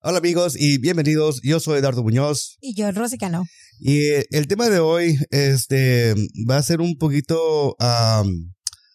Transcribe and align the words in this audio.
Hola 0.00 0.18
amigos 0.18 0.54
y 0.58 0.78
bienvenidos. 0.78 1.40
Yo 1.42 1.58
soy 1.58 1.78
Eduardo 1.78 2.02
Muñoz. 2.02 2.58
Y 2.60 2.74
yo, 2.74 2.90
Rosy 2.92 3.18
Cano. 3.18 3.44
Y 3.80 4.06
eh, 4.06 4.26
el 4.30 4.46
tema 4.46 4.68
de 4.68 4.78
hoy 4.78 5.18
este, 5.30 6.14
va 6.48 6.58
a 6.58 6.62
ser 6.62 6.80
un 6.80 6.96
poquito 6.96 7.74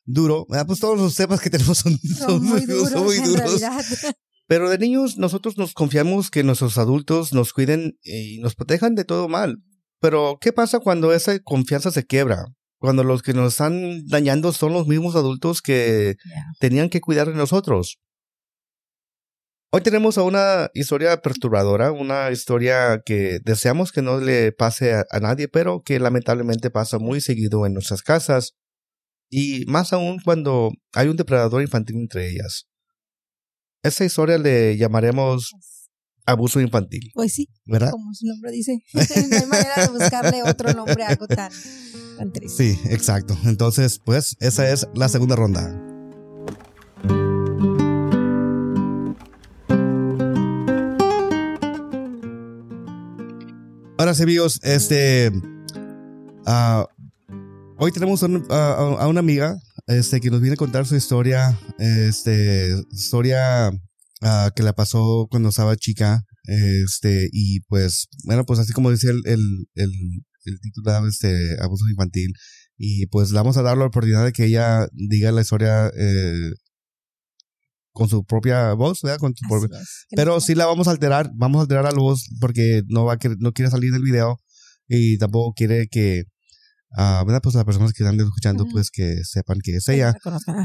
duro. 0.05 0.45
Ah, 0.51 0.63
Pues 0.65 0.79
todos 0.79 0.97
los 0.97 1.15
temas 1.15 1.41
que 1.41 1.49
tenemos 1.49 1.79
son, 1.79 1.97
Son 2.17 2.43
muy 2.43 2.65
duros. 2.65 2.89
son 2.91 3.03
muy 3.03 3.17
duros. 3.17 3.61
Pero 4.47 4.69
de 4.69 4.77
niños 4.77 5.17
nosotros 5.17 5.57
nos 5.57 5.73
confiamos 5.73 6.29
que 6.29 6.43
nuestros 6.43 6.77
adultos 6.77 7.33
nos 7.33 7.51
cuiden 7.53 7.97
y 8.03 8.39
nos 8.39 8.55
protejan 8.55 8.95
de 8.95 9.03
todo 9.05 9.27
mal. 9.27 9.57
Pero 9.99 10.37
¿qué 10.39 10.53
pasa 10.53 10.79
cuando 10.79 11.13
esa 11.13 11.39
confianza 11.39 11.91
se 11.91 12.05
quiebra? 12.05 12.45
Cuando 12.77 13.03
los 13.03 13.21
que 13.21 13.33
nos 13.33 13.53
están 13.53 14.05
dañando 14.07 14.51
son 14.53 14.73
los 14.73 14.87
mismos 14.87 15.15
adultos 15.15 15.61
que 15.61 16.15
tenían 16.59 16.89
que 16.89 17.01
cuidar 17.01 17.27
de 17.27 17.35
nosotros. 17.35 17.99
Hoy 19.73 19.81
tenemos 19.81 20.17
a 20.17 20.23
una 20.23 20.69
historia 20.73 21.21
perturbadora, 21.21 21.93
una 21.93 22.29
historia 22.29 23.01
que 23.05 23.39
deseamos 23.45 23.93
que 23.93 24.01
no 24.01 24.19
le 24.19 24.51
pase 24.51 24.93
a, 24.93 25.05
a 25.09 25.19
nadie, 25.21 25.47
pero 25.47 25.81
que 25.81 25.97
lamentablemente 25.97 26.69
pasa 26.69 26.99
muy 26.99 27.21
seguido 27.21 27.65
en 27.65 27.73
nuestras 27.73 28.01
casas 28.01 28.51
y 29.29 29.63
más 29.67 29.93
aún 29.93 30.19
cuando 30.25 30.71
hay 30.91 31.07
un 31.07 31.15
depredador 31.15 31.61
infantil 31.61 31.95
entre 31.95 32.29
ellas. 32.29 32.67
Esa 33.81 34.03
historia 34.03 34.37
le 34.37 34.75
llamaremos 34.77 35.53
abuso 36.25 36.59
infantil, 36.59 37.09
Pues 37.13 37.33
sí, 37.33 37.47
¿verdad? 37.65 37.91
como 37.91 38.13
su 38.13 38.27
nombre 38.27 38.51
dice. 38.51 38.77
no 38.93 39.37
hay 39.37 39.45
manera 39.45 39.75
de 39.77 39.87
buscarle 39.87 40.43
otro 40.43 40.73
nombre 40.73 41.01
a 41.03 41.07
algo 41.07 41.27
tan, 41.27 41.49
tan 42.17 42.33
triste. 42.33 42.75
Sí, 42.75 42.79
exacto. 42.89 43.37
Entonces, 43.45 43.99
pues 44.03 44.35
esa 44.41 44.69
es 44.69 44.85
la 44.93 45.07
segunda 45.07 45.37
ronda. 45.37 45.90
Ahora 54.01 54.15
sí, 54.15 54.23
amigos, 54.23 54.59
este. 54.63 55.31
ah, 56.47 56.87
hoy 57.77 57.91
tenemos 57.91 58.23
a, 58.23 58.25
un- 58.25 58.47
a- 58.49 59.07
una 59.07 59.19
amiga 59.19 59.59
este, 59.85 60.19
que 60.19 60.31
nos 60.31 60.41
viene 60.41 60.55
a 60.55 60.57
contar 60.57 60.87
su 60.87 60.95
historia. 60.95 61.55
Este, 61.77 62.73
historia 62.91 63.67
ah, 64.21 64.49
que 64.55 64.63
la 64.63 64.73
pasó 64.73 65.27
cuando 65.29 65.49
estaba 65.49 65.75
chica. 65.75 66.23
Este, 66.45 67.29
y 67.31 67.59
pues, 67.67 68.07
bueno, 68.23 68.43
pues 68.43 68.57
así 68.57 68.73
como 68.73 68.89
decía 68.89 69.11
el, 69.11 69.21
el, 69.25 69.67
el, 69.75 69.91
el 70.45 70.59
título, 70.61 71.07
este, 71.07 71.61
abuso 71.61 71.87
infantil. 71.87 72.33
Y 72.79 73.05
pues 73.05 73.29
le 73.29 73.37
vamos 73.37 73.57
a 73.57 73.61
dar 73.61 73.77
la 73.77 73.85
oportunidad 73.85 74.25
de 74.25 74.31
que 74.31 74.45
ella 74.45 74.87
diga 74.93 75.31
la 75.31 75.41
historia 75.41 75.91
eh, 75.95 76.49
con 77.91 78.07
su 78.09 78.23
propia 78.23 78.73
voz, 78.73 79.01
¿verdad? 79.01 79.19
Con 79.19 79.33
Así 79.33 79.45
propia- 79.47 79.77
pero 80.15 80.39
sí 80.41 80.55
la 80.55 80.65
vamos 80.65 80.87
a 80.87 80.91
alterar, 80.91 81.29
vamos 81.35 81.59
a 81.59 81.61
alterar 81.63 81.85
a 81.85 81.91
la 81.91 81.97
voz 81.99 82.25
porque 82.39 82.81
no 82.87 83.05
va 83.05 83.13
a 83.13 83.17
querer- 83.17 83.37
no 83.39 83.51
quiere 83.51 83.69
salir 83.71 83.91
del 83.91 84.01
video 84.03 84.37
y 84.87 85.17
tampoco 85.17 85.53
quiere 85.53 85.87
que, 85.89 86.23
ah, 86.97 87.23
¿verdad? 87.25 87.41
Pues 87.43 87.55
las 87.55 87.65
personas 87.65 87.93
que 87.93 88.03
están 88.03 88.19
escuchando, 88.19 88.65
pues 88.71 88.89
que 88.91 89.23
sepan 89.23 89.59
que 89.63 89.75
es 89.75 89.87
ella. 89.89 90.13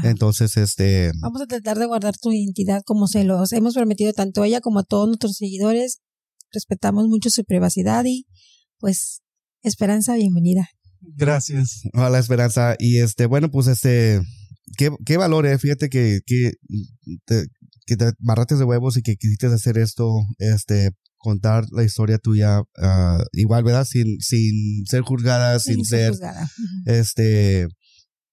Entonces, 0.03 0.55
este, 0.57 1.11
Vamos 1.21 1.41
a 1.41 1.45
tratar 1.47 1.77
de 1.77 1.85
guardar 1.85 2.15
tu 2.17 2.31
identidad 2.31 2.81
como 2.85 3.07
se 3.07 3.23
los 3.23 3.51
hemos 3.53 3.73
prometido 3.75 4.13
tanto 4.13 4.43
a 4.43 4.47
ella 4.47 4.61
como 4.61 4.79
a 4.79 4.83
todos 4.83 5.07
nuestros 5.07 5.33
seguidores. 5.35 5.99
Respetamos 6.53 7.07
mucho 7.07 7.29
su 7.29 7.43
privacidad 7.43 8.03
y 8.05 8.25
pues 8.79 9.21
Esperanza, 9.63 10.15
bienvenida. 10.15 10.69
Gracias. 11.01 11.81
Hola 11.93 12.19
Esperanza. 12.19 12.75
Y 12.79 12.99
este, 12.99 13.25
bueno, 13.25 13.49
pues 13.51 13.67
este, 13.67 14.21
qué, 14.77 14.91
qué 15.05 15.17
valor, 15.17 15.45
eh. 15.45 15.57
Fíjate 15.57 15.89
que, 15.89 16.19
que 16.25 16.53
te, 17.25 17.45
que 17.85 17.97
te 17.97 18.11
barraste 18.19 18.55
de 18.55 18.63
huevos 18.63 18.97
y 18.97 19.01
que 19.01 19.15
quisiste 19.15 19.47
hacer 19.47 19.77
esto, 19.77 20.09
este, 20.39 20.91
contar 21.17 21.65
la 21.71 21.83
historia 21.83 22.17
tuya, 22.17 22.61
ah, 22.81 23.23
igual, 23.33 23.63
¿verdad? 23.63 23.85
Sin, 23.85 24.19
sin 24.19 24.85
ser 24.85 25.01
juzgada, 25.01 25.59
sin 25.59 25.85
ser, 25.85 26.11
juzgada. 26.11 26.49
Este, 26.85 27.67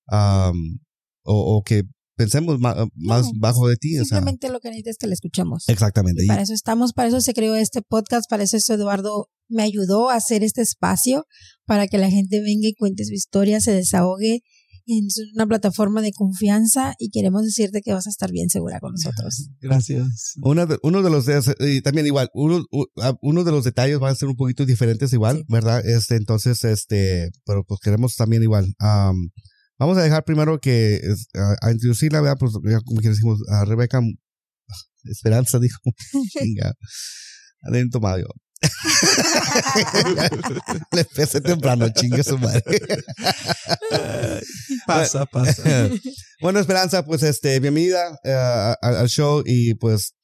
am, 0.08 0.80
o, 1.22 1.56
o 1.56 1.62
que 1.62 1.84
pensemos 2.16 2.58
más 2.60 3.30
bajo 3.36 3.68
de 3.68 3.76
ti, 3.76 3.98
o 3.98 4.04
sea. 4.04 4.18
Simplemente 4.18 4.50
lo 4.50 4.60
que 4.60 4.68
necesitas 4.68 4.92
es 4.92 4.98
que 4.98 5.06
la 5.06 5.14
escuchemos. 5.14 5.64
Exactamente. 5.68 6.24
Y 6.24 6.26
para 6.26 6.42
eso 6.42 6.54
estamos, 6.54 6.92
para 6.92 7.08
eso 7.08 7.20
se 7.20 7.34
creó 7.34 7.54
este 7.56 7.82
podcast, 7.82 8.28
para 8.28 8.44
eso 8.44 8.56
eso 8.56 8.74
Eduardo 8.74 9.28
me 9.48 9.62
ayudó 9.62 10.10
a 10.10 10.16
hacer 10.16 10.42
este 10.42 10.62
espacio, 10.62 11.26
para 11.66 11.86
que 11.86 11.98
la 11.98 12.10
gente 12.10 12.40
venga 12.40 12.68
y 12.68 12.74
cuente 12.74 13.04
su 13.04 13.12
historia, 13.12 13.60
se 13.60 13.72
desahogue 13.72 14.40
en 14.86 15.06
una 15.34 15.46
plataforma 15.46 16.02
de 16.02 16.12
confianza 16.12 16.94
y 16.98 17.10
queremos 17.10 17.42
decirte 17.44 17.80
que 17.82 17.92
vas 17.92 18.06
a 18.06 18.10
estar 18.10 18.30
bien 18.30 18.50
segura 18.50 18.80
con 18.80 18.92
nosotros. 18.92 19.48
Gracias. 19.60 20.34
Uno 20.42 20.66
de, 20.66 20.78
uno 20.82 21.02
de 21.02 21.10
los 21.10 21.26
de- 21.26 21.54
y 21.60 21.80
también 21.80 22.06
igual 22.06 22.28
uno, 22.34 22.64
ah, 23.00 23.14
uno 23.22 23.44
de 23.44 23.50
los 23.52 23.64
detalles 23.64 23.98
van 23.98 24.12
a 24.12 24.16
ser 24.16 24.28
un 24.28 24.36
poquito 24.36 24.66
diferentes 24.66 25.12
igual 25.12 25.38
Sí. 25.38 25.44
verdad 25.48 25.86
este 25.86 26.16
entonces 26.16 26.62
este 26.64 27.30
pero 27.46 27.64
pues 27.64 27.80
queremos 27.82 28.14
también 28.16 28.42
igual 28.42 28.72
am, 28.78 29.30
vamos 29.78 29.96
a 29.98 30.02
dejar 30.02 30.24
primero 30.24 30.58
que 30.60 31.00
a, 31.34 31.66
a 31.68 31.72
introducirla 31.72 32.20
¿verdad? 32.20 32.36
pues 32.38 32.52
ya 32.70 32.80
como 32.80 33.00
que 33.00 33.08
decimos 33.08 33.40
a 33.50 33.64
Rebeca 33.64 34.00
Esperanza 35.04 35.58
dijo 35.60 35.78
chinga 36.38 36.74
adentro 37.62 38.00
Mario 38.00 38.28
le 40.92 41.00
empecé 41.00 41.40
temprano 41.40 41.88
chingue 41.90 42.22
su 42.22 42.38
madre 42.38 42.80
Pasa, 44.86 45.26
pasa. 45.26 45.62
bueno, 46.40 46.60
Esperanza, 46.60 47.04
pues 47.04 47.22
este, 47.22 47.58
bienvenida 47.60 48.18
eh, 48.24 48.74
al 48.80 49.08
show 49.08 49.42
y 49.44 49.74
pues 49.74 50.14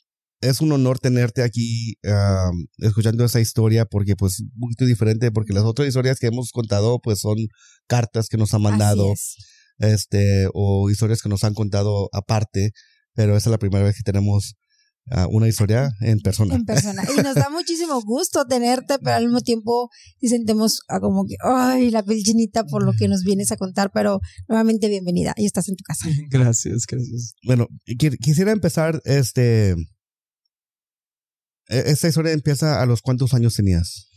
es 0.40 0.60
un 0.60 0.72
honor 0.72 0.98
tenerte 0.98 1.42
aquí 1.42 1.94
um, 2.04 2.66
escuchando 2.78 3.24
esa 3.24 3.40
historia 3.40 3.84
porque 3.84 4.16
pues 4.16 4.40
un 4.40 4.60
poquito 4.60 4.86
diferente 4.86 5.30
porque 5.30 5.52
las 5.52 5.64
otras 5.64 5.88
historias 5.88 6.18
que 6.18 6.28
hemos 6.28 6.50
contado 6.50 6.98
pues 7.00 7.20
son 7.20 7.36
cartas 7.86 8.28
que 8.28 8.38
nos 8.38 8.54
han 8.54 8.62
mandado 8.62 9.12
es. 9.12 9.36
este 9.78 10.48
o 10.54 10.90
historias 10.90 11.22
que 11.22 11.28
nos 11.28 11.44
han 11.44 11.54
contado 11.54 12.08
aparte, 12.12 12.72
pero 13.14 13.36
esa 13.36 13.50
es 13.50 13.52
la 13.52 13.58
primera 13.58 13.84
vez 13.84 13.96
que 13.96 14.02
tenemos 14.02 14.56
una 15.30 15.48
historia 15.48 15.90
en 16.00 16.20
persona. 16.20 16.54
En 16.54 16.64
persona. 16.64 17.02
Y 17.16 17.20
nos 17.22 17.34
da 17.34 17.48
muchísimo 17.50 18.00
gusto 18.02 18.44
tenerte, 18.46 18.98
pero 18.98 19.16
al 19.16 19.24
mismo 19.24 19.40
tiempo 19.40 19.90
sí 20.20 20.28
sentimos 20.28 20.80
ah, 20.88 21.00
como 21.00 21.24
que, 21.26 21.34
ay, 21.42 21.90
la 21.90 22.02
piel 22.02 22.22
chinita 22.22 22.64
por 22.64 22.84
lo 22.84 22.92
que 22.98 23.08
nos 23.08 23.22
vienes 23.24 23.50
a 23.52 23.56
contar, 23.56 23.90
pero 23.92 24.20
nuevamente 24.48 24.88
bienvenida. 24.88 25.34
Y 25.36 25.46
estás 25.46 25.68
en 25.68 25.76
tu 25.76 25.82
casa. 25.84 26.08
Gracias, 26.30 26.86
gracias. 26.86 27.34
Bueno, 27.44 27.66
qui- 27.86 28.16
quisiera 28.18 28.52
empezar 28.52 29.00
este 29.04 29.70
e- 31.68 31.90
esta 31.90 32.08
historia 32.08 32.32
empieza 32.32 32.80
a 32.82 32.86
los 32.86 33.00
cuántos 33.02 33.34
años 33.34 33.54
tenías? 33.54 34.08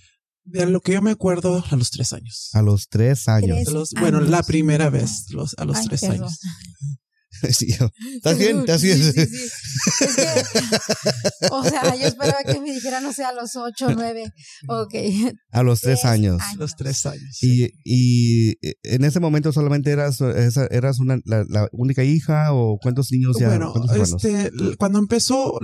De 0.45 0.65
lo 0.65 0.81
que 0.81 0.91
yo 0.93 1.01
me 1.01 1.11
acuerdo, 1.11 1.63
a 1.71 1.75
los 1.77 1.89
tres 1.89 2.11
años. 2.13 2.49
A 2.53 2.61
los 2.61 2.89
tres 2.89 3.27
años. 3.29 3.55
Tres. 3.55 3.67
De 3.67 3.73
los- 3.73 3.91
bueno, 3.99 4.17
años. 4.17 4.29
la 4.29 4.43
primera 4.43 4.89
vez, 4.89 5.25
los, 5.29 5.55
a 5.57 5.65
los 5.65 5.77
Ay, 5.77 5.85
tres 5.87 6.01
perdón. 6.01 6.17
años. 6.21 6.39
¿Estás 8.15 8.37
bien? 8.37 8.59
¿Estás 8.59 8.81
bien? 8.81 8.97
Sí, 8.97 9.11
sí, 9.11 9.25
sí. 9.25 10.03
Es 10.05 10.15
que, 10.15 11.47
o 11.51 11.63
sea, 11.63 11.95
yo 11.95 12.07
esperaba 12.07 12.43
que 12.43 12.59
me 12.59 12.71
dijera, 12.73 13.01
no 13.01 13.11
sé, 13.13 13.23
a 13.23 13.31
los 13.33 13.55
ocho, 13.55 13.89
nueve. 13.95 14.31
Ok. 14.67 14.93
A 15.51 15.63
los 15.63 15.81
tres 15.81 16.01
Tres 16.01 16.05
años. 16.11 16.41
años. 16.41 16.57
Los 16.59 16.75
tres 16.75 17.05
años. 17.05 17.37
Y, 17.41 17.69
y 17.83 18.55
en 18.83 19.03
ese 19.05 19.19
momento 19.19 19.51
solamente 19.51 19.91
eras, 19.91 20.19
eras 20.71 20.99
una, 20.99 21.17
la, 21.25 21.43
la 21.47 21.67
única 21.71 22.03
hija 22.03 22.53
o 22.53 22.77
cuántos 22.81 23.11
niños 23.11 23.37
ya? 23.39 23.47
bueno, 23.49 23.73
este, 23.95 24.51
cuando 24.77 24.99
empezó, 24.99 25.59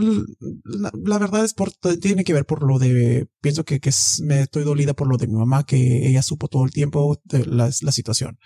la, 0.63 0.91
la 1.05 1.17
verdad 1.17 1.45
es 1.45 1.53
por, 1.53 1.71
tiene 1.99 2.23
que 2.23 2.33
ver 2.33 2.45
por 2.45 2.63
lo 2.67 2.77
de, 2.79 3.27
pienso 3.41 3.63
que, 3.65 3.79
que 3.79 3.89
es- 3.89 4.21
me 4.23 4.41
estoy 4.41 4.63
dolida 4.63 4.93
por 4.93 5.07
lo 5.07 5.17
de 5.17 5.27
mi 5.27 5.33
mamá, 5.35 5.63
que 5.65 6.07
ella 6.07 6.21
supo 6.21 6.47
todo 6.47 6.65
el 6.65 6.71
tiempo 6.71 7.19
de 7.23 7.45
la, 7.45 7.69
la 7.81 7.91
situación. 7.91 8.37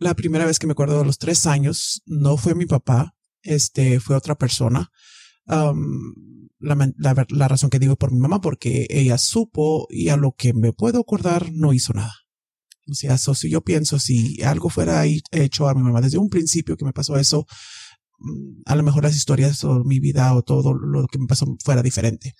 La 0.00 0.14
primera 0.14 0.46
vez 0.46 0.58
que 0.58 0.66
me 0.66 0.72
acuerdo 0.72 0.98
a 0.98 1.04
los 1.04 1.18
tres 1.18 1.46
años, 1.46 2.02
no 2.06 2.38
fue 2.38 2.54
mi 2.54 2.64
papá, 2.64 3.14
este, 3.42 4.00
fue 4.00 4.16
otra 4.16 4.34
persona. 4.34 4.90
La, 5.46 7.48
razón 7.48 7.68
que 7.68 7.78
digo 7.78 7.96
por 7.96 8.10
mi 8.10 8.18
mamá, 8.18 8.40
porque 8.40 8.86
ella 8.88 9.18
supo 9.18 9.86
y 9.90 10.08
a 10.08 10.16
lo 10.16 10.32
que 10.32 10.54
me 10.54 10.72
puedo 10.72 11.00
acordar 11.00 11.52
no 11.52 11.74
hizo 11.74 11.92
nada. 11.92 12.14
O 12.90 12.94
sea, 12.94 13.18
so, 13.18 13.34
si 13.34 13.50
yo 13.50 13.60
pienso, 13.60 13.98
si 13.98 14.42
algo 14.42 14.70
fuera 14.70 15.04
hecho 15.04 15.68
a 15.68 15.74
mi 15.74 15.82
mamá 15.82 16.00
desde 16.00 16.16
un 16.16 16.30
principio 16.30 16.78
que 16.78 16.86
me 16.86 16.94
pasó 16.94 17.18
eso, 17.18 17.46
mm, 18.20 18.62
a 18.64 18.76
lo 18.76 18.82
mejor 18.82 19.02
las 19.02 19.14
historias 19.14 19.62
o 19.64 19.84
mi 19.84 20.00
vida 20.00 20.34
o 20.34 20.42
todo 20.42 20.72
lo 20.72 21.06
que 21.08 21.18
me 21.18 21.26
pasó 21.26 21.44
fuera 21.62 21.82
diferente. 21.82 22.34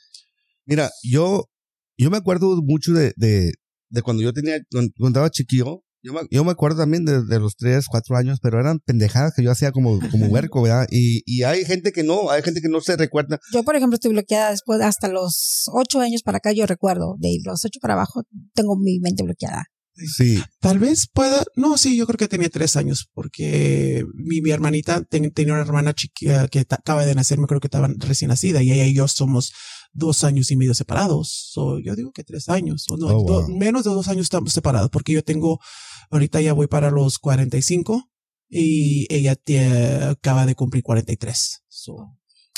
Mira, 0.65 0.91
yo, 1.03 1.51
yo 1.99 2.11
me 2.11 2.17
acuerdo 2.17 2.62
mucho 2.62 2.95
de, 2.95 3.12
de, 3.19 3.53
de 3.91 4.03
cuando 4.03 4.23
yo 4.23 4.33
tenía, 4.33 4.57
cuando 4.71 4.93
cuando 4.97 5.19
estaba 5.19 5.31
chiquillo, 5.31 5.85
yo 6.02 6.12
me, 6.12 6.20
yo 6.31 6.44
me 6.44 6.50
acuerdo 6.52 6.79
también 6.79 7.05
de, 7.05 7.25
de 7.25 7.38
los 7.41 7.56
tres, 7.56 7.87
cuatro 7.91 8.17
años, 8.17 8.38
pero 8.43 8.58
eran 8.61 8.79
pendejadas 8.81 9.32
que 9.37 9.43
yo 9.43 9.50
hacía 9.50 9.73
como, 9.73 9.99
como 10.11 10.26
huerco, 10.29 10.62
¿verdad? 10.62 10.87
Y, 10.91 11.23
y 11.26 11.43
hay 11.43 11.64
gente 11.64 11.93
que 11.93 12.02
no, 12.02 12.31
hay 12.31 12.43
gente 12.43 12.61
que 12.61 12.69
no 12.69 12.81
se 12.81 12.97
recuerda. 12.97 13.38
Yo, 13.52 13.62
por 13.64 13.76
ejemplo, 13.76 13.94
estoy 13.94 14.12
bloqueada 14.12 14.50
después, 14.50 14.81
hasta 14.81 15.08
los 15.08 15.64
ocho 15.73 16.00
años 16.00 16.23
para 16.23 16.38
acá, 16.38 16.52
yo 16.52 16.67
recuerdo, 16.67 17.17
de 17.19 17.38
los 17.44 17.64
ocho 17.64 17.79
para 17.81 17.94
abajo, 17.94 18.23
tengo 18.55 18.76
mi 18.79 18.99
mente 19.00 19.23
bloqueada. 19.23 19.64
Sí, 20.17 20.43
Tal 20.61 20.79
vez 20.79 21.08
pueda, 21.12 21.44
no, 21.56 21.76
sí, 21.76 21.97
yo 21.97 22.06
creo 22.06 22.17
que 22.17 22.29
tenía 22.29 22.49
tres 22.49 22.76
años, 22.76 23.11
porque 23.12 24.05
mi, 24.14 24.41
mi 24.41 24.50
hermanita 24.50 25.02
ten- 25.02 25.31
tenía 25.32 25.52
una 25.52 25.62
hermana 25.62 25.93
chiquita 25.93 26.49
que 26.49 26.61
acaba 26.61 27.05
de 27.05 27.14
nacer, 27.14 27.38
me 27.38 27.47
creo 27.47 27.61
que 27.61 27.67
estaba 27.67 27.88
recién 27.99 28.29
nacida, 28.31 28.62
y 28.62 28.73
ella 28.73 28.87
y 28.87 28.94
yo 28.94 29.06
somos 29.08 29.52
dos 29.93 30.25
años 30.25 30.51
y 30.51 30.57
medio 30.57 30.75
separados. 30.75 31.51
So, 31.53 31.79
yo 31.79 31.97
digo 31.97 32.13
que 32.13 32.25
tres 32.25 32.49
años, 32.49 32.87
o 32.91 32.97
no, 32.97 33.07
Oh, 33.09 33.25
do- 33.25 33.49
menos 33.49 33.85
de 33.85 33.91
dos 33.91 34.09
años 34.09 34.23
estamos 34.25 34.53
separados, 34.53 34.91
porque 34.91 35.13
yo 35.13 35.23
tengo, 35.25 35.61
ahorita 36.11 36.41
ya 36.41 36.53
voy 36.53 36.67
para 36.69 36.91
los 36.91 37.19
45 37.19 38.09
y 38.49 39.07
ella 39.15 39.35
tie- 39.37 40.11
acaba 40.11 40.47
de 40.47 40.55
cumplir 40.55 40.83
43. 40.83 41.63
So, 41.69 41.93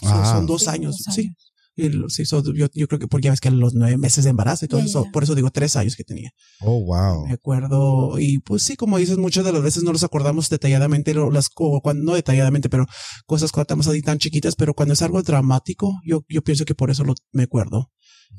so 0.00 0.08
Ah. 0.08 0.34
son 0.36 0.46
dos 0.46 0.68
años, 0.68 0.98
dos 1.04 1.14
sí. 1.14 1.34
Y 1.74 1.88
lo- 1.88 2.08
sí, 2.10 2.26
so, 2.26 2.42
yo, 2.52 2.66
yo 2.74 2.86
creo 2.86 2.98
que 2.98 3.08
porque 3.08 3.24
ya 3.26 3.30
ves 3.30 3.40
que 3.40 3.50
los 3.50 3.72
nueve 3.74 3.96
meses 3.96 4.24
de 4.24 4.30
embarazo 4.30 4.64
y 4.64 4.68
todo 4.68 4.80
eso, 4.80 5.06
por 5.12 5.22
eso 5.22 5.34
digo 5.34 5.50
tres 5.50 5.74
años 5.76 5.96
que 5.96 6.04
tenía. 6.04 6.30
Oh, 6.60 6.84
wow. 6.84 7.26
Me 7.26 7.32
acuerdo, 7.32 8.18
y 8.18 8.40
pues 8.40 8.62
sí, 8.62 8.76
como 8.76 8.98
dices, 8.98 9.16
muchas 9.18 9.44
de 9.44 9.52
las 9.52 9.62
veces 9.62 9.82
no 9.82 9.92
los 9.92 10.04
acordamos 10.04 10.48
detalladamente, 10.50 11.14
lo- 11.14 11.30
las, 11.30 11.48
co- 11.48 11.80
cuando, 11.82 12.04
no 12.04 12.14
detalladamente, 12.14 12.68
pero 12.68 12.84
cosas 13.26 13.52
cuando 13.52 13.62
estamos 13.64 13.86
así 13.88 14.02
tan 14.02 14.18
chiquitas, 14.18 14.54
pero 14.54 14.74
cuando 14.74 14.92
es 14.94 15.02
algo 15.02 15.22
dramático, 15.22 15.92
yo, 16.04 16.24
yo 16.28 16.42
pienso 16.42 16.64
que 16.64 16.74
por 16.74 16.90
eso 16.90 17.04
lo, 17.04 17.14
me 17.32 17.44
acuerdo. 17.44 17.90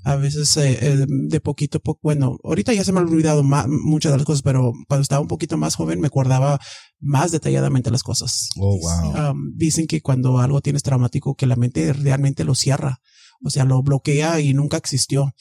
A 0.05 0.15
veces 0.17 0.55
eh, 0.57 0.77
eh, 0.81 1.05
de 1.07 1.39
poquito 1.39 1.77
a 1.77 1.81
poco, 1.81 1.99
bueno, 2.03 2.37
ahorita 2.43 2.73
ya 2.73 2.83
se 2.83 2.91
me 2.91 2.99
han 2.99 3.07
olvidado 3.07 3.41
ma- 3.43 3.67
muchas 3.67 4.11
de 4.11 4.17
las 4.17 4.25
cosas, 4.25 4.41
pero 4.41 4.73
cuando 4.87 5.01
estaba 5.01 5.21
un 5.21 5.27
poquito 5.27 5.57
más 5.57 5.75
joven 5.75 6.01
me 6.01 6.07
acordaba 6.07 6.59
más 6.99 7.31
detalladamente 7.31 7.89
las 7.89 8.03
cosas. 8.03 8.49
Oh, 8.57 8.77
wow. 8.77 9.31
Um, 9.31 9.53
dicen 9.55 9.87
que 9.87 10.01
cuando 10.01 10.39
algo 10.39 10.59
tienes 10.61 10.83
traumático, 10.83 11.35
que 11.35 11.45
la 11.45 11.55
mente 11.55 11.93
realmente 11.93 12.43
lo 12.43 12.53
cierra, 12.53 12.99
o 13.43 13.49
sea, 13.49 13.63
lo 13.63 13.81
bloquea 13.81 14.41
y 14.41 14.53
nunca 14.53 14.77
existió. 14.77 15.33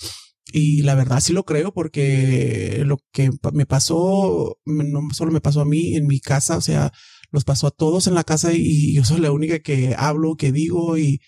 Y 0.52 0.82
la 0.82 0.94
verdad 0.94 1.20
sí 1.20 1.32
lo 1.32 1.44
creo 1.44 1.72
porque 1.72 2.82
lo 2.84 2.98
que 3.12 3.30
me 3.52 3.66
pasó, 3.66 4.58
no 4.64 5.00
solo 5.12 5.32
me 5.32 5.40
pasó 5.40 5.60
a 5.60 5.64
mí 5.64 5.96
en 5.96 6.06
mi 6.06 6.20
casa, 6.20 6.56
o 6.56 6.60
sea, 6.60 6.92
los 7.30 7.44
pasó 7.44 7.66
a 7.68 7.70
todos 7.70 8.06
en 8.06 8.14
la 8.14 8.24
casa 8.24 8.52
y 8.52 8.94
yo 8.94 9.04
soy 9.04 9.20
la 9.20 9.32
única 9.32 9.60
que 9.60 9.94
hablo, 9.96 10.36
que 10.36 10.52
digo 10.52 10.98
y, 10.98 11.20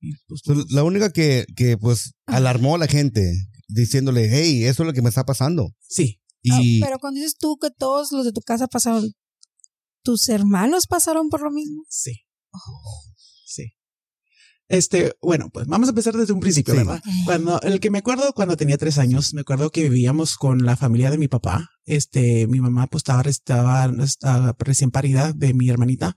y, 0.00 0.12
pues, 0.26 0.40
So, 0.44 0.54
La 0.70 0.84
única 0.84 1.10
que, 1.12 1.46
que 1.56 1.76
pues 1.78 2.12
alarmó 2.26 2.74
a 2.74 2.78
la 2.78 2.86
gente 2.86 3.32
diciéndole, 3.68 4.28
hey, 4.30 4.64
eso 4.64 4.82
es 4.82 4.86
lo 4.86 4.92
que 4.92 5.02
me 5.02 5.08
está 5.08 5.24
pasando. 5.24 5.70
sí, 5.88 6.20
Y 6.42 6.80
Ah, 6.82 6.86
pero 6.86 6.98
cuando 6.98 7.18
dices 7.18 7.36
tú 7.38 7.58
que 7.60 7.70
todos 7.70 8.12
los 8.12 8.24
de 8.24 8.32
tu 8.32 8.40
casa 8.40 8.66
pasaron, 8.68 9.12
¿tus 10.02 10.28
hermanos 10.28 10.86
pasaron 10.86 11.28
por 11.28 11.42
lo 11.42 11.50
mismo? 11.50 11.82
sí, 11.88 12.24
sí. 13.46 13.72
Este, 14.70 15.14
bueno, 15.22 15.48
pues 15.50 15.66
vamos 15.66 15.88
a 15.88 15.92
empezar 15.92 16.14
desde 16.14 16.32
un 16.34 16.40
principio, 16.40 16.74
Sí. 16.74 16.78
¿verdad? 16.78 17.02
Cuando, 17.24 17.58
el 17.62 17.80
que 17.80 17.90
me 17.90 17.98
acuerdo 17.98 18.32
cuando 18.34 18.56
tenía 18.56 18.76
tres 18.76 18.98
años, 18.98 19.32
me 19.32 19.40
acuerdo 19.40 19.70
que 19.70 19.82
vivíamos 19.88 20.36
con 20.36 20.64
la 20.64 20.76
familia 20.76 21.10
de 21.10 21.16
mi 21.18 21.26
papá. 21.26 21.70
Este, 21.86 22.46
mi 22.46 22.60
mamá 22.60 22.86
pues 22.86 23.00
estaba, 23.00 23.22
estaba, 23.22 23.90
estaba 24.04 24.54
recién 24.58 24.90
parida 24.90 25.32
de 25.32 25.54
mi 25.54 25.70
hermanita. 25.70 26.14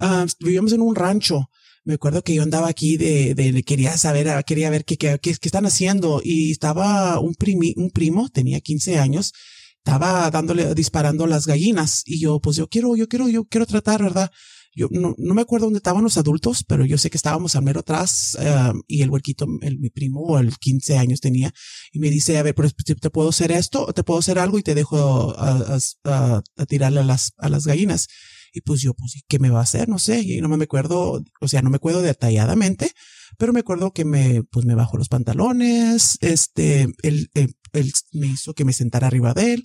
Ah, 0.00 0.26
vivíamos 0.40 0.72
en 0.72 0.80
un 0.80 0.94
rancho. 0.96 1.48
Me 1.84 1.94
acuerdo 1.94 2.22
que 2.22 2.34
yo 2.34 2.42
andaba 2.42 2.68
aquí 2.68 2.96
de, 2.96 3.34
de, 3.34 3.52
de- 3.52 3.62
quería 3.62 3.96
saber, 3.98 4.28
ah, 4.30 4.42
quería 4.42 4.70
ver 4.70 4.84
qué, 4.84 4.96
qué, 4.96 5.18
qué, 5.20 5.34
qué 5.34 5.48
están 5.48 5.66
haciendo. 5.66 6.20
Y 6.24 6.50
estaba 6.50 7.18
un 7.20 7.34
primi, 7.34 7.74
un 7.76 7.90
primo, 7.90 8.28
tenía 8.30 8.60
15 8.60 8.98
años, 8.98 9.32
estaba 9.78 10.30
dándole, 10.30 10.74
disparando 10.74 11.26
las 11.26 11.46
gallinas. 11.46 12.02
Y 12.06 12.20
yo, 12.20 12.40
pues 12.40 12.56
yo 12.56 12.68
quiero, 12.68 12.96
yo 12.96 13.06
quiero, 13.08 13.28
yo 13.28 13.44
quiero 13.44 13.66
tratar, 13.66 14.02
¿verdad? 14.02 14.30
Yo 14.76 14.88
no, 14.90 15.14
no 15.18 15.34
me 15.34 15.42
acuerdo 15.42 15.66
dónde 15.66 15.76
estaban 15.78 16.02
los 16.02 16.16
adultos, 16.16 16.64
pero 16.66 16.84
yo 16.86 16.98
sé 16.98 17.08
que 17.10 17.16
estábamos 17.18 17.54
al 17.54 17.62
mero 17.64 17.80
atrás 17.80 18.36
ah, 18.40 18.72
y 18.88 19.02
el 19.02 19.10
huerquito, 19.10 19.46
el, 19.60 19.78
mi 19.78 19.90
primo, 19.90 20.38
el 20.38 20.56
15 20.58 20.96
años 20.98 21.20
tenía, 21.20 21.52
y 21.92 22.00
me 22.00 22.10
dice, 22.10 22.38
a 22.38 22.42
ver, 22.42 22.54
pero 22.56 22.70
te, 22.70 22.94
te 22.96 23.10
puedo 23.10 23.28
hacer 23.28 23.52
esto, 23.52 23.92
te 23.92 24.02
puedo 24.02 24.18
hacer 24.20 24.38
algo 24.38 24.58
y 24.58 24.62
te 24.64 24.74
dejo 24.74 25.32
a- 25.38 25.78
a- 26.04 26.42
a 26.56 26.66
tirarle 26.66 27.00
a 27.00 27.04
las, 27.04 27.32
a 27.38 27.48
las 27.50 27.66
gallinas. 27.66 28.08
Y 28.56 28.60
pues 28.60 28.80
yo, 28.80 28.94
pues, 28.94 29.16
¿y 29.16 29.22
¿qué 29.26 29.40
me 29.40 29.50
va 29.50 29.58
a 29.58 29.64
hacer? 29.64 29.88
No 29.88 29.98
sé, 29.98 30.20
y 30.20 30.40
no 30.40 30.48
me 30.48 30.62
acuerdo, 30.62 31.24
o 31.40 31.48
sea, 31.48 31.60
no 31.60 31.70
me 31.70 31.76
acuerdo 31.76 32.02
detalladamente, 32.02 32.92
pero 33.36 33.52
me 33.52 33.60
acuerdo 33.60 33.92
que 33.92 34.04
me, 34.04 34.44
pues 34.44 34.64
me 34.64 34.76
bajó 34.76 34.96
los 34.96 35.08
pantalones, 35.08 36.18
este, 36.20 36.82
él, 37.02 37.30
él, 37.34 37.56
él 37.72 37.92
me 38.12 38.28
hizo 38.28 38.54
que 38.54 38.64
me 38.64 38.72
sentara 38.72 39.08
arriba 39.08 39.34
de 39.34 39.54
él 39.54 39.64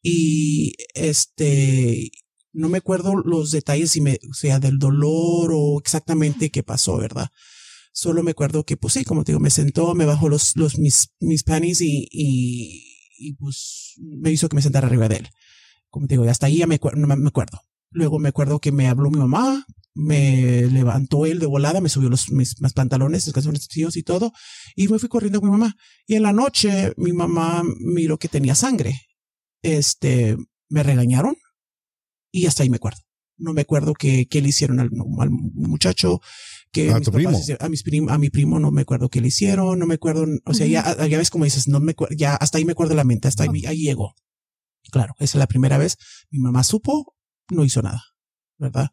y 0.00 0.72
este, 0.94 2.10
no 2.54 2.70
me 2.70 2.78
acuerdo 2.78 3.16
los 3.16 3.50
detalles, 3.50 3.90
si 3.90 4.00
me, 4.00 4.18
o 4.30 4.32
sea, 4.32 4.58
del 4.60 4.78
dolor 4.78 5.50
o 5.52 5.78
exactamente 5.78 6.50
qué 6.50 6.62
pasó, 6.62 6.96
¿verdad? 6.96 7.28
Solo 7.92 8.22
me 8.22 8.30
acuerdo 8.30 8.64
que, 8.64 8.78
pues 8.78 8.94
sí, 8.94 9.04
como 9.04 9.24
te 9.24 9.32
digo, 9.32 9.40
me 9.40 9.50
sentó, 9.50 9.94
me 9.94 10.06
bajó 10.06 10.30
los, 10.30 10.56
los, 10.56 10.78
mis, 10.78 11.10
mis 11.20 11.42
panties 11.44 11.82
y, 11.82 12.08
y, 12.10 12.82
y 13.18 13.34
pues 13.34 13.94
me 13.98 14.30
hizo 14.30 14.48
que 14.48 14.56
me 14.56 14.62
sentara 14.62 14.86
arriba 14.86 15.08
de 15.08 15.16
él. 15.16 15.28
Como 15.90 16.06
te 16.06 16.14
digo, 16.14 16.24
hasta 16.24 16.46
ahí 16.46 16.56
ya 16.56 16.66
me, 16.66 16.80
no 16.94 17.06
me 17.06 17.28
acuerdo. 17.28 17.60
Luego 17.92 18.18
me 18.18 18.28
acuerdo 18.30 18.58
que 18.58 18.72
me 18.72 18.88
habló 18.88 19.10
mi 19.10 19.18
mamá, 19.18 19.64
me 19.94 20.62
levantó 20.70 21.26
él 21.26 21.38
de 21.38 21.46
volada, 21.46 21.80
me 21.80 21.88
subió 21.90 22.08
los, 22.08 22.30
mis, 22.30 22.60
mis 22.60 22.72
pantalones, 22.72 23.26
los 23.26 23.34
calzones 23.34 23.68
tíos 23.68 23.96
y 23.96 24.02
todo, 24.02 24.32
y 24.74 24.88
me 24.88 24.98
fui 24.98 25.08
corriendo 25.08 25.40
con 25.40 25.50
mi 25.50 25.58
mamá. 25.58 25.76
Y 26.06 26.14
en 26.14 26.22
la 26.22 26.32
noche 26.32 26.92
mi 26.96 27.12
mamá 27.12 27.62
miró 27.80 28.18
que 28.18 28.28
tenía 28.28 28.54
sangre. 28.54 29.00
Este, 29.62 30.36
me 30.68 30.82
regañaron 30.82 31.36
y 32.32 32.46
hasta 32.46 32.62
ahí 32.62 32.70
me 32.70 32.76
acuerdo. 32.76 33.00
No 33.36 33.52
me 33.52 33.62
acuerdo 33.62 33.94
que, 33.94 34.26
que 34.28 34.40
le 34.40 34.48
hicieron 34.48 34.80
al, 34.80 34.90
al 35.18 35.30
muchacho, 35.30 36.20
que 36.70 36.90
¿A 36.90 36.96
mis 36.98 37.04
tu 37.04 37.12
primo? 37.12 37.30
hicieron- 37.32 37.64
a, 37.64 37.68
mis 37.68 37.82
prim- 37.82 38.08
a 38.08 38.18
mi 38.18 38.30
primo 38.30 38.58
no 38.60 38.70
me 38.70 38.82
acuerdo 38.82 39.08
qué 39.08 39.20
le 39.20 39.28
hicieron, 39.28 39.78
no 39.78 39.86
me 39.86 39.94
acuerdo, 39.94 40.26
o 40.44 40.54
sea, 40.54 40.66
ya, 40.66 41.06
ya 41.06 41.18
ves 41.18 41.30
como 41.30 41.44
dices, 41.44 41.68
no 41.68 41.80
me 41.80 41.92
acuerdo, 41.92 42.14
ya 42.16 42.34
hasta 42.36 42.58
ahí 42.58 42.64
me 42.64 42.72
acuerdo 42.72 42.94
la 42.94 43.04
mente, 43.04 43.28
hasta 43.28 43.44
ahí, 43.44 43.66
ahí 43.66 43.82
llegó. 43.82 44.14
Claro, 44.90 45.14
esa 45.18 45.38
es 45.38 45.40
la 45.40 45.46
primera 45.46 45.78
vez. 45.78 45.96
Mi 46.30 46.38
mamá 46.38 46.62
supo, 46.64 47.14
no 47.52 47.64
hizo 47.64 47.82
nada, 47.82 48.02
¿verdad? 48.58 48.88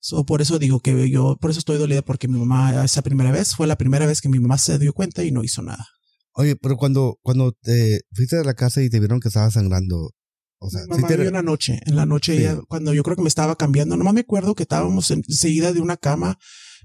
So, 0.00 0.24
por 0.24 0.40
eso 0.40 0.58
digo 0.58 0.80
que 0.80 1.10
yo, 1.10 1.36
por 1.40 1.50
eso 1.50 1.58
estoy 1.58 1.76
dolida 1.78 2.02
porque 2.02 2.28
mi 2.28 2.38
mamá, 2.38 2.84
esa 2.84 3.02
primera 3.02 3.32
vez, 3.32 3.54
fue 3.56 3.66
la 3.66 3.76
primera 3.76 4.06
vez 4.06 4.20
que 4.20 4.28
mi 4.28 4.38
mamá 4.38 4.56
se 4.58 4.78
dio 4.78 4.92
cuenta 4.92 5.24
y 5.24 5.30
no 5.32 5.42
hizo 5.42 5.60
nada. 5.62 5.86
Oye, 6.34 6.54
pero 6.56 6.76
cuando, 6.76 7.18
cuando 7.22 7.52
te 7.52 8.02
fuiste 8.12 8.36
de 8.36 8.44
la 8.44 8.54
casa 8.54 8.80
y 8.82 8.88
te 8.90 9.00
vieron 9.00 9.18
que 9.18 9.26
estaba 9.28 9.50
sangrando, 9.50 10.12
o 10.60 10.70
sea, 10.70 10.82
Mi 10.82 10.88
mamá 10.96 11.08
te- 11.08 11.16
vio 11.16 11.28
una 11.28 11.42
noche, 11.42 11.80
en 11.84 11.96
la 11.96 12.06
noche 12.06 12.34
Sí. 12.36 12.40
ella, 12.42 12.60
cuando 12.68 12.94
yo 12.94 13.02
creo 13.02 13.16
que 13.16 13.22
me 13.22 13.28
estaba 13.28 13.56
cambiando, 13.56 13.96
nomás 13.96 14.14
me 14.14 14.20
acuerdo 14.20 14.54
que 14.54 14.62
estábamos 14.62 15.10
enseguida 15.10 15.72
de 15.72 15.80
una 15.80 15.96
cama, 15.96 16.38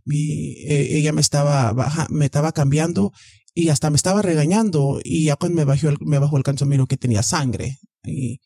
mi, 0.06 0.54
eh, 0.68 0.98
ella 0.98 1.12
me 1.14 1.22
estaba 1.22 1.72
baja, 1.72 2.08
me 2.10 2.26
estaba 2.26 2.52
cambiando 2.52 3.12
y 3.54 3.70
hasta 3.70 3.92
me 3.92 3.96
estaba 3.96 4.24
regañando 4.24 5.00
y 5.04 5.26
ya 5.26 5.36
cuando 5.36 5.56
me 5.58 5.66
bajó 5.66 5.90
el, 5.90 5.98
me 6.02 6.18
bajó 6.18 6.38
el 6.38 6.44
canso 6.44 6.66
miro 6.66 6.88
que 6.88 6.98
tenía 6.98 7.22
sangre 7.22 7.78
y, 8.04 8.40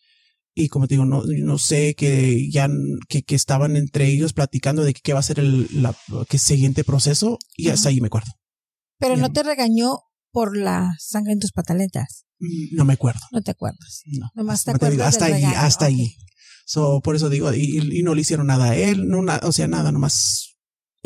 y 0.64 0.68
como 0.70 0.88
te 0.88 0.96
digo, 0.96 1.06
no, 1.06 1.24
no 1.26 1.58
sé 1.58 1.94
que 1.96 2.50
ya, 2.50 2.68
que, 3.08 3.24
que 3.24 3.36
estaban 3.36 3.76
entre 3.78 4.08
ellos 4.08 4.34
platicando 4.34 4.84
de 4.84 4.94
qué 4.94 5.14
va 5.14 5.20
a 5.20 5.24
ser 5.24 5.40
el 5.40 5.68
la, 5.82 5.96
que 6.30 6.38
siguiente 6.40 6.84
proceso 6.84 7.38
y 7.56 7.70
hasta 7.70 7.90
ahí 7.90 8.02
me 8.02 8.08
acuerdo. 8.08 8.32
Pero 9.00 9.16
Ya. 9.16 9.22
no 9.22 9.32
te 9.32 9.44
regañó 9.44 10.00
por 10.32 10.58
la 10.58 10.94
sangre 11.00 11.34
en 11.34 11.40
tus 11.40 11.52
pataletas. 11.52 12.26
Mm, 12.40 12.76
No 12.76 12.86
me 12.86 12.94
acuerdo. 12.94 13.22
No 13.32 13.42
te 13.42 13.52
acuerdas. 13.52 14.02
No. 14.06 14.30
Nomás 14.36 14.64
te 14.64 14.72
Como 14.72 14.80
te 14.80 14.92
digo, 14.92 15.04
acuerdas 15.04 15.22
hasta 15.22 15.36
ahí, 15.36 15.44
hasta 15.56 15.86
ok. 15.86 15.92
ahí. 15.92 16.16
So, 16.66 17.00
por 17.02 17.16
eso 17.16 17.30
digo, 17.30 17.54
y, 17.54 17.80
y 18.00 18.04
no 18.04 18.14
le 18.14 18.22
hicieron 18.22 18.48
nada 18.48 18.72
a 18.72 18.76
él, 18.76 19.08
no, 19.08 19.22
na- 19.22 19.40
o 19.44 19.52
sea, 19.52 19.68
nada, 19.68 19.92
nomás. 19.92 20.57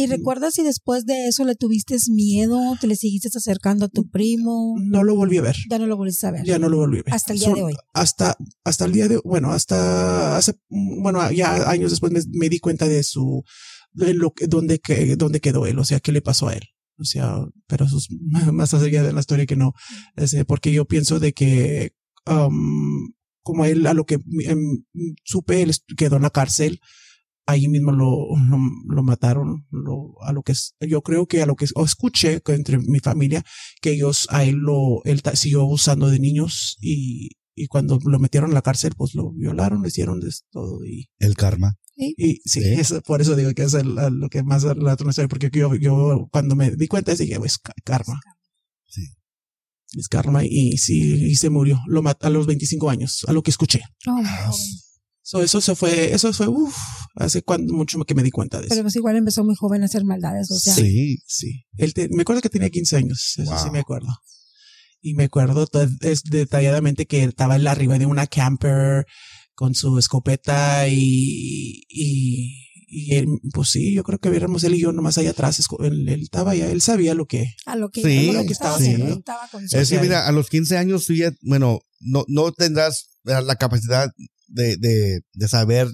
¿Y 0.01 0.07
recuerdas 0.07 0.55
si 0.55 0.63
después 0.63 1.05
de 1.05 1.27
eso 1.27 1.45
le 1.45 1.55
tuviste 1.55 1.95
miedo? 2.09 2.59
¿Te 2.79 2.87
le 2.87 2.95
seguiste 2.95 3.29
acercando 3.35 3.85
a 3.85 3.89
tu 3.89 4.09
primo? 4.09 4.75
No 4.79 5.03
lo 5.03 5.15
volví 5.15 5.37
a 5.37 5.41
ver. 5.41 5.55
Ya 5.69 5.77
no 5.77 5.85
lo 5.85 5.97
volviste 5.97 6.27
a 6.27 6.31
ver. 6.31 6.43
Ya 6.43 6.57
no 6.57 6.69
lo 6.69 6.77
volví 6.77 6.99
a 6.99 7.03
ver. 7.03 7.13
Hasta 7.13 7.33
el 7.33 7.39
día 7.39 7.49
So, 7.49 7.55
de 7.55 7.63
hoy. 7.63 7.73
Hasta, 7.93 8.35
hasta 8.63 8.85
el 8.85 8.93
día 8.93 9.07
de, 9.07 9.19
bueno, 9.23 9.51
hasta 9.51 10.37
hace, 10.37 10.55
bueno, 10.69 11.31
ya 11.31 11.69
años 11.69 11.91
después 11.91 12.11
me, 12.11 12.21
me 12.31 12.49
di 12.49 12.59
cuenta 12.59 12.87
de 12.87 13.03
su, 13.03 13.43
de 13.93 14.13
lo 14.13 14.33
que, 14.33 14.47
dónde 14.47 14.79
quedó 15.39 15.65
él, 15.65 15.79
o 15.79 15.85
sea, 15.85 15.99
qué 15.99 16.11
le 16.11 16.21
pasó 16.21 16.47
a 16.47 16.53
él. 16.53 16.63
O 16.97 17.03
sea, 17.03 17.45
pero 17.67 17.85
eso 17.85 17.97
es 17.97 18.07
más 18.53 18.73
allá 18.73 19.03
de 19.03 19.13
la 19.13 19.19
historia 19.19 19.45
que 19.45 19.55
no, 19.55 19.73
Ese, 20.15 20.45
porque 20.45 20.71
yo 20.71 20.85
pienso 20.85 21.19
de 21.19 21.33
que, 21.33 21.93
um, 22.27 23.11
como 23.43 23.65
él, 23.65 23.85
a 23.87 23.93
lo 23.93 24.05
que 24.05 24.19
em, 24.45 24.83
supe, 25.23 25.61
él 25.61 25.73
quedó 25.97 26.17
en 26.17 26.21
la 26.21 26.29
cárcel, 26.29 26.79
ahí 27.51 27.67
mismo 27.67 27.91
lo, 27.91 28.27
lo, 28.49 28.57
lo 28.87 29.03
mataron, 29.03 29.65
lo, 29.71 30.15
a 30.23 30.33
lo 30.33 30.41
que 30.43 30.51
es, 30.53 30.75
yo 30.79 31.01
creo 31.01 31.27
que 31.27 31.41
a 31.41 31.45
lo 31.45 31.55
que 31.55 31.65
o 31.75 31.85
escuché 31.85 32.41
que 32.41 32.53
entre 32.53 32.77
mi 32.79 32.99
familia, 32.99 33.43
que 33.81 33.91
ellos 33.91 34.27
a 34.29 34.43
él 34.43 34.55
lo, 34.55 35.03
él 35.05 35.21
siguió 35.35 35.65
usando 35.65 36.09
de 36.09 36.19
niños 36.19 36.77
y, 36.81 37.29
y 37.55 37.67
cuando 37.67 37.99
lo 38.03 38.19
metieron 38.19 38.49
en 38.51 38.55
la 38.55 38.61
cárcel, 38.61 38.93
pues 38.97 39.13
lo 39.15 39.31
violaron, 39.31 39.81
le 39.81 39.87
hicieron 39.89 40.19
de 40.19 40.29
todo 40.51 40.85
y, 40.85 41.09
el 41.19 41.35
karma. 41.35 41.75
Y 41.95 42.41
sí, 42.45 42.61
Sí. 42.61 42.73
eso- 42.79 43.01
por 43.01 43.21
eso 43.21 43.35
digo 43.35 43.51
que 43.53 43.63
es 43.63 43.73
el- 43.75 43.93
lo 43.95 44.29
que 44.29 44.41
más 44.43 44.63
la 44.63 44.93
historia, 44.93 45.27
porque 45.27 45.49
yo, 45.53 45.75
yo 45.75 46.27
cuando 46.31 46.55
me 46.55 46.71
di 46.71 46.87
cuenta 46.87 47.13
dije, 47.13 47.37
pues 47.37 47.59
karma. 47.83 48.19
Sí. 48.87 49.03
Es 49.97 50.07
karma 50.07 50.43
y 50.45 50.77
sí, 50.77 51.25
y 51.25 51.35
se 51.35 51.49
murió, 51.49 51.79
lo 51.87 52.01
mató 52.01 52.25
a 52.25 52.29
los 52.29 52.47
25 52.47 52.89
años, 52.89 53.23
a 53.27 53.33
lo 53.33 53.43
que 53.43 53.51
escuché. 53.51 53.81
Oh, 54.07 54.21
Ah. 54.25 54.51
So, 55.23 55.41
eso 55.43 55.61
se 55.61 55.75
fue, 55.75 56.13
eso 56.13 56.33
fue, 56.33 56.47
uff, 56.47 56.75
hace 57.15 57.43
cuando, 57.43 57.73
mucho 57.73 57.99
que 58.05 58.15
me 58.15 58.23
di 58.23 58.31
cuenta 58.31 58.57
de 58.59 58.65
eso. 58.65 58.73
Pero 58.73 58.83
pues 58.83 58.95
igual 58.95 59.15
empezó 59.17 59.43
muy 59.43 59.55
joven 59.55 59.83
a 59.83 59.85
hacer 59.85 60.03
maldades, 60.03 60.49
o 60.51 60.59
sea. 60.59 60.73
Sí. 60.73 61.19
Sí, 61.27 61.65
él 61.77 61.93
te- 61.93 62.09
me 62.09 62.23
acuerdo 62.23 62.41
que 62.41 62.49
tenía 62.49 62.69
15 62.69 62.97
años, 62.97 63.35
eso 63.37 63.55
sí 63.57 63.63
Wow. 63.65 63.71
me 63.73 63.79
acuerdo. 63.79 64.07
Y 65.01 65.13
me 65.15 65.25
acuerdo 65.25 65.67
es 66.01 66.23
detalladamente 66.23 67.05
que 67.05 67.23
estaba 67.23 67.55
él 67.55 67.67
arriba 67.67 67.97
de 67.99 68.05
una 68.05 68.27
camper 68.27 69.05
con 69.55 69.73
su 69.75 69.97
escopeta 69.99 70.87
y, 70.87 71.83
y, 71.89 72.67
y 72.87 73.15
él, 73.15 73.27
pues 73.53 73.69
sí, 73.69 73.93
yo 73.93 74.03
creo 74.03 74.19
que 74.19 74.29
viéramos 74.29 74.63
él 74.63 74.75
y 74.75 74.79
yo 74.81 74.91
nomás 74.91 75.17
allá 75.17 75.31
atrás, 75.31 75.59
él, 75.79 76.07
él 76.09 76.21
estaba 76.21 76.55
ya, 76.55 76.69
él 76.69 76.81
sabía 76.81 77.13
lo 77.13 77.25
que, 77.25 77.53
A 77.65 77.75
lo 77.75 77.89
que, 77.89 78.01
Sí, 78.01 78.29
a 78.29 78.33
lo 78.33 78.45
que 78.45 78.53
estaba 78.53 78.75
estaba 78.75 78.75
haciendo. 78.75 79.07
Estaba. 79.19 79.49
Es 79.81 79.89
que 79.89 79.99
mira, 79.99 80.27
a 80.27 80.31
los 80.31 80.49
15 80.49 80.77
años 80.77 81.05
tú 81.05 81.13
ya, 81.13 81.31
bueno, 81.43 81.79
no, 81.99 82.23
no 82.27 82.51
tendrás 82.51 83.09
la 83.23 83.55
capacidad 83.55 84.09
de, 84.51 84.77
de, 84.77 85.21
de 85.33 85.47
saber 85.47 85.87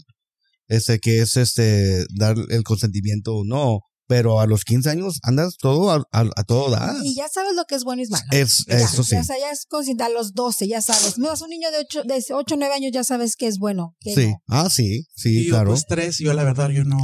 este 0.68 1.00
que 1.00 1.22
es 1.22 1.38
este 1.38 2.06
dar 2.18 2.36
el 2.50 2.64
consentimiento 2.64 3.36
o 3.36 3.44
no, 3.46 3.80
pero 4.10 4.40
a 4.40 4.48
los 4.48 4.64
15 4.64 4.90
años 4.90 5.20
andas 5.24 5.56
todo 5.58 5.92
a, 5.92 5.96
a, 6.12 6.22
a 6.36 6.44
todo 6.44 6.70
dar. 6.72 6.96
Y 7.04 7.16
ya 7.16 7.28
sabes 7.30 7.56
lo 7.56 7.66
que 7.66 7.76
es 7.76 7.84
bueno 7.84 8.02
y 8.02 8.04
es 8.04 8.10
malo. 8.10 8.24
Es, 8.32 8.66
Ya, 8.68 8.78
eso 8.78 9.04
sí. 9.04 9.16
Ya, 9.16 9.22
ya 9.24 9.52
es 9.52 9.66
consciente 9.66 10.04
a 10.04 10.10
los 10.10 10.34
12, 10.34 10.68
ya 10.68 10.82
sabes. 10.82 11.18
No, 11.18 11.34
es 11.34 11.42
un 11.42 11.50
niño 11.50 11.70
de 11.72 11.80
8, 11.80 12.04
de 12.04 12.24
8 12.34 12.56
9 12.58 12.74
años, 12.74 12.92
ya 12.94 13.04
sabes 13.04 13.36
que 13.36 13.48
es 13.48 13.58
bueno. 13.60 13.96
Que 14.00 14.14
Sí. 14.14 14.28
no. 14.28 14.38
Ah, 14.48 14.70
sí, 14.70 15.06
sí, 15.16 15.40
y 15.42 15.46
yo 15.48 15.52
claro. 15.52 15.72
pues 15.72 15.86
tres, 15.88 16.18
yo 16.20 16.34
la 16.34 16.44
verdad, 16.44 16.70
yo 16.70 16.84
no, 16.86 16.98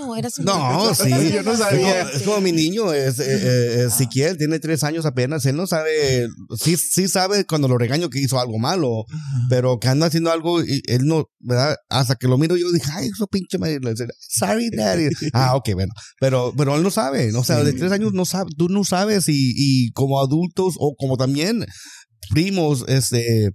No, 0.00 0.16
eras 0.16 0.38
un 0.38 0.44
No, 0.44 0.94
sí. 0.94 1.10
Yo 1.32 1.42
no 1.42 1.52
Es 1.52 1.58
sabía. 1.58 2.00
como, 2.04 2.10
es 2.16 2.22
como 2.22 2.40
mi 2.40 2.52
niño, 2.52 2.92
es, 2.92 3.18
eh, 3.18 3.24
eh, 3.28 3.84
Ezequiel, 3.86 4.36
tiene 4.38 4.58
tres 4.58 4.82
años 4.84 5.06
apenas, 5.06 5.44
él 5.46 5.56
no 5.56 5.66
sabe, 5.66 6.28
sí, 6.58 6.76
sí 6.76 7.08
sabe 7.08 7.44
cuando 7.44 7.68
lo 7.68 7.78
regaño 7.78 8.08
que 8.10 8.20
hizo 8.20 8.38
algo 8.40 8.58
malo, 8.58 9.04
pero 9.48 9.78
que 9.78 9.88
anda 9.88 10.06
haciendo 10.06 10.30
algo 10.30 10.62
y 10.62 10.82
él 10.86 11.06
no, 11.06 11.24
¿verdad? 11.38 11.76
Hasta 11.88 12.14
que 12.16 12.26
lo 12.28 12.38
miro 12.38 12.56
yo 12.56 12.70
dije, 12.72 12.90
ay, 12.94 13.08
eso 13.08 13.26
pinche 13.26 13.58
madre, 13.58 13.78
le 13.82 13.90
dice, 13.90 14.06
sorry 14.18 14.70
daddy. 14.70 15.08
ah, 15.32 15.56
ok, 15.56 15.70
bueno, 15.74 15.92
pero, 16.20 16.52
pero 16.56 16.76
él 16.76 16.82
no 16.82 16.90
sabe, 16.90 17.34
o 17.34 17.44
sea, 17.44 17.62
de 17.62 17.72
tres 17.72 17.92
años 17.92 18.12
no 18.12 18.24
sabe, 18.24 18.50
tú 18.56 18.68
no 18.68 18.84
sabes 18.84 19.28
y, 19.28 19.52
y 19.56 19.90
como 19.92 20.20
adultos 20.20 20.74
o 20.78 20.94
como 20.96 21.16
también 21.16 21.64
primos, 22.30 22.84
este, 22.88 23.50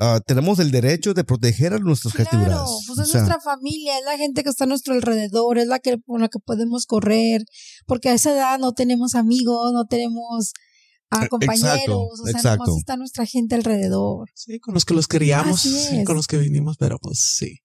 ah, 0.00 0.20
tenemos 0.26 0.58
el 0.58 0.70
derecho 0.72 1.14
de 1.14 1.22
proteger 1.22 1.72
a 1.74 1.78
nuestras 1.78 2.14
criaturas. 2.14 2.46
Claro, 2.48 2.66
pues 2.86 2.98
es 2.98 3.08
O 3.08 3.12
sea, 3.12 3.20
nuestra 3.20 3.40
familia, 3.40 3.96
es 3.98 4.04
la 4.04 4.16
gente 4.16 4.42
que 4.42 4.50
está 4.50 4.64
a 4.64 4.66
nuestro 4.66 4.94
alrededor, 4.94 5.58
es 5.58 5.68
la 5.68 5.78
que 5.78 5.98
con 6.04 6.20
la 6.20 6.28
que 6.28 6.40
podemos 6.40 6.86
correr, 6.86 7.44
porque 7.86 8.08
a 8.08 8.14
esa 8.14 8.32
edad 8.32 8.58
no 8.58 8.72
tenemos 8.72 9.14
amigos, 9.14 9.72
no 9.72 9.84
tenemos 9.86 10.52
ah, 11.10 11.24
Eh, 11.24 11.28
compañeros, 11.28 11.68
exacto, 11.68 11.98
o 12.00 12.16
sea, 12.24 12.30
exacto. 12.32 12.64
nomás 12.66 12.78
está 12.78 12.96
nuestra 12.96 13.26
gente 13.26 13.54
alrededor. 13.54 14.28
Sí, 14.34 14.58
con 14.58 14.74
los 14.74 14.84
que 14.84 14.94
los 14.94 15.06
criamos, 15.06 15.60
sí, 15.60 16.02
con 16.04 16.16
los 16.16 16.26
que 16.26 16.38
vinimos, 16.38 16.76
pero 16.78 16.98
pues 16.98 17.20
sí. 17.36 17.58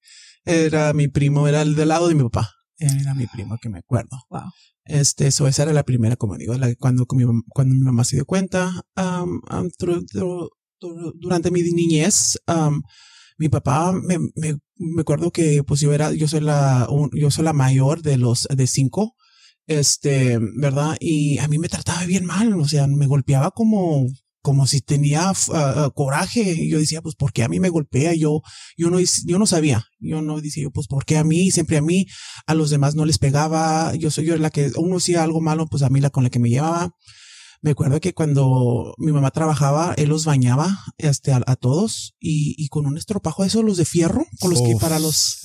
Era 0.45 0.93
mi 0.93 1.07
primo, 1.07 1.47
era 1.47 1.63
el 1.63 1.75
del 1.75 1.87
lado 1.87 2.07
de 2.07 2.13
mi 2.13 2.23
papá. 2.23 2.51
Era 2.77 3.15
mi 3.15 3.25
primo 3.25 3.57
que 3.59 3.69
me 3.69 3.79
acuerdo. 3.79 4.17
Wow. 4.29 4.41
Este, 4.83 5.25
eso, 5.27 5.47
esa 5.47 5.63
era 5.63 5.73
la 5.73 5.81
primera, 5.83 6.15
como 6.15 6.37
digo, 6.37 6.53
la, 6.55 6.75
cuando, 6.75 7.07
con 7.07 7.17
mi, 7.17 7.23
cuando 7.49 7.73
mi 7.73 7.81
mamá 7.81 8.03
se 8.03 8.17
dio 8.17 8.25
cuenta, 8.25 8.83
am, 8.93 9.39
tru- 9.79 10.03
tru- 10.03 10.05
tru- 10.11 10.49
durante 10.79 11.51
mi 11.51 11.61
niñez, 11.61 12.37
am, 12.47 12.81
mi 13.37 13.49
papá, 13.49 13.91
me, 13.93 14.17
me, 14.35 14.57
me 14.77 15.01
acuerdo 15.01 15.31
que 15.31 15.63
pues 15.63 15.81
yo 15.81 15.93
era, 15.93 16.13
yo 16.13 16.27
soy 16.27 16.41
la, 16.41 16.87
yo 17.13 17.31
soy 17.31 17.43
la 17.43 17.53
mayor 17.53 18.01
de 18.01 18.17
los, 18.17 18.47
de 18.49 18.67
cinco, 18.67 19.15
este, 19.67 20.39
¿verdad? 20.57 20.95
Y 20.99 21.37
a 21.39 21.47
mí 21.47 21.57
me 21.57 21.69
trataba 21.69 22.05
bien 22.05 22.25
mal, 22.25 22.53
o 22.53 22.67
sea, 22.67 22.87
me 22.87 23.07
golpeaba 23.07 23.51
como, 23.51 24.07
como 24.45 24.67
si 24.67 24.81
tenía 24.81 25.31
ah, 25.53 25.89
coraje. 25.95 26.41
Y 26.53 26.69
yo 26.69 26.77
decía, 26.77 27.01
pues, 27.01 27.15
¿por 27.15 27.33
qué 27.33 27.43
a 27.43 27.49
mí 27.49 27.59
me 27.59 27.69
golpea? 27.69 28.13
Yo, 28.13 28.41
yo 28.77 28.91
no, 28.91 28.99
yo 28.99 29.39
no 29.39 29.47
sabía. 29.47 29.85
Yo 29.99 30.21
no 30.21 30.39
decía, 30.39 30.63
yo, 30.63 30.71
pues, 30.71 30.87
¿por 30.87 31.03
qué 31.03 31.17
a 31.17 31.23
mí? 31.23 31.49
Siempre 31.51 31.77
a 31.77 31.81
mí, 31.81 32.05
a 32.45 32.53
los 32.53 32.69
demás 32.69 32.93
no 32.95 33.05
les 33.05 33.17
pegaba. 33.17 33.95
Yo 33.95 34.11
soy 34.11 34.25
yo 34.25 34.37
la 34.37 34.51
que, 34.51 34.71
uno 34.77 34.97
hacía 34.97 35.23
algo 35.23 35.41
malo, 35.41 35.65
pues 35.65 35.81
a 35.83 35.89
mí 35.89 35.99
la 35.99 36.11
con 36.11 36.23
la 36.23 36.29
que 36.29 36.39
me 36.39 36.49
llevaba. 36.49 36.91
Me 37.65 37.71
acuerdo 37.71 37.99
que 37.99 38.13
cuando 38.13 38.93
mi 38.99 39.11
mamá 39.11 39.31
trabajaba, 39.31 39.95
él 39.97 40.09
los 40.09 40.23
bañaba, 40.23 40.83
este, 40.99 41.31
a, 41.31 41.41
a 41.47 41.55
todos 41.55 42.15
y, 42.19 42.53
y 42.59 42.67
con 42.67 42.85
un 42.85 42.95
estropajo 42.95 43.41
de 43.41 43.47
esos, 43.47 43.63
los 43.63 43.77
de 43.77 43.85
fierro, 43.85 44.23
con 44.39 44.51
los 44.51 44.61
que 44.61 44.75
para 44.79 44.99
los, 44.99 45.39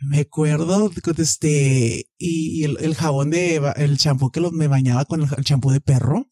me 0.00 0.20
acuerdo 0.20 0.90
con 1.02 1.14
este 1.18 2.06
y, 2.16 2.60
y 2.60 2.64
el, 2.64 2.78
el 2.80 2.94
jabón 2.94 3.28
de 3.28 3.60
el 3.76 3.98
champú 3.98 4.30
que 4.30 4.40
los 4.40 4.52
me 4.52 4.68
bañaba 4.68 5.04
con 5.04 5.20
el 5.20 5.44
champú 5.44 5.70
de 5.70 5.82
perro. 5.82 6.30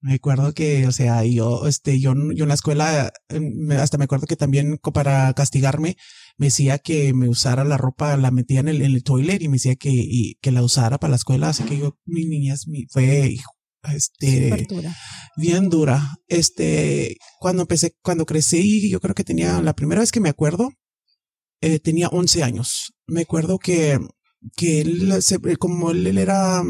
Me 0.00 0.14
acuerdo 0.14 0.54
que, 0.54 0.86
o 0.86 0.92
sea, 0.92 1.24
yo, 1.24 1.66
este, 1.66 1.98
yo, 1.98 2.14
yo 2.32 2.44
en 2.44 2.48
la 2.48 2.54
escuela, 2.54 3.12
hasta 3.80 3.98
me 3.98 4.04
acuerdo 4.04 4.28
que 4.28 4.36
también 4.36 4.78
para 4.78 5.32
castigarme, 5.34 5.96
me 6.36 6.46
decía 6.46 6.78
que 6.78 7.12
me 7.14 7.28
usara 7.28 7.64
la 7.64 7.78
ropa, 7.78 8.16
la 8.16 8.30
metía 8.30 8.60
en 8.60 8.68
el, 8.68 8.82
en 8.82 8.92
el 8.92 9.02
toilet 9.02 9.42
y 9.42 9.48
me 9.48 9.56
decía 9.56 9.74
que, 9.74 9.90
y, 9.90 10.36
que 10.40 10.52
la 10.52 10.62
usara 10.62 10.98
para 10.98 11.10
la 11.10 11.16
escuela. 11.16 11.48
Así 11.48 11.64
que 11.64 11.78
yo, 11.78 11.98
mi 12.04 12.26
niñez 12.26 12.68
mi, 12.68 12.86
fue, 12.88 13.26
hijo, 13.26 13.50
este, 13.90 14.66
bien 15.36 15.68
dura. 15.68 16.16
Este, 16.28 17.16
cuando 17.38 17.62
empecé, 17.62 17.96
cuando 18.02 18.26
crecí, 18.26 18.90
yo 18.90 19.00
creo 19.00 19.14
que 19.14 19.24
tenía, 19.24 19.60
la 19.60 19.74
primera 19.74 20.00
vez 20.00 20.12
que 20.12 20.20
me 20.20 20.28
acuerdo, 20.28 20.70
eh, 21.60 21.78
tenía 21.78 22.08
11 22.08 22.42
años. 22.42 22.92
Me 23.06 23.22
acuerdo 23.22 23.58
que, 23.58 23.98
que 24.56 24.80
él, 24.80 25.12
como 25.58 25.90
él, 25.90 26.06
él 26.06 26.18
era, 26.18 26.62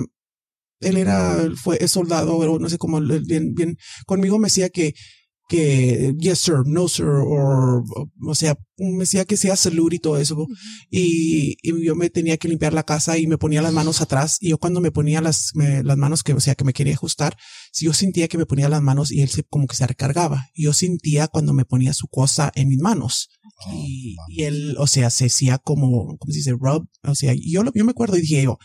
él 0.81 0.97
era, 0.97 1.49
fue 1.57 1.87
soldado, 1.89 2.59
no 2.59 2.69
sé 2.69 2.79
cómo, 2.79 3.01
bien, 3.01 3.55
bien, 3.55 3.77
conmigo 4.07 4.39
me 4.39 4.47
decía 4.47 4.71
que, 4.71 4.95
que 5.53 6.15
yes 6.19 6.39
sir, 6.41 6.63
no 6.67 6.89
sir, 6.89 7.05
o, 7.07 7.85
o 8.27 8.35
sea, 8.35 8.57
me 8.79 9.01
decía 9.01 9.25
que 9.25 9.37
sea 9.37 9.55
salud 9.57 9.93
y 9.93 9.99
todo 9.99 10.19
eso. 10.19 10.47
Y, 10.91 11.57
y 11.63 11.85
yo 11.85 11.95
me 11.95 12.11
tenía 12.11 12.37
que 12.39 12.49
limpiar 12.49 12.73
la 12.73 12.83
casa 12.83 13.19
y 13.19 13.27
me 13.27 13.39
ponía 13.39 13.63
las 13.63 13.73
manos 13.73 14.01
atrás. 14.01 14.39
Y 14.41 14.49
yo 14.51 14.59
cuando 14.59 14.81
me 14.81 14.91
ponía 14.91 15.21
las, 15.21 15.51
me- 15.55 15.83
las 15.83 15.97
manos 15.97 16.23
que, 16.23 16.33
o 16.33 16.41
sea, 16.41 16.55
que 16.55 16.65
me 16.65 16.73
quería 16.73 16.95
ajustar, 16.95 17.37
si 17.73 17.85
yo 17.87 17.93
sentía 17.93 18.29
que 18.29 18.39
me 18.39 18.47
ponía 18.47 18.69
las 18.69 18.83
manos 18.83 19.13
y 19.13 19.21
él 19.23 19.29
se, 19.29 19.45
como 19.45 19.67
que 19.67 19.77
se 19.77 19.87
recargaba. 19.87 20.49
Yo 20.55 20.73
sentía 20.73 21.29
cuando 21.29 21.53
me 21.53 21.65
ponía 21.65 21.93
su 21.93 22.09
cosa 22.09 22.51
en 22.55 22.69
mis 22.69 22.79
manos. 22.81 23.29
y, 23.73 24.17
y 24.29 24.43
él, 24.45 24.75
o 24.79 24.87
sea, 24.87 25.11
se 25.11 25.27
hacía 25.27 25.59
como, 25.59 26.17
¿cómo 26.19 26.33
se 26.33 26.39
dice? 26.39 26.53
Rub. 26.59 26.89
O 27.05 27.15
sea, 27.15 27.35
yo, 27.39 27.63
lo- 27.63 27.73
yo 27.75 27.85
me 27.85 27.91
acuerdo 27.93 28.17
y 28.17 28.23
dije 28.23 28.43
yo, 28.43 28.59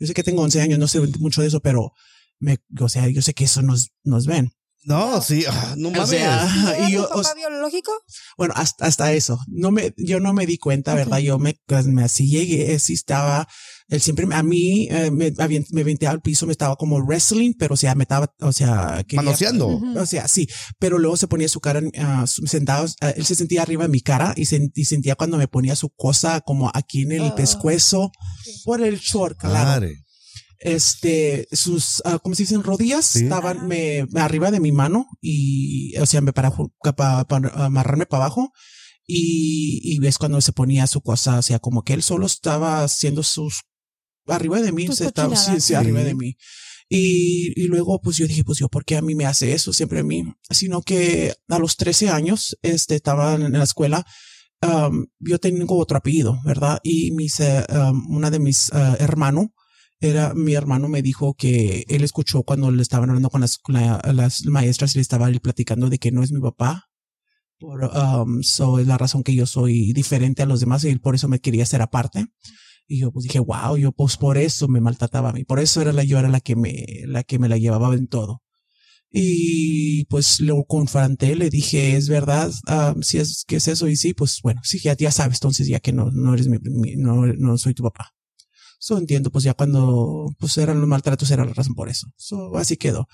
yo 0.00 0.06
sé 0.06 0.14
que 0.14 0.22
tengo 0.24 0.42
11 0.42 0.60
años, 0.60 0.78
no 0.78 0.88
sé 0.88 1.00
mucho 1.20 1.42
de 1.42 1.48
eso, 1.48 1.60
pero 1.60 1.92
me, 2.40 2.58
o 2.80 2.88
sea, 2.88 3.08
yo 3.08 3.22
sé 3.22 3.34
que 3.34 3.44
eso 3.44 3.62
nos, 3.62 3.90
nos 4.04 4.26
ven. 4.26 4.50
No, 4.84 5.22
sí, 5.22 5.44
ah, 5.48 5.74
no 5.78 5.88
O 5.88 5.92
mames. 5.92 6.08
sea, 6.08 6.74
¿Era 6.76 6.88
y 6.88 6.92
yo, 6.94 7.08
o 7.12 7.22
biológico? 7.36 7.92
bueno, 8.36 8.52
hasta, 8.56 8.86
hasta 8.86 9.12
eso. 9.12 9.38
No 9.46 9.70
me, 9.70 9.94
yo 9.96 10.18
no 10.18 10.32
me 10.32 10.44
di 10.44 10.58
cuenta, 10.58 10.94
¿verdad? 10.94 11.18
Yo 11.18 11.38
me, 11.38 11.54
pues, 11.66 11.86
me 11.86 12.02
así 12.02 12.26
llegué, 12.28 12.76
sí 12.80 12.94
estaba, 12.94 13.46
él 13.88 14.00
siempre, 14.00 14.26
me- 14.26 14.34
a 14.34 14.42
mí, 14.42 14.88
eh, 14.90 15.12
me, 15.12 15.32
me 15.70 15.84
venteaba 15.84 16.14
al 16.14 16.20
piso, 16.20 16.46
me 16.46 16.52
estaba 16.52 16.74
como 16.74 16.98
wrestling, 16.98 17.52
pero 17.56 17.74
o 17.74 17.76
sea, 17.76 17.94
me 17.94 18.02
estaba, 18.02 18.34
o 18.40 18.52
sea, 18.52 19.04
quería- 19.06 19.22
Manoseando. 19.22 19.68
O 19.96 20.06
sea, 20.06 20.26
sí, 20.26 20.48
pero 20.80 20.98
luego 20.98 21.16
se 21.16 21.28
ponía 21.28 21.48
su 21.48 21.60
cara 21.60 21.78
en- 21.78 22.26
su- 22.26 22.44
sentado, 22.48 22.86
ah, 23.02 23.10
él 23.10 23.24
se 23.24 23.36
sentía 23.36 23.62
arriba 23.62 23.84
de 23.84 23.88
mi 23.90 24.00
cara 24.00 24.34
y, 24.36 24.46
sen- 24.46 24.72
y 24.74 24.84
sentía 24.86 25.14
cuando 25.14 25.36
me 25.38 25.46
ponía 25.46 25.76
su 25.76 25.90
cosa 25.90 26.40
como 26.40 26.70
aquí 26.74 27.02
en 27.02 27.12
el 27.12 27.22
Ah. 27.22 27.34
pescuezo, 27.36 28.10
por 28.64 28.82
el 28.82 28.98
short, 28.98 29.38
claro 29.38 29.54
Madre. 29.68 30.04
Este, 30.62 31.48
sus, 31.52 32.02
ah, 32.04 32.18
¿cómo 32.18 32.34
se 32.34 32.44
dicen? 32.44 32.62
Rodillas 32.62 33.06
Sí. 33.06 33.24
estaban 33.24 33.66
me, 33.66 34.06
arriba 34.14 34.50
de 34.50 34.60
mi 34.60 34.72
mano 34.72 35.06
y, 35.20 35.96
o 35.98 36.06
sea, 36.06 36.20
me 36.20 36.32
para, 36.32 36.52
para, 36.94 37.24
para 37.24 37.48
amarrarme 37.64 38.06
para 38.06 38.24
abajo 38.24 38.52
y, 39.06 39.80
y 39.82 39.98
ves 39.98 40.18
cuando 40.18 40.40
se 40.40 40.52
ponía 40.52 40.86
su 40.86 41.00
cosa, 41.00 41.38
o 41.38 41.42
sea, 41.42 41.58
como 41.58 41.82
que 41.82 41.92
él 41.92 42.02
solo 42.02 42.26
estaba 42.26 42.84
haciendo 42.84 43.22
sus, 43.22 43.62
arriba 44.26 44.60
de 44.60 44.72
mí, 44.72 44.86
se 44.88 45.06
estaba, 45.06 45.36
sí, 45.36 45.60
sí, 45.60 45.74
arriba 45.74 46.02
de 46.02 46.14
mí. 46.14 46.36
Y, 46.88 47.52
y 47.60 47.68
luego, 47.68 48.00
pues 48.00 48.18
yo 48.18 48.26
dije, 48.26 48.44
pues 48.44 48.58
yo, 48.58 48.68
¿por 48.68 48.84
qué 48.84 48.96
a 48.96 49.02
mí 49.02 49.14
me 49.14 49.24
hace 49.24 49.54
eso? 49.54 49.72
Siempre 49.72 50.00
a 50.00 50.02
mí. 50.02 50.24
Sino 50.50 50.82
que 50.82 51.32
a 51.48 51.58
los 51.58 51.76
13 51.76 52.10
años, 52.10 52.58
este, 52.62 52.96
estaba 52.96 53.34
en 53.34 53.52
la 53.52 53.64
escuela, 53.64 54.04
um, 54.60 55.06
yo 55.18 55.38
tengo 55.38 55.78
otro 55.78 55.96
apellido, 55.96 56.38
¿verdad? 56.44 56.80
Y 56.82 57.12
mis, 57.12 57.40
eh, 57.40 57.64
um, 57.70 58.14
una 58.14 58.30
de 58.30 58.38
mis 58.40 58.68
uh, 58.74 58.96
hermanos, 58.98 59.46
era 60.02 60.34
mi 60.34 60.54
hermano 60.54 60.88
me 60.88 61.02
dijo 61.02 61.34
que 61.34 61.86
él 61.88 62.04
escuchó 62.04 62.42
cuando 62.44 62.70
le 62.70 62.82
estaban 62.82 63.10
hablando 63.10 63.30
con 63.30 63.40
las, 63.42 63.60
la- 63.68 64.02
las 64.14 64.44
maestras 64.46 64.94
y 64.94 64.98
le 64.98 65.02
estaba 65.02 65.28
él 65.28 65.40
platicando 65.40 65.90
de 65.90 65.98
que 65.98 66.12
no 66.12 66.22
es 66.22 66.32
mi 66.32 66.40
papá. 66.40 66.86
Por, 67.58 67.84
um, 67.84 68.42
so 68.42 68.78
es 68.80 68.86
la 68.88 68.98
razón 68.98 69.22
que 69.22 69.34
yo 69.34 69.46
soy 69.46 69.92
diferente 69.92 70.42
a 70.42 70.46
los 70.46 70.60
demás 70.60 70.84
y 70.84 70.96
por 70.98 71.14
eso 71.14 71.28
me 71.28 71.40
quería 71.40 71.62
hacer 71.64 71.82
aparte. 71.82 72.26
Y 72.88 73.00
yo 73.00 73.12
pues 73.12 73.24
dije, 73.24 73.40
wow, 73.40 73.76
yo 73.78 73.92
pues 73.92 74.16
por 74.18 74.38
eso 74.38 74.68
me 74.68 74.80
maltrataba 74.80 75.30
a 75.30 75.32
mí. 75.34 75.44
Por 75.44 75.60
eso 75.60 75.82
era 75.82 75.92
la, 75.92 76.04
yo 76.04 76.18
era 76.18 76.28
la 76.30 76.40
que 76.40 76.56
me, 76.56 76.86
la 77.06 77.24
que 77.24 77.38
me 77.40 77.48
la 77.48 77.58
llevaba 77.58 77.94
en 77.94 78.08
todo. 78.08 78.42
Y 79.10 80.04
pues 80.06 80.40
lo 80.40 80.64
confronté, 80.64 81.36
le 81.36 81.50
dije, 81.50 81.96
es 81.96 82.08
verdad, 82.08 82.50
ah, 82.66 82.94
si 83.02 83.18
es 83.18 83.44
que 83.46 83.56
es 83.56 83.68
eso 83.68 83.88
y 83.88 83.96
sí, 83.96 84.14
pues 84.14 84.40
bueno, 84.42 84.60
sí, 84.64 84.78
ya, 84.80 84.96
ya 84.96 85.10
sabes, 85.10 85.36
entonces 85.38 85.68
ya 85.68 85.80
que 85.80 85.92
no, 85.92 86.10
no 86.12 86.32
eres 86.34 86.48
mi, 86.48 86.58
mi- 86.60 86.96
no, 86.96 87.26
no 87.26 87.58
soy 87.58 87.74
tu 87.74 87.82
papá. 87.82 88.12
So 88.82 88.98
entiendo, 88.98 89.30
pues 89.30 89.44
ya 89.44 89.54
cuando 89.54 90.34
pues 90.40 90.58
eran 90.58 90.80
los 90.80 90.88
maltratos 90.88 91.30
era 91.30 91.44
la 91.44 91.52
razón 91.54 91.76
por 91.76 91.88
eso. 91.88 92.08
So 92.16 92.56
así 92.56 92.76
quedó. 92.76 93.06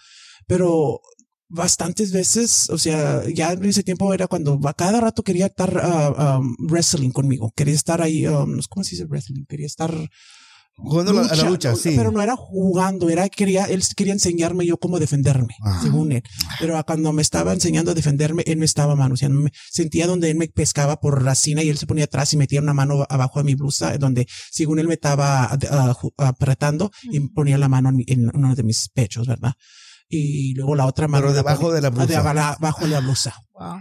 Pero 0.47 1.03
bastantes 1.47 2.11
veces, 2.11 2.71
o 2.71 2.79
sea, 2.79 3.23
ya 3.29 3.53
en 3.53 3.63
ese 3.67 3.83
tiempo 3.83 4.15
era 4.15 4.29
cuando 4.29 4.59
a 4.65 4.73
cada 4.73 4.99
rato 4.99 5.23
quería 5.23 5.45
estar 5.45 5.79
ah, 5.83 6.39
um, 6.39 6.57
wrestling 6.71 7.11
conmigo, 7.11 7.53
quería 7.55 7.75
estar 7.75 8.01
ahí, 8.01 8.27
um, 8.27 8.59
¿cómo 8.71 8.83
se 8.83 8.93
dice 8.93 9.05
wrestling? 9.05 9.45
Quería 9.45 9.67
estar 9.67 9.93
Jugando 10.81 11.13
la- 11.13 11.23
a 11.23 11.35
la 11.35 11.43
lucha, 11.51 11.75
sí. 11.75 11.95
Pero 11.97 12.13
no 12.13 12.23
era 12.23 12.37
jugando, 12.37 13.11
era 13.11 13.29
quería, 13.29 13.65
él 13.65 13.83
quería 13.97 14.13
enseñarme 14.13 14.65
yo 14.65 14.79
cómo 14.79 14.99
defenderme, 15.01 15.57
Ah. 15.63 15.81
según 15.83 16.13
él. 16.13 16.23
Pero 16.61 16.81
cuando 16.87 17.13
me 17.13 17.21
estaba 17.21 17.53
enseñando 17.53 17.91
a 17.91 17.95
defenderme, 17.95 18.45
él 18.47 18.59
me 18.59 18.65
estaba 18.65 18.95
manoseando. 18.95 19.41
Me 19.41 19.51
sentía 19.71 20.07
donde 20.07 20.31
él 20.31 20.37
me 20.37 20.47
pescaba 20.49 21.01
por 21.01 21.23
racina 21.25 21.63
y 21.65 21.69
él 21.69 21.79
se 21.79 21.87
ponía 21.87 22.05
atrás 22.05 22.33
y 22.33 22.37
metía 22.37 22.61
una 22.61 22.75
mano 22.75 23.05
abajo 23.09 23.41
de 23.41 23.45
mi 23.45 23.55
blusa, 23.57 23.99
donde 23.99 24.29
según 24.53 24.79
él 24.79 24.87
me 24.87 24.95
estaba 24.95 25.45
ah, 25.47 25.95
ju- 25.95 26.13
apretando 26.17 26.91
y 27.03 27.19
ponía 27.21 27.59
la 27.59 27.69
mano 27.69 27.89
en, 27.89 27.97
mi- 27.97 28.05
en 28.07 28.31
uno 28.35 28.55
de 28.55 28.63
mis 28.63 28.89
pechos, 28.89 29.27
¿verdad? 29.27 29.55
Y 30.09 30.55
luego 30.55 30.77
la 30.77 30.87
otra 30.87 31.09
mano. 31.09 31.23
Pero 31.23 31.33
la 31.35 31.39
debajo 31.43 31.73
de 31.73 31.81
la 31.83 31.91
blusa. 31.91 32.07
de 32.07 32.17
abala- 32.17 32.53
abajo 32.53 32.85
de 32.85 32.91
la 32.93 33.01
blusa. 33.01 33.35
Wow. 33.53 33.79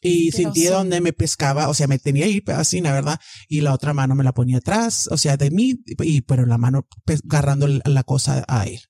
Y 0.00 0.30
Pero 0.30 0.44
sentía 0.44 0.68
sí. 0.70 0.74
donde 0.74 1.00
me 1.00 1.12
pescaba, 1.12 1.68
o 1.68 1.74
sea, 1.74 1.86
me 1.88 1.98
tenía 1.98 2.24
ahí 2.26 2.42
así, 2.46 2.80
la 2.80 2.92
verdad, 2.92 3.18
y 3.48 3.60
la 3.62 3.74
otra 3.74 3.92
mano 3.94 4.14
me 4.14 4.22
la 4.24 4.32
ponía 4.32 4.58
atrás, 4.58 5.08
o 5.10 5.16
sea, 5.16 5.36
de 5.36 5.50
mí, 5.50 5.74
y 6.04 6.20
pero 6.20 6.46
la 6.46 6.56
mano 6.58 6.86
pues, 7.04 7.20
agarrando 7.28 7.66
la- 7.66 8.02
cosa 8.04 8.44
a 8.46 8.64
él. 8.66 8.80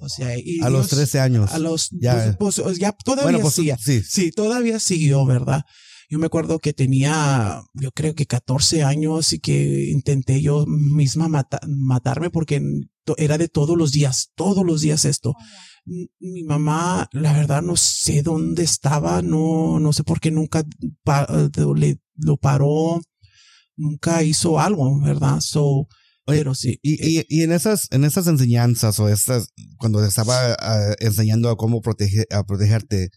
O 0.00 0.08
sea, 0.08 0.36
y 0.36 0.60
A 0.60 0.68
los 0.68 0.88
Dios- 0.88 0.98
13 0.98 1.20
años. 1.20 1.52
a 1.52 1.58
los, 1.58 1.88
Ya. 1.92 2.36
pues, 2.38 2.60
pues, 2.60 2.78
ya 2.78 2.92
todavía 2.92 3.22
bueno, 3.24 3.40
pues 3.40 3.54
sigue. 3.54 3.76
sí. 3.78 4.02
Sí, 4.02 4.32
todavía 4.32 4.80
siguió, 4.80 5.24
¿verdad? 5.24 5.64
Yo 6.10 6.18
me 6.18 6.26
acuerdo 6.26 6.58
que 6.58 6.72
tenía, 6.72 7.62
yo 7.74 7.92
creo 7.92 8.14
que 8.16 8.26
14 8.26 8.82
años 8.82 9.32
y 9.32 9.38
que 9.38 9.90
intenté 9.90 10.42
yo 10.42 10.66
misma 10.66 11.28
mata- 11.28 11.60
matarme 11.68 12.30
porque 12.30 12.60
era 13.16 13.38
de 13.38 13.48
todos 13.48 13.78
los 13.78 13.92
días, 13.92 14.30
todos 14.34 14.64
los 14.66 14.80
días 14.82 15.04
esto. 15.04 15.34
M- 15.38 15.46
Mi 15.86 16.42
mamá, 16.44 17.08
la 17.12 17.32
verdad, 17.32 17.62
no 17.62 17.76
sé 17.76 18.22
dónde 18.22 18.62
estaba, 18.62 19.22
no, 19.22 19.80
no 19.80 19.92
sé 19.92 20.04
por 20.04 20.20
qué 20.20 20.30
nunca 20.30 20.64
pa- 21.02 21.26
le, 21.76 22.00
lo 22.16 22.36
paró, 22.36 23.00
nunca 23.76 24.22
hizo 24.22 24.60
algo, 24.60 25.00
¿verdad? 25.00 25.40
So, 25.40 25.86
pero 26.26 26.54
sí. 26.54 26.78
Y, 26.82 27.18
y, 27.20 27.24
y 27.28 27.42
en 27.42 27.52
esas, 27.52 27.88
en 27.90 28.04
esas 28.04 28.26
enseñanzas 28.26 29.00
o 29.00 29.08
estas, 29.08 29.48
cuando 29.78 30.04
estaba 30.04 30.54
ah, 30.60 30.94
enseñando 31.00 31.48
a 31.50 31.56
cómo 31.56 31.80
proteger, 31.80 32.26
a 32.30 32.44
protegerte, 32.44 33.08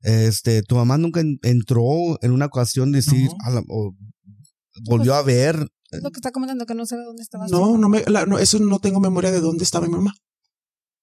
este, 0.00 0.62
tu 0.62 0.74
mamá 0.76 0.98
nunca 0.98 1.20
en- 1.20 1.38
entró 1.42 1.82
en 2.22 2.32
una 2.32 2.46
ocasión 2.46 2.92
de 2.92 2.98
decir, 2.98 3.26
No. 3.26 3.36
"A 3.44 3.50
la- 3.50 3.64
o 3.68 3.94
volvió 4.84 5.14
a 5.14 5.22
ver. 5.22 5.68
Es 5.90 6.02
lo 6.02 6.10
que 6.10 6.18
está 6.18 6.32
comentando, 6.32 6.66
que 6.66 6.74
no 6.74 6.84
sabe 6.86 7.04
dónde 7.04 7.22
estaba. 7.22 7.46
No, 7.48 7.78
no 7.78 7.88
me, 7.88 8.02
la- 8.06 8.26
no, 8.26 8.38
eso 8.38 8.58
no 8.58 8.78
tengo 8.80 9.00
memoria 9.00 9.30
de 9.30 9.40
dónde 9.40 9.62
estaba 9.64 9.86
mi 9.86 9.92
mamá. 9.92 10.12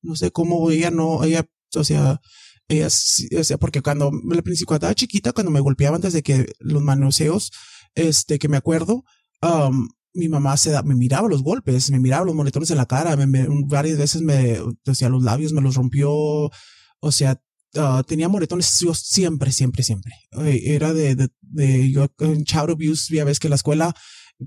No 0.03 0.15
sé 0.15 0.31
cómo 0.31 0.69
ella 0.71 0.91
no, 0.91 1.23
ella, 1.23 1.45
o 1.75 1.83
sea, 1.83 2.21
ella, 2.67 2.87
o 2.87 3.43
sea, 3.43 3.57
porque 3.57 3.81
cuando, 3.81 4.11
al 4.31 4.43
principio, 4.43 4.75
estaba 4.75 4.93
chiquita, 4.95 5.33
cuando 5.33 5.51
me 5.51 5.59
golpeaba 5.61 5.95
antes 5.95 6.13
de 6.13 6.23
que 6.23 6.53
los 6.59 6.81
manoseos, 6.83 7.51
este, 7.95 8.39
que 8.39 8.47
me 8.49 8.57
acuerdo, 8.57 9.03
um, 9.41 9.87
mi 10.13 10.29
mamá 10.29 10.57
se 10.57 10.69
da, 10.71 10.83
me 10.83 10.95
miraba 10.95 11.27
los 11.27 11.41
golpes, 11.43 11.89
me 11.91 11.99
miraba 11.99 12.25
los 12.25 12.35
moretones 12.35 12.69
en 12.71 12.77
la 12.77 12.85
cara, 12.85 13.15
me, 13.15 13.25
me- 13.27 13.47
varias 13.67 13.97
veces 13.97 14.21
me, 14.21 14.59
o 14.59 14.93
sea, 14.95 15.09
los 15.09 15.23
labios 15.23 15.53
me 15.53 15.61
los 15.61 15.75
rompió, 15.75 16.11
o 16.11 17.11
sea, 17.11 17.41
ah, 17.75 18.03
tenía 18.07 18.29
moretones 18.29 18.67
siempre, 18.93 19.51
siempre, 19.51 19.83
siempre. 19.83 20.13
Eh, 20.45 20.61
Era 20.75 20.93
de, 20.93 21.15
de, 21.15 21.29
de 21.41 21.91
yo 21.91 22.07
en 22.19 22.43
child 22.45 22.71
abuse, 22.71 23.15
ya 23.15 23.23
ves 23.25 23.39
que 23.39 23.49
la 23.49 23.55
escuela 23.55 23.95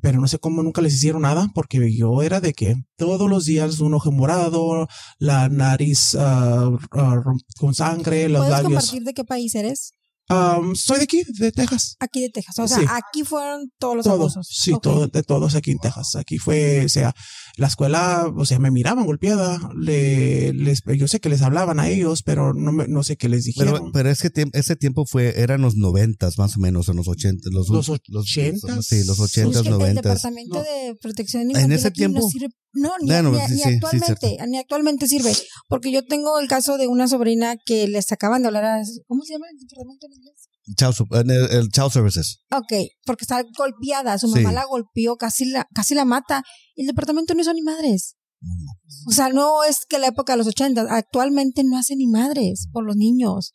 pero 0.00 0.21
no 0.21 0.29
sé 0.29 0.38
cómo 0.38 0.62
nunca 0.62 0.81
les 0.83 0.95
hicieron 0.95 1.23
nada, 1.23 1.50
porque 1.55 1.95
yo 1.97 2.23
era 2.23 2.41
de 2.41 2.53
que 2.55 2.75
todos 2.97 3.29
los 3.31 3.45
días 3.47 3.81
un 3.81 3.95
ojo 3.95 4.12
morado, 4.12 4.88
la 5.19 5.49
nariz 5.49 6.15
rom- 6.15 7.41
con 7.59 7.75
sangre, 7.75 8.29
los 8.29 8.41
¿Puedes 8.47 8.53
labios. 8.62 8.83
compartir 8.85 9.03
de 9.05 9.15
qué 9.15 9.25
país 9.25 9.55
eres? 9.55 9.93
Um, 10.29 10.75
soy 10.75 10.97
de 10.99 11.05
aquí, 11.05 11.23
de 11.38 11.53
Texas. 11.53 11.95
Aquí 12.00 12.21
de 12.21 12.31
Texas. 12.31 12.59
O 12.59 12.67
sea, 12.67 12.79
Sí. 12.81 12.85
aquí 12.91 13.23
fueron 13.23 13.71
todos 13.79 13.95
los 13.95 14.05
Todo, 14.05 14.15
abusos. 14.15 14.49
sí, 14.50 14.73
Ok. 14.73 14.83
todo, 14.83 15.07
de 15.07 15.23
todos 15.23 15.55
aquí 15.55 15.71
en 15.71 15.79
Texas. 15.79 16.17
Aquí 16.17 16.38
fue, 16.38 16.85
o 16.85 16.88
sea, 16.88 17.15
la 17.57 17.67
escuela, 17.69 18.31
o 18.37 18.45
sea, 18.45 18.59
me 18.59 18.71
miraban 18.71 19.07
golpeada, 19.07 19.59
le, 19.79 20.53
les, 20.53 20.83
yo 20.97 21.09
sé 21.09 21.21
que 21.21 21.29
les 21.31 21.41
hablaban 21.43 21.81
a 21.81 21.89
ellos, 21.89 22.23
pero 22.23 22.53
no 22.53 22.71
me, 22.71 22.87
no 22.87 23.03
sé 23.03 23.17
qué 23.17 23.29
les 23.31 23.45
dijeron. 23.45 23.73
Pero, 23.75 23.91
pero 23.93 24.11
ese, 24.11 24.31
tiemp- 24.31 24.51
ese 24.55 24.77
tiempo 24.77 25.07
fue, 25.07 25.41
eran 25.41 25.63
los 25.63 25.75
noventas 25.77 26.39
más 26.39 26.57
o 26.57 26.61
menos, 26.61 26.89
en 26.91 26.97
los 26.97 27.09
ochentas. 27.09 27.51
Los, 27.53 27.69
Los 27.71 27.89
los- 27.89 28.01
ochentas. 28.23 28.87
Sí, 28.87 29.05
los 29.05 29.17
Sí, 29.17 29.23
es 29.23 29.31
ochentas, 29.39 29.63
que 29.63 29.69
el 29.69 29.75
noventas. 29.75 30.03
departamento 30.05 30.55
No. 30.57 30.63
de 30.63 30.95
protección 31.01 31.43
En 31.45 31.51
infantil 31.51 31.73
ese 31.73 31.89
aquí 31.89 32.01
no 32.03 32.09
tiempo- 32.11 32.31
sirve. 32.31 32.49
No, 32.75 32.91
ni, 33.01 33.07
Bueno, 33.07 33.31
ni- 33.33 33.39
sí, 33.39 33.53
ni 33.53 33.57
sí, 33.57 33.63
sí, 33.63 33.75
actualmente, 33.75 34.37
ni 34.49 34.59
actualmente 34.59 35.09
sirve. 35.09 35.33
Porque 35.69 35.91
yo 35.91 36.05
tengo 36.05 36.39
el 36.39 36.49
caso 36.49 36.77
de 36.77 36.89
una 36.89 37.09
sobrina 37.09 37.57
que 37.65 37.89
les 37.89 38.13
acaban 38.13 38.43
de 38.43 38.49
hablar 38.49 38.65
a, 38.67 38.83
¿cómo 39.07 39.23
se 39.25 39.33
llama 39.33 39.47
el 39.51 39.59
departamento 39.59 40.07
en 40.07 40.13
inglés? 40.13 40.49
Child 40.76 40.94
el, 41.12 41.30
el 41.30 41.68
child 41.70 41.90
services. 41.92 42.40
Ok, 42.50 42.72
porque 43.05 43.24
está 43.24 43.44
golpeada, 43.57 44.18
su 44.18 44.26
Sí. 44.29 44.40
mamá 44.40 44.52
la 44.52 44.64
golpeó, 44.64 45.16
casi 45.16 45.44
la, 45.44 45.66
casi 45.74 45.94
la 45.94 46.05
mata. 46.05 46.42
Y 46.74 46.81
el 46.83 46.87
departamento 46.88 47.35
no 47.35 47.40
hizo 47.42 47.55
ni 47.55 47.62
madres. 47.62 48.16
O 49.07 49.12
sea, 49.12 49.29
no 49.31 49.64
es 49.64 49.87
que 49.88 49.98
la 49.98 50.09
época 50.09 50.33
de 50.33 50.38
los 50.38 50.46
80, 50.46 50.87
actualmente 50.90 51.62
no 51.64 51.79
hace 51.79 51.94
ni 51.96 52.07
madres 52.07 52.68
por 52.72 52.85
los 52.85 52.96
niños. 52.96 53.52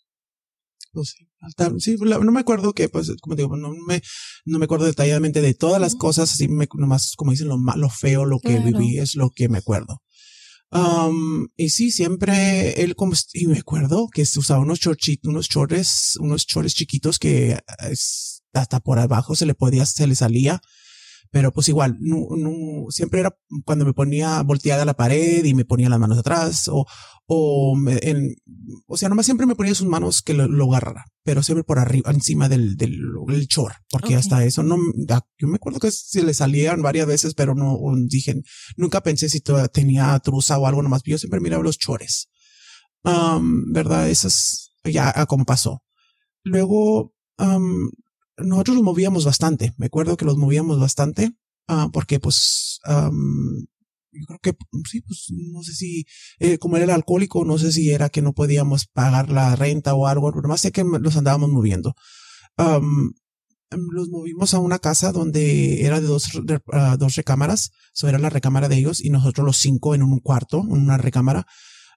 Pues 0.94 1.16
sí, 1.18 1.26
hasta- 1.42 1.72
sí, 1.80 1.96
la- 2.02 2.18
no 2.18 2.32
me 2.32 2.42
acuerdo 2.42 2.74
que, 2.74 2.90
pues, 2.90 3.12
como 3.22 3.36
digo, 3.36 3.56
no 3.56 3.72
me, 3.88 4.02
no 4.46 4.60
me 4.60 4.66
acuerdo 4.66 4.86
detalladamente 4.86 5.40
de 5.42 5.54
todas 5.54 5.80
las 5.80 5.96
cosas, 5.96 6.32
así 6.32 6.48
me, 6.50 6.68
nomás, 6.74 7.14
como 7.16 7.32
dicen, 7.32 7.48
lo 7.48 7.58
malo, 7.58 7.90
feo, 7.90 8.26
lo 8.26 8.40
que 8.40 8.56
Claro. 8.58 8.66
viví 8.66 8.98
es 8.98 9.16
lo 9.16 9.30
que 9.30 9.48
me 9.48 9.60
acuerdo. 9.60 10.02
Um, 10.74 11.48
y 11.58 11.70
sí, 11.70 11.92
siempre 11.92 12.82
él 12.82 12.96
como, 12.96 13.14
y 13.34 13.48
me 13.48 13.60
acuerdo 13.60 14.08
que 14.14 14.26
se 14.26 14.40
usaba 14.40 14.62
unos 14.62 14.80
chorchitos, 14.80 15.30
unos 15.30 15.50
chores, 15.50 16.18
unos 16.20 16.46
chores 16.48 16.74
chiquitos 16.76 17.20
que 17.20 17.60
es- 17.90 18.44
hasta 18.54 18.80
por 18.80 19.00
abajo 19.00 19.36
se 19.36 19.46
le 19.46 19.54
podía, 19.54 19.86
se 19.86 20.08
le 20.08 20.16
salía. 20.16 20.62
Pero 21.32 21.52
pues 21.54 21.70
igual, 21.70 21.96
no, 22.02 22.28
no, 22.38 22.52
siempre 22.90 23.22
era 23.22 23.34
cuando 23.64 23.86
me 23.86 23.94
ponía 23.94 24.42
volteada 24.44 24.82
a 24.84 24.86
la 24.86 24.96
pared 24.96 25.44
y 25.46 25.54
me 25.54 25.64
ponía 25.64 25.88
las 25.88 25.98
manos 26.00 26.18
atrás 26.18 26.68
o, 26.68 26.86
o 27.26 27.76
me- 27.78 28.00
en, 28.02 28.36
o 28.86 28.98
sea, 28.98 29.08
nomás 29.08 29.26
siempre 29.26 29.46
me 29.46 29.56
ponía 29.56 29.74
sus 29.74 29.88
manos 29.88 30.22
que 30.22 30.34
lo, 30.34 30.50
lo 30.50 30.66
agarrara, 30.66 31.06
pero 31.24 31.42
siempre 31.42 31.64
por 31.64 31.80
arriba, 31.80 32.12
encima 32.12 32.50
del, 32.50 32.76
del, 32.76 33.00
del 33.28 33.48
chor, 33.48 33.72
porque 33.90 34.16
hasta 34.18 34.44
eso 34.44 34.62
no, 34.64 34.76
yo 35.38 35.48
me 35.48 35.56
acuerdo 35.56 35.80
que 35.80 35.90
se 35.92 36.22
le 36.22 36.34
salían 36.34 36.82
varias 36.82 37.08
veces, 37.08 37.34
pero 37.34 37.56
no 37.56 37.80
dije, 38.10 38.42
nunca 38.76 39.02
pensé 39.02 39.30
si 39.30 39.42
tenía 39.72 40.20
truza 40.20 40.58
o 40.58 40.68
algo 40.68 40.82
nomás, 40.82 41.02
yo 41.06 41.18
siempre 41.18 41.40
miraba 41.40 41.64
los 41.64 41.78
chores. 41.78 42.28
Um, 43.04 43.72
¿Verdad? 43.72 44.10
Esas, 44.10 44.74
ya 44.84 45.26
como 45.26 45.46
pasó. 45.46 45.82
Luego, 46.44 47.14
um, 47.40 47.90
nosotros 48.38 48.76
los 48.76 48.84
movíamos 48.84 49.26
bastante. 49.26 49.74
Me 49.78 49.88
acuerdo 49.88 50.18
que 50.18 50.26
los 50.26 50.38
movíamos 50.38 50.80
bastante, 50.80 51.32
ah, 51.68 51.90
porque 51.92 52.20
pues, 52.20 52.80
um, 52.88 53.66
yo 54.12 54.26
creo 54.28 54.40
que 54.42 54.56
sí, 54.90 55.02
pues 55.02 55.28
no 55.52 55.64
sé 55.64 55.74
si, 55.74 56.06
eh, 56.40 56.58
como 56.58 56.78
era 56.78 56.96
alcohólico, 56.96 57.46
no 57.46 57.58
sé 57.58 57.72
si 57.72 57.92
era 57.92 58.10
que 58.10 58.22
no 58.22 58.34
podíamos 58.34 58.88
pagar 58.88 59.30
la 59.30 59.56
renta 59.56 59.94
o 59.94 60.08
algo, 60.08 60.32
pero 60.34 60.48
más 60.48 60.62
sé 60.62 60.72
que 60.72 60.84
los 60.84 61.16
andábamos 61.18 61.50
moviendo. 61.50 61.94
Um, 62.58 63.12
los 63.92 64.10
movimos 64.10 64.54
a 64.54 64.60
una 64.60 64.80
casa 64.80 65.12
donde 65.12 65.86
era 65.86 66.02
de 66.02 66.08
dos, 66.08 66.30
ah, 66.74 66.98
dos 67.00 67.16
recámaras, 67.16 67.72
eso 67.96 68.10
era 68.10 68.20
la 68.20 68.30
recámara 68.30 68.68
de 68.68 68.78
ellos 68.78 69.04
y 69.04 69.10
nosotros 69.10 69.46
los 69.46 69.58
cinco 69.58 69.96
en 69.96 70.04
un 70.04 70.20
cuarto, 70.20 70.60
en 70.60 70.74
una 70.74 70.98
recámara. 70.98 71.46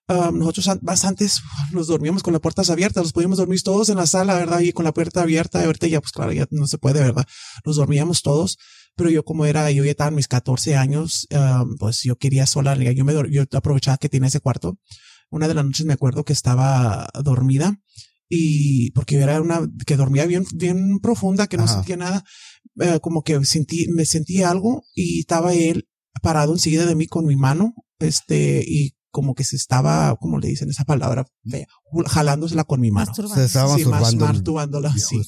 Um, 0.06 0.38
nosotros 0.38 0.68
an- 0.68 0.80
más 0.82 1.04
antes 1.06 1.40
nos 1.72 1.86
dormíamos 1.86 2.22
con 2.22 2.32
las 2.34 2.40
puertas 2.42 2.68
abiertas, 2.68 3.02
nos 3.04 3.12
podíamos 3.14 3.38
dormir 3.38 3.62
todos 3.62 3.88
en 3.88 3.96
la 3.96 4.06
sala, 4.06 4.34
¿verdad? 4.34 4.60
Y 4.60 4.72
con 4.72 4.84
la 4.84 4.92
puerta 4.92 5.22
abierta, 5.22 5.64
ahorita 5.64 5.86
ya, 5.86 6.00
pues 6.00 6.12
claro, 6.12 6.30
ya 6.32 6.46
no 6.50 6.66
se 6.66 6.76
puede, 6.76 7.00
¿verdad? 7.00 7.24
Nos 7.64 7.76
dormíamos 7.76 8.20
todos, 8.20 8.58
pero 8.96 9.08
yo 9.08 9.24
como 9.24 9.46
era, 9.46 9.70
yo 9.70 9.82
ya 9.82 9.92
estaba 9.92 10.08
en 10.08 10.16
mis 10.16 10.28
14 10.28 10.76
años, 10.76 11.26
um, 11.30 11.76
pues 11.78 12.02
yo 12.02 12.16
quería 12.16 12.44
sola, 12.46 12.76
yo 12.92 13.04
me, 13.06 13.14
yo 13.30 13.44
aprovechaba 13.52 13.96
que 13.96 14.10
tenía 14.10 14.28
ese 14.28 14.40
cuarto. 14.40 14.78
Una 15.30 15.48
de 15.48 15.54
las 15.54 15.64
noches 15.64 15.86
me 15.86 15.94
acuerdo 15.94 16.22
que 16.24 16.34
estaba 16.34 17.08
dormida 17.24 17.80
y 18.28 18.90
porque 18.90 19.16
era 19.16 19.40
una 19.40 19.66
que 19.86 19.96
dormía 19.96 20.26
bien, 20.26 20.44
bien 20.54 20.98
profunda, 21.00 21.46
que 21.46 21.56
no 21.56 21.64
Ajá. 21.64 21.76
sentía 21.76 21.96
nada, 21.96 22.24
eh, 22.78 23.00
como 23.00 23.22
que 23.22 23.42
sentí, 23.46 23.86
me 23.88 24.04
sentí 24.04 24.42
algo 24.42 24.82
y 24.94 25.20
estaba 25.20 25.54
él 25.54 25.88
parado 26.20 26.52
enseguida 26.52 26.84
de 26.84 26.94
mí 26.94 27.06
con 27.06 27.24
mi 27.24 27.36
mano, 27.36 27.72
este, 27.98 28.62
y 28.66 28.94
como 29.14 29.36
que 29.36 29.44
se 29.44 29.54
estaba, 29.54 30.16
como 30.16 30.40
le 30.40 30.48
dicen 30.48 30.68
esa 30.70 30.84
palabra 30.84 31.24
fea, 31.48 31.68
jalándosela 32.06 32.64
con 32.64 32.80
mi 32.80 32.90
mano. 32.90 33.14
Se 33.14 33.44
estaba 33.44 33.78
Sí, 33.78 33.84
masturbándola, 33.84 34.92
sí 34.98 35.20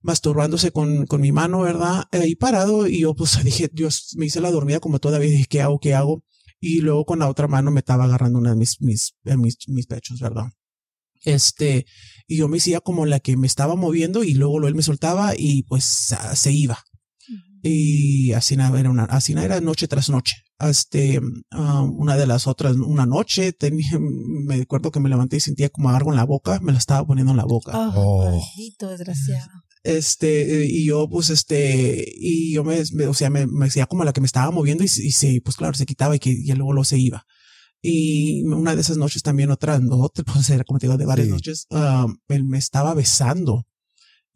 masturbándose 0.00 0.70
con, 0.70 1.06
con 1.06 1.20
mi 1.20 1.32
mano, 1.32 1.62
¿verdad? 1.62 2.04
Ahí 2.12 2.36
parado 2.36 2.86
y 2.86 3.00
yo 3.00 3.14
pues 3.16 3.32
dije, 3.44 3.68
Dios, 3.72 4.14
me 4.16 4.26
hice 4.26 4.40
la 4.40 4.52
dormida 4.52 4.78
como 4.78 5.00
todavía 5.00 5.28
dije, 5.28 5.46
¿qué 5.48 5.60
hago? 5.60 5.80
¿Qué 5.80 5.92
hago? 5.92 6.22
Y 6.60 6.80
luego 6.82 7.04
con 7.04 7.18
la 7.18 7.28
otra 7.28 7.48
mano 7.48 7.72
me 7.72 7.80
estaba 7.80 8.04
agarrando 8.04 8.38
una 8.38 8.50
de 8.50 8.56
mis, 8.56 8.80
mis, 8.80 9.16
de 9.24 9.36
mis, 9.36 9.56
mis 9.66 9.86
pechos, 9.86 10.20
¿verdad? 10.20 10.46
Este, 11.24 11.84
y 12.28 12.36
yo 12.36 12.46
me 12.46 12.58
hacía 12.58 12.80
como 12.80 13.06
la 13.06 13.18
que 13.18 13.36
me 13.36 13.48
estaba 13.48 13.74
moviendo 13.74 14.22
y 14.22 14.34
luego 14.34 14.66
él 14.68 14.76
me 14.76 14.82
soltaba 14.82 15.32
y 15.36 15.64
pues 15.64 16.14
se 16.34 16.52
iba. 16.52 16.78
Y 17.60 18.32
así 18.34 18.56
nada, 18.56 18.78
era 18.78 18.88
una, 18.88 19.04
así 19.04 19.34
nada, 19.34 19.46
era 19.46 19.60
noche 19.60 19.88
tras 19.88 20.10
noche. 20.10 20.36
Este, 20.60 21.20
ah, 21.52 21.82
una 21.82 22.16
de 22.16 22.26
las 22.26 22.46
otras, 22.48 22.74
una 22.76 23.06
noche, 23.06 23.52
tenía, 23.52 23.90
me 24.00 24.56
acuerdo 24.62 24.90
que 24.90 24.98
me 25.00 25.08
levanté 25.08 25.36
y 25.36 25.40
sentía 25.40 25.68
como 25.68 25.90
algo 25.90 26.10
en 26.10 26.16
la 26.16 26.24
boca, 26.24 26.58
me 26.60 26.72
la 26.72 26.78
estaba 26.78 27.06
poniendo 27.06 27.30
en 27.30 27.36
la 27.36 27.44
boca. 27.44 27.72
Ah, 27.74 27.92
Oh. 27.94 28.24
maldito 28.30 28.88
desgraciado. 28.88 29.48
Este, 29.84 30.66
y 30.68 30.84
yo, 30.86 31.08
pues, 31.08 31.30
este, 31.30 32.04
y 32.16 32.52
yo 32.54 32.64
me, 32.64 32.82
me- 32.92 33.06
o 33.06 33.14
sea, 33.14 33.30
me, 33.30 33.46
me 33.46 33.66
decía 33.66 33.86
como 33.86 34.04
la 34.04 34.12
que 34.12 34.20
me 34.20 34.26
estaba 34.26 34.50
moviendo 34.50 34.82
y, 34.82 34.86
y 34.86 35.12
se, 35.12 35.40
pues 35.44 35.56
claro, 35.56 35.74
se 35.74 35.86
quitaba 35.86 36.16
y 36.16 36.18
que 36.18 36.30
y 36.30 36.52
luego 36.52 36.72
lo 36.72 36.82
se 36.84 36.98
iba. 36.98 37.24
Y 37.80 38.42
una 38.42 38.74
de 38.74 38.80
esas 38.80 38.96
noches 38.96 39.22
también, 39.22 39.52
otra, 39.52 39.78
no, 39.78 40.08
te 40.08 40.24
puedo 40.24 40.42
ser, 40.42 40.64
como 40.64 40.80
te 40.80 40.86
digo, 40.88 40.98
de 40.98 41.06
varias 41.06 41.28
Sí. 41.28 41.32
noches, 41.32 41.66
ah, 41.70 42.06
él 42.28 42.44
me 42.44 42.58
estaba 42.58 42.92
besando 42.94 43.66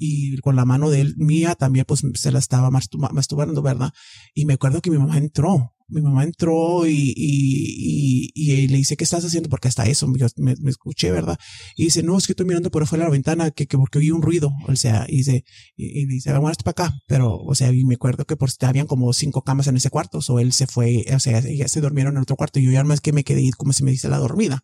y 0.03 0.37
con 0.39 0.57
la 0.57 0.65
mano 0.65 0.91
de 0.91 1.01
él, 1.01 1.15
mía 1.17 1.55
también, 1.55 1.85
pues 1.87 2.03
se 2.15 2.33
la 2.33 2.39
estaba 2.39 2.71
masturba- 2.71 3.13
masturbando, 3.13 3.63
¿verdad? 3.63 3.93
Y 4.35 4.47
me 4.47 4.55
acuerdo 4.55 4.81
que 4.81 4.91
mi 4.91 4.99
mamá 4.99 5.17
entró, 5.19 5.73
mi 5.89 6.01
mamá 6.01 6.25
entró 6.25 6.87
y, 6.87 7.13
y, 7.17 8.31
y, 8.35 8.53
y 8.53 8.69
le 8.69 8.79
dice, 8.79 8.97
¿qué 8.97 9.05
estás 9.05 9.25
haciendo? 9.25 9.49
Porque 9.49 9.69
hasta 9.69 9.85
eso 9.85 10.11
yo 10.17 10.27
me, 10.39 10.55
escuché, 10.69 11.13
¿verdad? 11.13 11.39
Y 11.77 11.85
dice, 11.85 12.03
no, 12.03 12.17
es 12.19 12.27
que 12.27 12.33
estoy 12.33 12.47
mirando 12.47 12.71
por 12.71 12.83
afuera 12.83 13.05
de 13.05 13.11
la 13.11 13.13
ventana, 13.13 13.51
que, 13.51 13.67
que 13.67 13.77
porque 13.77 13.99
oí 13.99 14.11
un 14.11 14.23
ruido, 14.23 14.51
o 14.67 14.75
sea, 14.75 15.07
y 15.09 15.19
dice, 15.19 15.45
y, 15.77 16.07
dice, 16.07 16.33
vamos 16.33 16.57
para 16.65 16.71
acá, 16.71 16.95
pero, 17.07 17.37
o 17.37 17.55
sea, 17.55 17.73
y 17.73 17.85
me 17.85 17.95
acuerdo 17.95 18.25
que 18.25 18.37
por 18.37 18.51
habían 18.63 18.87
como 18.87 19.13
cinco 19.13 19.43
camas 19.43 19.67
en 19.67 19.77
ese 19.77 19.91
cuarto, 19.91 20.21
o 20.27 20.39
él 20.41 20.53
se 20.53 20.67
fue, 20.67 21.05
o 21.15 21.21
sea, 21.21 21.41
ya 21.41 21.69
se 21.69 21.81
durmieron 21.81 22.17
en 22.17 22.23
otro 22.23 22.37
cuarto, 22.37 22.59
y 22.59 22.65
yo 22.65 22.73
ya 22.73 22.83
más 22.85 23.01
que 23.01 23.13
me 23.13 23.25
quedé 23.25 23.51
como 23.57 23.73
se 23.73 23.85
me 23.85 23.91
dice 23.91 24.09
la 24.09 24.19
dormida. 24.19 24.63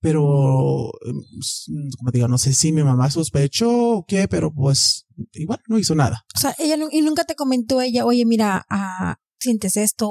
Pero, 0.00 0.92
mm, 1.04 1.88
como 1.98 2.10
digo, 2.12 2.28
no 2.28 2.38
sé 2.38 2.52
si 2.52 2.72
mi 2.72 2.82
mamá 2.82 3.10
sospechó 3.10 3.70
o 3.98 4.04
qué, 4.06 4.28
pero 4.28 4.52
pues 4.52 5.06
igual 5.32 5.60
no 5.68 5.78
hizo 5.78 5.94
nada. 5.94 6.24
O 6.36 6.40
sea, 6.40 6.54
ella 6.58 6.76
y 6.92 7.02
nunca 7.02 7.24
te 7.24 7.34
comentó 7.34 7.80
ella, 7.80 8.04
oye, 8.06 8.24
mira, 8.24 8.64
ah, 8.70 9.16
sientes 9.40 9.76
esto, 9.76 10.08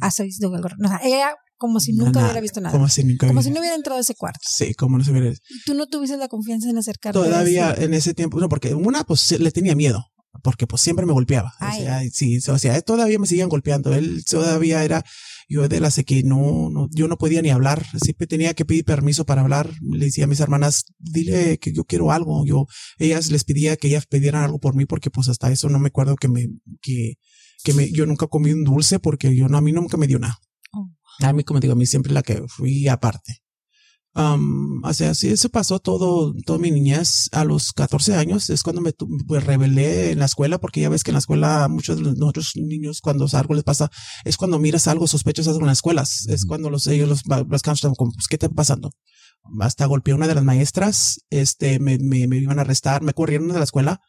has 0.00 0.18
visto 0.18 0.46
algo. 0.54 0.68
O 0.68 0.88
sea, 0.88 1.00
ella 1.04 1.34
como 1.58 1.78
si 1.78 1.92
nunca 1.92 2.12
Nada, 2.12 2.24
hubiera 2.26 2.40
visto 2.40 2.60
nada. 2.62 2.72
Como 2.72 2.88
si 2.88 3.04
nunca 3.04 3.26
Como 3.26 3.40
hubiera- 3.40 3.42
si 3.50 3.54
no 3.54 3.60
hubiera 3.60 3.76
entrado 3.76 3.98
a 3.98 4.00
ese 4.00 4.14
cuarto. 4.14 4.40
Sí, 4.48 4.72
como 4.74 4.96
no 4.96 5.04
se 5.04 5.10
hubiera. 5.10 5.30
Tú 5.66 5.74
no 5.74 5.86
tuviste 5.86 6.16
la 6.16 6.28
confianza 6.28 6.70
en 6.70 6.78
acercarte. 6.78 7.18
Todavía 7.18 7.74
en 7.76 7.92
ese 7.92 8.14
tiempo, 8.14 8.40
no, 8.40 8.48
porque 8.48 8.74
una, 8.74 9.04
pues 9.04 9.38
le 9.38 9.50
tenía 9.50 9.74
miedo, 9.74 10.06
porque 10.42 10.66
pues 10.66 10.80
siempre 10.80 11.04
me 11.04 11.12
golpeaba. 11.12 11.52
O 11.60 11.72
sea, 11.76 12.00
sí, 12.10 12.38
o 12.48 12.58
sea, 12.58 12.80
todavía 12.80 13.18
me 13.18 13.26
seguían 13.26 13.50
golpeando. 13.50 13.92
Él 13.92 14.24
todavía 14.24 14.82
era, 14.84 15.04
yo 15.50 15.68
de 15.68 15.80
las 15.80 15.96
que 16.06 16.22
no, 16.22 16.70
no, 16.70 16.88
yo 16.92 17.08
no 17.08 17.18
podía 17.18 17.42
ni 17.42 17.50
hablar. 17.50 17.84
Siempre 18.00 18.28
tenía 18.28 18.54
que 18.54 18.64
pedir 18.64 18.84
permiso 18.84 19.26
para 19.26 19.42
hablar. 19.42 19.68
Le 19.82 20.06
decía 20.06 20.24
a 20.24 20.26
mis 20.28 20.38
hermanas, 20.38 20.84
dile 20.98 21.58
que 21.58 21.72
yo 21.72 21.84
quiero 21.84 22.12
algo. 22.12 22.46
Yo, 22.46 22.66
ellas 22.98 23.32
les 23.32 23.42
pedía 23.42 23.76
que 23.76 23.88
ellas 23.88 24.06
pidieran 24.06 24.44
algo 24.44 24.60
por 24.60 24.76
mí, 24.76 24.86
porque 24.86 25.10
pues 25.10 25.28
hasta 25.28 25.50
eso 25.50 25.68
no 25.68 25.80
me 25.80 25.88
acuerdo 25.88 26.14
que 26.14 26.28
me, 26.28 26.46
que, 26.80 27.14
que 27.64 27.74
me, 27.74 27.90
yo 27.90 28.06
nunca 28.06 28.28
comí 28.28 28.52
un 28.52 28.62
dulce 28.62 29.00
porque 29.00 29.34
yo 29.34 29.48
no, 29.48 29.58
a 29.58 29.60
mí 29.60 29.72
nunca 29.72 29.96
me 29.96 30.06
dio 30.06 30.20
nada. 30.20 30.38
Oh. 30.72 30.88
A 31.18 31.32
mí, 31.32 31.42
como 31.42 31.58
digo, 31.58 31.72
a 31.72 31.76
mí 31.76 31.84
siempre 31.84 32.12
la 32.12 32.22
que 32.22 32.44
fui 32.46 32.86
aparte. 32.86 33.42
Um, 34.12 34.82
o 34.84 34.92
sea, 34.92 35.14
sí, 35.14 35.28
eso 35.28 35.48
pasó 35.50 35.78
todo, 35.78 36.34
toda 36.44 36.58
mi 36.58 36.70
niñez. 36.72 37.28
A 37.32 37.44
los 37.44 37.72
14 37.72 38.14
años 38.16 38.50
es 38.50 38.62
cuando 38.64 38.80
me 38.82 38.92
pues, 39.26 39.44
rebelé 39.44 40.10
en 40.10 40.18
la 40.18 40.24
escuela, 40.24 40.58
porque 40.58 40.80
ya 40.80 40.88
ves 40.88 41.04
que 41.04 41.12
en 41.12 41.14
la 41.14 41.20
escuela 41.20 41.68
muchos 41.68 41.96
de 41.96 42.02
los- 42.02 42.16
nosotros 42.16 42.52
niños, 42.56 43.00
cuando 43.00 43.26
algo 43.32 43.54
les 43.54 43.62
pasa, 43.64 43.90
es 44.24 44.36
cuando 44.36 44.58
miras 44.58 44.88
algo 44.88 45.06
sospechoso 45.06 45.56
en 45.58 45.66
las 45.66 45.78
escuelas. 45.78 46.26
Es 46.28 46.44
cuando 46.44 46.70
los, 46.70 46.86
ellos, 46.88 47.08
los, 47.08 47.22
los 47.26 47.56
están 47.62 47.76
como, 47.94 48.12
pues, 48.12 48.26
¿qué 48.28 48.34
está 48.36 48.48
pasando? 48.48 48.90
Hasta 49.60 49.86
golpeé 49.86 50.12
a 50.12 50.16
una 50.16 50.28
de 50.28 50.34
las 50.34 50.44
maestras, 50.44 51.20
este, 51.30 51.78
me, 51.78 51.98
me, 51.98 52.26
me 52.26 52.38
iban 52.38 52.58
a 52.58 52.62
arrestar, 52.62 53.02
me 53.02 53.14
corrieron 53.14 53.48
de 53.48 53.54
la 53.58 53.64
escuela. 53.64 54.00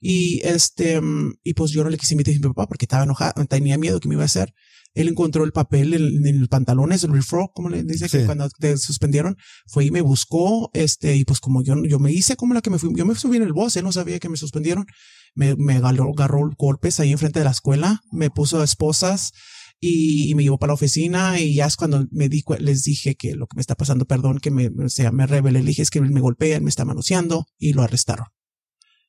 Y 0.00 0.40
este, 0.44 1.00
y 1.44 1.54
pues 1.54 1.70
yo 1.70 1.82
no 1.84 1.90
le 1.90 1.96
quise 1.96 2.14
invitar 2.14 2.34
a 2.34 2.36
mi 2.36 2.42
papá 2.42 2.66
porque 2.66 2.84
estaba 2.84 3.04
enojado, 3.04 3.44
tenía 3.46 3.78
miedo 3.78 4.00
que 4.00 4.08
me 4.08 4.14
iba 4.14 4.22
a 4.24 4.26
hacer. 4.26 4.52
Él 4.94 5.08
encontró 5.08 5.44
el 5.44 5.52
papel 5.52 5.92
en, 5.92 6.26
en 6.26 6.36
el 6.40 6.48
pantalón, 6.48 6.92
es 6.92 7.04
el 7.04 7.12
referral, 7.12 7.48
como 7.52 7.68
le 7.68 7.82
dice 7.82 8.08
que 8.08 8.24
cuando 8.24 8.48
te 8.48 8.76
suspendieron, 8.76 9.36
fue 9.66 9.84
y 9.84 9.90
me 9.90 10.00
buscó, 10.00 10.70
este, 10.72 11.16
y 11.16 11.24
pues 11.24 11.40
como 11.40 11.62
yo, 11.62 11.74
yo 11.84 11.98
me 11.98 12.12
hice 12.12 12.36
como 12.36 12.54
la 12.54 12.62
que 12.62 12.70
me 12.70 12.78
fui, 12.78 12.90
yo 12.96 13.04
me 13.04 13.14
subí 13.14 13.36
en 13.36 13.42
el 13.42 13.52
bus, 13.52 13.76
él 13.76 13.84
no 13.84 13.92
sabía 13.92 14.20
que 14.20 14.28
me 14.28 14.36
suspendieron, 14.36 14.86
me, 15.34 15.56
me 15.56 15.74
agarró, 15.74 16.10
agarró 16.10 16.48
golpes 16.56 17.00
ahí 17.00 17.10
enfrente 17.10 17.40
de 17.40 17.44
la 17.44 17.50
escuela, 17.50 18.00
me 18.12 18.30
puso 18.30 18.62
esposas 18.62 19.32
y, 19.80 20.30
y 20.30 20.34
me 20.34 20.44
llevó 20.44 20.58
para 20.58 20.70
la 20.70 20.74
oficina 20.74 21.40
y 21.40 21.54
ya 21.54 21.66
es 21.66 21.76
cuando 21.76 22.06
me 22.10 22.28
di, 22.28 22.44
les 22.60 22.84
dije 22.84 23.16
que 23.16 23.34
lo 23.34 23.46
que 23.46 23.56
me 23.56 23.60
está 23.60 23.74
pasando, 23.74 24.04
perdón, 24.04 24.38
que 24.38 24.50
me, 24.50 24.68
o 24.68 24.88
sea, 24.88 25.10
me 25.10 25.26
rebelé, 25.26 25.60
le 25.60 25.68
dije 25.68 25.82
es 25.82 25.90
que 25.90 26.00
me 26.00 26.20
golpean, 26.20 26.62
me 26.62 26.70
está 26.70 26.84
manoseando 26.84 27.46
y 27.58 27.72
lo 27.72 27.82
arrestaron. 27.82 28.26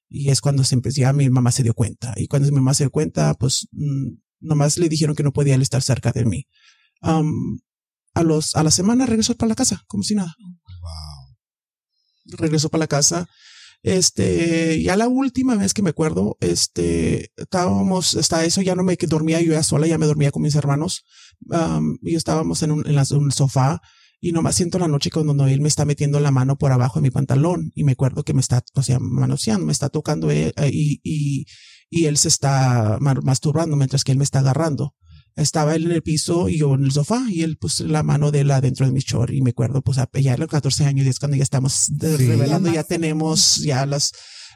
Y 0.10 0.30
es 0.30 0.42
cuando 0.42 0.64
se 0.64 0.76
empezó, 0.76 1.02
ya 1.02 1.14
mi 1.14 1.30
mamá 1.30 1.52
se 1.52 1.64
dio 1.64 1.74
cuenta. 1.74 2.14
Y 2.18 2.28
cuando 2.28 2.48
mi 2.50 2.56
mamá 2.56 2.74
se 2.74 2.84
dio 2.84 2.92
cuenta, 2.92 3.34
pues 3.34 3.68
mm, 3.72 4.18
nomás 4.46 4.78
le 4.78 4.90
dijeron 4.90 5.16
que 5.16 5.24
no 5.24 5.34
podía 5.34 5.56
él 5.56 5.62
estar 5.62 5.82
cerca 5.82 6.12
de 6.12 6.26
mí. 6.26 6.48
A 7.02 8.24
los, 8.24 8.56
a 8.56 8.64
la 8.64 8.72
semana 8.72 9.06
regresó 9.06 9.36
para 9.36 9.50
la 9.50 9.56
casa, 9.56 9.84
como 9.88 10.04
si 10.04 10.16
nada. 10.16 10.36
Regresó 12.26 12.70
para 12.70 12.80
la 12.80 12.88
casa. 12.88 13.28
Este, 13.84 14.82
ya 14.82 14.96
la 14.96 15.08
última 15.08 15.56
vez 15.56 15.74
que 15.74 15.84
me 15.84 15.92
acuerdo, 15.92 16.38
este, 16.40 17.32
estábamos, 17.38 18.16
hasta 18.16 18.44
eso 18.44 18.62
ya 18.64 18.74
no 18.74 18.84
me 18.84 18.98
que 18.98 19.06
dormía 19.06 19.42
yo 19.42 19.52
ya 19.52 19.62
sola, 19.62 19.86
ya 19.86 20.00
me 20.00 20.08
dormía 20.08 20.32
con 20.32 20.42
mis 20.42 20.56
hermanos. 20.56 21.06
Y 22.02 22.16
estábamos 22.16 22.64
en 22.64 22.72
un, 22.72 22.88
en 22.88 22.96
la- 22.96 23.06
un 23.12 23.32
sofá 23.32 23.82
y 24.22 24.32
nomás 24.32 24.56
siento 24.56 24.80
la 24.80 24.88
noche 24.88 25.12
cuando 25.12 25.46
él 25.46 25.62
me 25.62 25.68
está 25.68 25.86
metiendo 25.86 26.20
la 26.20 26.32
mano 26.32 26.58
por 26.58 26.72
abajo 26.72 27.00
de 27.00 27.04
mi 27.04 27.12
pantalón 27.12 27.72
y 27.76 27.84
me 27.84 27.92
acuerdo 27.92 28.24
que 28.24 28.34
me 28.34 28.42
está, 28.42 28.64
o 28.74 28.82
sea, 28.82 28.98
manoseando, 29.00 29.68
me 29.68 29.72
está 29.74 29.90
tocando 29.90 30.32
él, 30.32 30.52
eh, 30.58 30.72
y, 30.74 31.00
y, 31.04 31.46
y 31.90 32.06
él 32.06 32.18
se 32.18 32.28
está 32.28 32.98
ma- 33.00 33.14
masturbando 33.24 33.76
mientras 33.76 34.04
que 34.04 34.12
él 34.12 34.18
me 34.18 34.24
está 34.24 34.40
agarrando. 34.40 34.94
Estaba 35.36 35.76
él 35.76 35.86
en 35.86 35.92
el 35.92 36.02
piso 36.02 36.48
y 36.48 36.58
yo 36.60 36.76
en 36.76 36.86
el 36.86 36.92
sofá 36.94 37.26
y 37.30 37.42
él 37.42 37.58
puso 37.58 37.86
la 37.86 38.04
mano 38.04 38.32
de 38.32 38.40
él 38.42 38.52
adentro 38.52 38.86
de 38.86 38.94
mi 38.94 39.02
short 39.02 39.34
y 39.34 39.42
me 39.42 39.50
acuerdo 39.50 39.82
pues 39.82 39.98
ya 40.22 40.34
a 40.34 40.38
los 40.38 40.48
14 40.48 40.86
años 40.86 41.06
y 41.06 41.10
es 41.10 41.20
cuando 41.20 41.36
ya 41.36 41.44
estamos 41.44 41.74
Sí. 41.74 41.98
revelando, 42.00 42.72
Ya 42.72 42.84
tenemos 42.86 43.58
ya 43.58 43.86
las, 43.86 44.12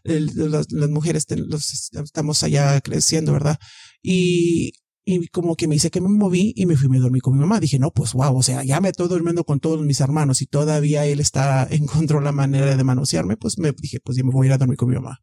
el- 0.05 0.31
las, 0.51 0.71
las 0.71 0.89
mujeres, 0.89 1.25
los- 1.35 1.91
estamos 1.93 2.43
allá 2.43 2.79
creciendo, 2.81 3.33
¿verdad? 3.33 3.57
Y, 4.01 4.71
y 5.05 5.27
como 5.27 5.55
que 5.55 5.67
me 5.67 5.75
hice 5.75 5.89
que 5.91 5.99
me 6.01 6.07
moví 6.07 6.53
y 6.55 6.65
me 6.65 6.77
fui, 6.77 6.87
me 6.87 6.99
dormí 6.99 7.19
con 7.19 7.33
mi 7.33 7.39
mamá. 7.41 7.59
Dije, 7.59 7.77
no, 7.79 7.91
pues 7.91 8.13
wow, 8.13 8.37
o 8.37 8.43
sea, 8.43 8.63
ya 8.63 8.79
me 8.79 8.87
estoy 8.89 9.09
durmiendo 9.09 9.43
con 9.43 9.59
todos 9.59 9.81
mis 9.85 9.99
hermanos 9.99 10.41
y 10.41 10.45
todavía 10.45 11.05
él 11.05 11.19
está, 11.19 11.67
encontró 11.69 12.21
la 12.21 12.31
manera 12.31 12.77
de 12.77 12.83
manosearme, 12.85 13.35
pues 13.35 13.57
me 13.57 13.73
dije, 13.73 13.99
pues 14.01 14.17
ya 14.17 14.23
me 14.23 14.31
voy 14.31 14.45
a 14.45 14.49
ir 14.49 14.53
a 14.53 14.57
dormir 14.57 14.77
con 14.77 14.87
mi 14.89 14.95
mamá. 14.95 15.19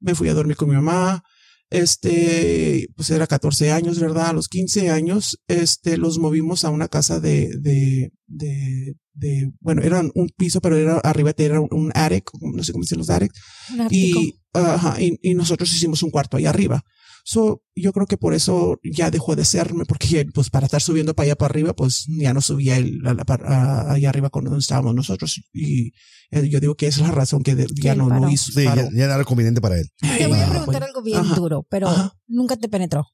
Me 0.00 0.14
fui 0.14 0.28
a 0.28 0.34
dormir 0.34 0.56
con 0.56 0.68
mi 0.68 0.74
mamá. 0.74 1.22
Este, 1.68 2.86
pues 2.94 3.10
era 3.10 3.26
14 3.26 3.72
años, 3.72 3.98
¿verdad? 3.98 4.28
A 4.28 4.32
los 4.32 4.48
15 4.48 4.90
años, 4.90 5.40
este, 5.48 5.96
los 5.96 6.18
movimos 6.18 6.64
a 6.64 6.70
una 6.70 6.86
casa 6.86 7.18
de, 7.18 7.50
de, 7.58 8.12
de, 8.28 8.94
de, 9.14 9.50
bueno, 9.58 9.82
era 9.82 10.00
un 10.00 10.28
piso, 10.36 10.60
pero 10.60 10.76
era 10.76 10.98
arriba 10.98 11.32
era 11.36 11.60
un, 11.60 11.68
un 11.72 11.90
attic, 11.92 12.30
no 12.40 12.62
sé 12.62 12.70
cómo 12.70 12.82
dicen 12.82 12.98
los 12.98 13.10
attic, 13.10 13.32
Un 13.72 13.88
y, 13.90 14.38
ajá, 14.56 15.00
y, 15.00 15.18
y 15.22 15.34
nosotros 15.34 15.72
hicimos 15.72 16.02
un 16.02 16.10
cuarto 16.10 16.36
ahí 16.36 16.46
arriba. 16.46 16.82
So, 17.28 17.62
yo 17.74 17.92
creo 17.92 18.06
que 18.06 18.16
por 18.16 18.34
eso 18.34 18.78
ya 18.84 19.10
dejó 19.10 19.34
de 19.34 19.44
serme, 19.44 19.84
porque 19.84 20.26
pues 20.32 20.48
para 20.48 20.66
estar 20.66 20.80
subiendo 20.80 21.12
para 21.14 21.24
allá 21.26 21.34
para 21.36 21.50
arriba, 21.50 21.72
pues 21.74 22.04
ya 22.06 22.32
no 22.32 22.40
subía 22.40 22.76
el, 22.76 22.98
la 23.02 23.24
par- 23.24 23.44
a- 23.44 23.92
allá 23.94 24.10
arriba 24.10 24.30
con 24.30 24.44
donde 24.44 24.60
estábamos 24.60 24.94
nosotros. 24.94 25.40
Y 25.52 25.88
eh, 26.30 26.48
yo 26.48 26.60
digo 26.60 26.76
que 26.76 26.86
esa 26.86 27.00
es 27.00 27.08
la 27.08 27.12
razón 27.14 27.42
que 27.42 27.56
de- 27.56 27.66
ya 27.74 27.96
no 27.96 28.08
paró. 28.08 28.26
lo 28.26 28.30
hizo. 28.30 28.52
Sí, 28.52 28.62
ya, 28.62 28.76
ya 28.92 29.04
era 29.06 29.24
conveniente 29.24 29.60
para 29.60 29.76
él. 29.76 29.88
Te 30.00 30.26
voy 30.28 30.38
a 30.38 30.46
preguntar 30.48 30.66
bueno. 30.66 30.86
algo 30.86 31.02
bien 31.02 31.18
Ajá. 31.18 31.34
duro, 31.34 31.66
pero 31.68 31.88
Ajá. 31.88 32.12
nunca 32.28 32.56
te 32.56 32.68
penetró. 32.68 33.06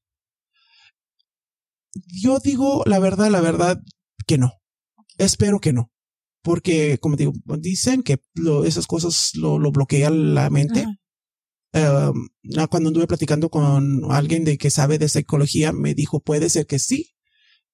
Yo 2.22 2.38
digo 2.38 2.82
la 2.86 2.98
verdad, 2.98 3.30
la 3.30 3.40
verdad 3.40 3.80
que 4.26 4.38
no. 4.38 4.52
Espero 5.18 5.58
que 5.60 5.72
no. 5.72 5.90
Porque, 6.42 6.98
como 6.98 7.16
digo, 7.16 7.32
dicen 7.58 8.02
que 8.02 8.18
lo- 8.34 8.64
esas 8.64 8.86
cosas 8.86 9.30
lo, 9.34 9.58
lo 9.58 9.70
bloquea 9.72 10.10
la 10.10 10.50
mente. 10.50 10.80
Ajá. 10.80 10.92
Um, 11.74 12.28
cuando 12.68 12.88
anduve 12.88 13.06
platicando 13.06 13.48
con 13.48 14.02
alguien 14.10 14.44
de 14.44 14.58
que 14.58 14.70
sabe 14.70 14.98
de 14.98 15.08
psicología, 15.08 15.72
me 15.72 15.94
dijo, 15.94 16.20
puede 16.20 16.50
ser 16.50 16.66
que 16.66 16.78
sí, 16.78 17.14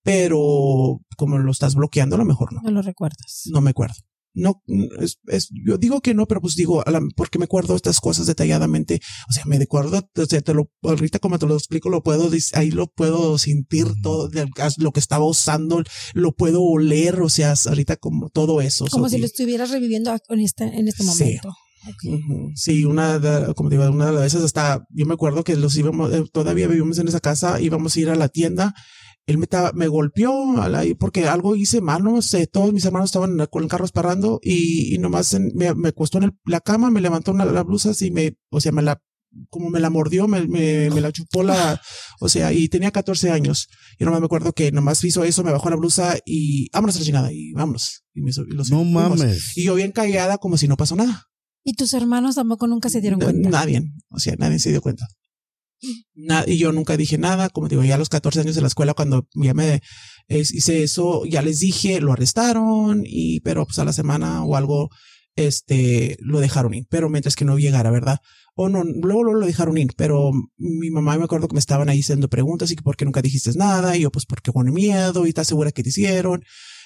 pero 0.03 1.01
como 1.17 1.39
lo 1.39 1.51
estás 1.51 1.75
bloqueando, 1.75 2.15
a 2.17 2.19
lo 2.19 2.25
mejor 2.25 2.53
no. 2.53 2.61
No 2.63 2.71
lo 2.71 2.83
recuerdas. 2.83 3.43
No 3.47 3.61
me 3.61 3.71
acuerdo. 3.71 3.95
No, 4.35 4.63
es, 5.01 5.19
es- 5.27 5.49
yo 5.67 5.79
digo 5.79 6.01
que 6.01 6.15
no, 6.15 6.27
pero 6.27 6.41
pues 6.41 6.55
digo, 6.55 6.87
a 6.87 6.91
la- 6.93 7.01
porque 7.17 7.39
me 7.41 7.47
acuerdo 7.47 7.75
estas 7.75 7.99
cosas 7.99 8.27
detalladamente. 8.27 9.01
O 9.29 9.33
sea, 9.33 9.45
me 9.47 9.57
acuerdo, 9.57 10.09
o 10.17 10.27
sea, 10.27 10.41
te 10.43 10.55
lo, 10.55 10.71
ahorita 10.83 11.19
como 11.19 11.39
te 11.41 11.47
lo 11.47 11.55
explico, 11.57 11.89
lo 11.91 12.03
puedo, 12.05 12.31
ahí 12.53 12.71
lo 12.71 12.87
puedo 12.87 13.37
sentir 13.39 13.87
todo, 14.03 14.31
lo 14.79 14.93
que 14.93 15.01
estaba 15.01 15.25
usando, 15.27 15.83
lo 16.15 16.33
puedo 16.33 16.63
oler, 16.63 17.21
o 17.21 17.29
sea, 17.29 17.55
ahorita 17.67 17.97
como 17.97 18.29
todo 18.31 18.61
eso. 18.61 18.87
Como 18.87 19.07
So, 19.07 19.11
si 19.11 19.17
y- 19.17 19.21
lo 19.21 19.27
estuvieras 19.27 19.71
reviviendo 19.71 20.17
en 20.29 20.41
este, 20.41 20.65
en 20.65 20.87
este 20.87 21.03
Sí. 21.03 21.39
Sí, 22.55 22.85
una 22.85 23.19
de, 23.19 23.55
como 23.55 23.71
digo, 23.71 23.88
una 23.91 24.07
de 24.07 24.12
las 24.12 24.23
veces 24.23 24.43
hasta, 24.43 24.85
yo 24.91 25.07
me 25.07 25.14
acuerdo 25.14 25.45
que 25.45 25.57
los 25.57 25.77
íbamos, 25.77 26.12
eh, 26.12 26.25
todavía 26.33 26.67
vivimos 26.69 26.99
en 26.99 27.09
esa 27.09 27.21
casa, 27.21 27.61
íbamos 27.61 27.97
a 27.97 28.01
ir 28.01 28.11
a 28.11 28.14
la 28.17 28.29
tienda, 28.29 28.75
él 29.27 29.37
me, 29.38 29.45
estaba- 29.45 29.73
me 29.73 29.88
golpeó 29.88 30.61
a 30.61 30.69
la- 30.69 30.85
porque 30.99 31.27
algo 31.27 31.55
hice 31.55 31.81
mal, 31.81 32.03
no 32.03 32.23
sé, 32.23 32.47
todos 32.47 32.73
mis 32.73 32.85
hermanos 32.85 33.09
estaban 33.11 33.33
en 33.33 33.41
el- 33.41 33.49
con 33.51 33.62
el 33.62 33.69
carro 33.69 33.85
esperando 33.85 34.41
y, 34.43 34.95
y 34.95 34.99
nomás 34.99 35.35
en- 35.35 35.53
me, 35.55 35.75
me 35.75 35.88
acostó 35.91 36.19
en 36.19 36.25
el- 36.25 36.33
la 36.47 36.61
cama, 36.61 36.91
me 36.91 37.01
levantó 37.01 37.33
una, 37.33 37.45
la 37.45 37.62
blusa 37.62 37.93
y 38.01 38.11
me, 38.11 38.37
o 38.51 38.61
sea, 38.61 38.73
me 38.73 38.83
la, 38.83 39.01
como 39.51 39.69
me 39.69 39.79
la 39.81 39.91
mordió, 39.91 40.27
me, 40.27 40.47
me, 40.49 40.88
me 40.88 41.01
la 41.03 41.12
chupó 41.12 41.43
la, 41.43 41.79
o 42.21 42.31
sea, 42.31 42.51
y 42.55 42.69
tenía 42.71 42.91
14 42.91 43.31
años. 43.31 43.69
Y 43.99 44.05
nomás 44.07 44.21
me 44.21 44.25
acuerdo 44.27 44.55
que 44.55 44.73
nomás 44.73 45.05
hizo 45.05 45.23
eso, 45.23 45.45
me 45.45 45.53
bajó 45.53 45.69
la 45.69 45.77
blusa 45.77 46.17
y 46.25 46.71
vámonos 46.73 46.97
a 46.97 47.01
la 47.01 47.05
chingada 47.05 47.31
y 47.33 47.53
vámonos. 47.53 48.05
Y 48.14 48.23
me, 48.23 48.33
sub- 48.33 48.47
y 48.49 48.55
lo 48.55 48.64
No 48.71 48.85
mames. 48.85 49.19
Y 49.57 49.64
yo 49.64 49.75
bien 49.75 49.93
callada 49.93 50.38
como 50.38 50.57
si 50.57 50.67
no 50.67 50.79
pasó 50.79 50.97
nada. 50.97 51.27
¿Y 51.68 51.74
tus 51.74 51.92
hermanos 51.92 52.37
tampoco 52.37 52.66
nunca 52.66 52.88
se 52.88 53.02
dieron 53.02 53.20
cuenta? 53.20 53.50
Nadie, 53.50 53.83
o 54.09 54.18
sea, 54.18 54.35
nadie 54.38 54.59
se 54.59 54.70
dio 54.70 54.81
cuenta. 54.81 55.07
y 56.46 56.57
yo 56.57 56.72
nunca 56.72 56.96
dije 56.96 57.18
nada, 57.18 57.50
como 57.50 57.68
digo, 57.68 57.85
ya 57.85 57.96
a 57.96 57.98
los 57.98 58.09
14 58.09 58.40
años 58.40 58.54
de 58.54 58.62
la 58.62 58.68
escuela, 58.68 58.94
cuando 58.94 59.28
ya 59.35 59.52
me 59.52 59.83
hice 60.28 60.83
eso, 60.83 61.26
ya 61.26 61.42
les 61.42 61.61
dije, 61.61 62.00
lo 62.00 62.14
arrestaron, 62.14 63.02
y 63.04 63.40
pero 63.40 63.66
pues 63.66 63.78
a 63.81 63.85
la 63.85 63.92
semana 63.92 64.44
o 64.44 64.57
algo, 64.57 64.88
este, 65.37 66.16
lo 66.20 66.40
dejaron 66.40 66.72
ir, 66.72 66.87
pero 66.88 67.11
mientras 67.11 67.37
que 67.37 67.44
no 67.44 67.59
llegara, 67.59 67.90
¿verdad? 67.90 68.20
O 68.54 68.70
no, 68.70 68.83
luego, 68.83 69.35
lo 69.35 69.46
dejaron 69.46 69.76
ir, 69.76 69.90
pero 69.94 70.31
mi 70.57 70.90
mamá 70.90 71.18
me 71.18 71.24
acuerdo 71.24 71.48
que 71.48 71.54
me 71.54 71.61
estaban 71.61 71.90
ahí 71.90 72.00
haciendo 72.00 72.28
preguntas 72.28 72.70
y 72.70 72.76
que 72.76 72.83
por 72.83 72.96
qué 72.96 73.04
nunca 73.04 73.20
dijiste 73.20 73.52
nada, 73.59 73.94
y 73.94 74.00
yo 74.00 74.11
pues 74.11 74.24
porque 74.24 74.52
con 74.52 74.72
miedo, 74.72 75.26
y 75.26 75.28
estás 75.28 75.48
segura 75.48 75.70
que 75.70 75.83
te 75.83 75.90
hicieron, 75.90 76.42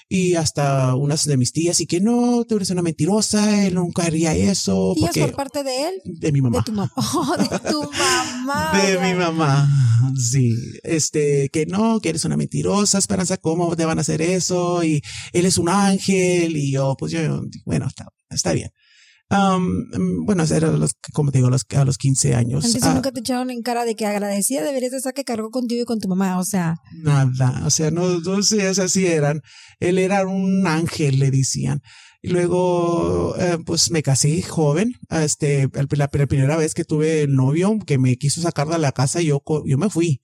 y 0.09 0.35
hasta 0.35 0.95
unas 0.95 1.25
de 1.27 1.37
mis 1.37 1.53
tías 1.53 1.81
y 1.81 1.87
que 1.87 2.01
no, 2.01 2.45
tú 2.45 2.57
eres 2.57 2.71
una 2.71 2.83
mentirosa, 2.83 3.67
él 3.67 3.75
nunca 3.75 4.05
haría 4.05 4.35
eso. 4.35 4.95
¿Tías 4.95 5.17
por 5.17 5.35
parte 5.35 5.63
de 5.63 5.89
él? 5.89 5.95
De 6.05 6.33
mi 6.33 6.41
mamá. 6.41 6.59
De 6.59 6.65
tu 6.65 6.73
mamá. 6.73 6.93
Oh, 6.97 7.37
de 7.37 7.71
tu 7.71 7.91
mamá. 8.47 8.73
de 8.83 8.99
mi 8.99 9.15
mamá. 9.15 9.69
Sí. 10.17 10.55
Este, 10.83 11.49
que 11.51 11.67
no, 11.67 12.01
que 12.01 12.11
eres 12.11 12.25
una 12.25 12.37
mentirosa, 12.37 12.99
Esperanza, 12.99 13.37
¿cómo 13.37 13.75
te 13.77 13.85
van 13.85 13.99
a 13.99 14.03
hacer 14.03 14.23
eso? 14.23 14.83
Y 14.85 15.03
él 15.33 15.47
es 15.47 15.59
un 15.59 15.69
ángel. 15.69 16.57
Y 16.57 16.73
yo, 16.73 16.97
pues 16.99 17.13
yo, 17.13 17.43
bueno, 17.65 17.87
está, 17.87 18.09
está 18.31 18.53
bien. 18.53 18.71
Um, 19.33 20.27
bueno, 20.27 20.45
era 20.45 20.71
los, 20.73 20.93
como 21.15 21.33
te 21.33 21.39
digo, 21.39 21.49
a 21.49 21.51
los, 21.51 21.65
a 21.75 21.85
los 21.87 21.97
15 21.97 22.35
años. 22.35 22.67
Entonces 22.67 22.83
ah, 22.91 22.95
nunca 22.95 23.13
te 23.13 23.21
echaron 23.21 23.51
en 23.51 23.63
cara 23.63 23.87
de 23.87 23.95
que 23.95 24.05
agradecía 24.05 24.63
deberías 24.63 24.93
estar 24.93 25.15
que 25.15 25.25
cargó 25.25 25.51
contigo 25.51 25.83
y 25.83 25.87
con 25.87 26.01
tu 26.01 26.09
mamá, 26.09 26.39
o 26.39 26.45
sea. 26.45 26.77
Nada, 26.93 27.63
o 27.65 27.71
sea, 27.71 27.91
no, 27.91 28.21
no 28.21 28.43
sé, 28.43 28.67
así 28.69 29.07
eran. 29.07 29.41
Él 29.81 29.99
era 29.99 30.27
un 30.27 30.67
ángel, 30.67 31.19
le 31.19 31.31
decían. 31.31 31.81
Y 32.21 32.29
luego, 32.29 33.35
eh, 33.39 33.57
pues 33.65 33.91
me 33.91 34.03
casé 34.03 34.43
joven. 34.43 34.97
Este, 35.09 35.67
la, 35.97 36.09
primera 36.09 36.57
vez 36.59 36.75
que 36.75 36.85
tuve 36.85 37.27
novio 37.27 37.79
que 37.87 37.97
me 37.97 38.17
quiso 38.17 38.43
sacar 38.43 38.69
de 38.69 38.79
la 38.79 38.93
casa, 38.93 39.23
yo, 39.23 39.43
yo 39.65 39.79
me 39.79 39.89
fui. 39.89 40.21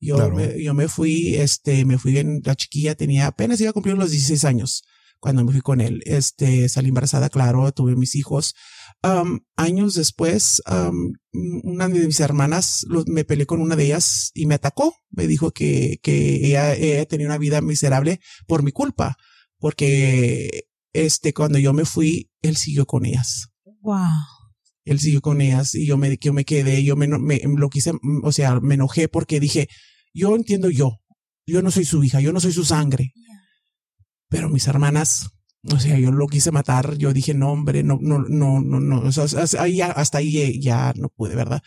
Yo, 0.00 0.30
me, 0.30 0.62
yo 0.62 0.72
me 0.72 0.86
fui, 0.86 1.34
este, 1.34 1.84
me 1.84 1.98
fui 1.98 2.16
en 2.18 2.42
la 2.44 2.54
chiquilla, 2.54 2.94
tenía 2.94 3.26
apenas 3.26 3.60
iba 3.60 3.70
a 3.70 3.72
cumplir 3.72 3.96
los 3.96 4.10
16 4.10 4.44
años 4.44 4.82
cuando 5.22 5.44
me 5.44 5.52
fui 5.52 5.60
con 5.60 5.80
él. 5.80 6.02
Este, 6.04 6.68
salí 6.68 6.88
embarazada, 6.88 7.30
claro, 7.30 7.70
tuve 7.70 7.94
mis 7.94 8.16
hijos. 8.16 8.56
años 9.56 9.94
después, 9.94 10.60
una 11.32 11.88
de 11.88 12.06
mis 12.06 12.18
hermanas 12.18 12.84
me 13.06 13.24
peleé 13.24 13.46
con 13.46 13.60
una 13.60 13.76
de 13.76 13.84
ellas 13.84 14.32
y 14.34 14.46
me 14.46 14.56
atacó. 14.56 14.96
Me 15.10 15.28
dijo 15.28 15.52
que, 15.52 16.00
que 16.02 16.44
ella, 16.44 16.74
ella, 16.74 17.06
tenía 17.06 17.28
una 17.28 17.38
vida 17.38 17.60
miserable 17.60 18.18
por 18.48 18.64
mi 18.64 18.72
culpa, 18.72 19.16
porque 19.58 20.66
este, 20.92 21.32
cuando 21.32 21.60
yo 21.60 21.72
me 21.72 21.84
fui, 21.84 22.32
él 22.42 22.56
siguió 22.56 22.84
con 22.84 23.06
ellas. 23.06 23.52
Wow. 23.80 24.08
Él 24.84 24.98
siguió 24.98 25.20
con 25.20 25.40
ellas 25.40 25.76
y 25.76 25.86
yo 25.86 25.96
me, 25.98 26.18
yo 26.20 26.32
me 26.32 26.44
quedé, 26.44 26.82
yo 26.82 26.96
me, 26.96 27.06
me, 27.06 27.40
lo 27.56 27.70
quise, 27.70 27.92
o 28.24 28.32
sea, 28.32 28.58
me 28.58 28.74
enojé 28.74 29.06
porque 29.06 29.38
dije, 29.38 29.68
yo 30.12 30.34
entiendo 30.34 30.68
yo, 30.68 30.98
yo 31.46 31.62
no 31.62 31.70
soy 31.70 31.84
su 31.84 32.02
hija, 32.02 32.20
yo 32.20 32.32
no 32.32 32.40
soy 32.40 32.52
su 32.52 32.64
sangre. 32.64 33.12
Pero 34.32 34.48
mis 34.48 34.66
hermanas, 34.66 35.28
o 35.70 35.78
sea, 35.78 35.98
yo 35.98 36.10
lo 36.10 36.26
quise 36.26 36.50
matar, 36.50 36.96
yo 36.96 37.12
dije, 37.12 37.34
no, 37.34 37.52
hombre, 37.52 37.82
no, 37.82 37.98
no, 38.00 38.18
no, 38.18 38.62
no, 38.62 38.80
no, 38.80 39.00
o 39.00 39.12
sea, 39.12 39.24
hasta 39.24 40.18
ahí 40.18 40.58
ya 40.58 40.94
no 40.96 41.10
pude, 41.10 41.34
¿verdad? 41.34 41.62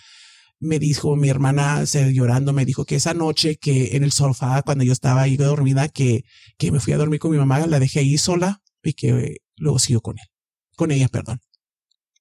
Me 0.59 0.79
dijo 0.79 1.15
mi 1.15 1.29
hermana, 1.29 1.85
se, 1.85 2.11
llorando, 2.11 2.53
me 2.53 2.65
dijo 2.65 2.83
que 2.85 2.95
esa 2.95 3.13
noche 3.13 3.57
que 3.57 3.95
en 3.95 4.03
el 4.03 4.11
sofá, 4.11 4.63
cuando 4.63 4.83
yo 4.83 4.93
estaba 4.93 5.21
ahí 5.21 5.37
dormida, 5.37 5.89
que, 5.89 6.25
que 6.57 6.71
me 6.71 6.79
fui 6.79 6.93
a 6.93 6.97
dormir 6.97 7.19
con 7.19 7.31
mi 7.31 7.37
mamá, 7.37 7.67
la 7.67 7.79
dejé 7.79 7.99
ahí 7.99 8.17
sola 8.17 8.63
y 8.81 8.93
que 8.93 9.37
luego 9.57 9.77
siguió 9.77 10.01
con 10.01 10.17
él, 10.17 10.25
con 10.75 10.89
ella, 10.89 11.07
perdón. 11.07 11.41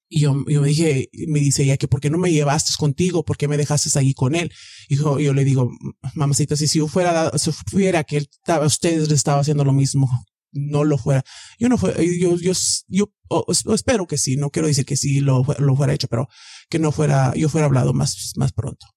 Y 0.07 0.19
yo, 0.19 0.45
yo 0.47 0.61
me 0.61 0.67
dije, 0.67 1.09
me 1.27 1.39
dice 1.39 1.63
ella 1.63 1.77
que 1.77 1.87
por 1.87 2.01
qué 2.01 2.11
no 2.11 2.19
me 2.19 2.31
llevaste 2.31 2.71
contigo, 2.77 3.25
por 3.25 3.37
qué 3.37 3.47
me 3.47 3.57
dejaste 3.57 3.97
ahí 3.97 4.13
con 4.13 4.35
él. 4.35 4.51
Y 4.89 4.97
yo, 4.97 5.19
yo 5.19 5.33
le 5.33 5.43
digo, 5.43 5.71
mamacita, 6.13 6.55
si, 6.55 6.67
si 6.67 6.77
yo 6.77 6.87
fuera, 6.87 7.35
si 7.39 7.51
fuera 7.51 8.03
que 8.03 8.17
él 8.17 8.29
estaba, 8.31 8.67
ustedes 8.67 9.09
le 9.09 9.15
estaba 9.15 9.41
haciendo 9.41 9.65
lo 9.65 9.73
mismo 9.73 10.07
no 10.55 10.83
lo 10.83 10.97
fuera. 10.97 11.23
Yo 11.59 11.69
no 11.69 11.77
fue, 11.77 11.93
yo, 12.19 12.37
yo, 12.37 12.53
yo 12.89 13.73
espero 13.73 14.07
que 14.07 14.17
sí, 14.17 14.37
no 14.37 14.49
quiero 14.49 14.67
decir 14.67 14.85
que 14.85 14.95
sí 14.95 15.19
lo, 15.19 15.45
lo 15.59 15.75
fuera 15.75 15.93
hecho, 15.93 16.07
pero 16.07 16.27
que 16.69 16.79
no 16.79 16.91
fuera, 16.91 17.33
yo 17.35 17.49
fuera 17.49 17.67
hablado 17.67 17.93
más, 17.93 18.33
más 18.37 18.53
pronto. 18.53 18.87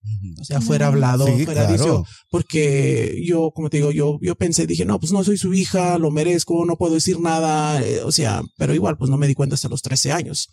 O 0.40 0.44
sea, 0.44 0.60
fuera 0.60 0.86
hablado, 0.86 1.26
fuera 1.44 1.66
dicho, 1.66 2.04
porque 2.30 3.20
yo, 3.24 3.50
como 3.54 3.68
te 3.70 3.78
digo, 3.78 3.90
yo, 3.90 4.18
yo 4.22 4.36
pensé, 4.36 4.66
dije, 4.66 4.84
no, 4.84 4.98
pues 4.98 5.12
no 5.12 5.24
soy 5.24 5.36
su 5.36 5.52
hija, 5.52 5.98
lo 5.98 6.10
merezco, 6.10 6.64
no 6.64 6.76
puedo 6.76 6.94
decir 6.94 7.20
nada, 7.20 7.82
eh, 7.82 8.02
o 8.02 8.12
sea, 8.12 8.42
pero 8.56 8.74
igual, 8.74 8.96
pues 8.96 9.10
no 9.10 9.18
me 9.18 9.26
di 9.26 9.34
cuenta 9.34 9.54
hasta 9.54 9.68
los 9.68 9.82
13 9.82 10.12
años. 10.12 10.48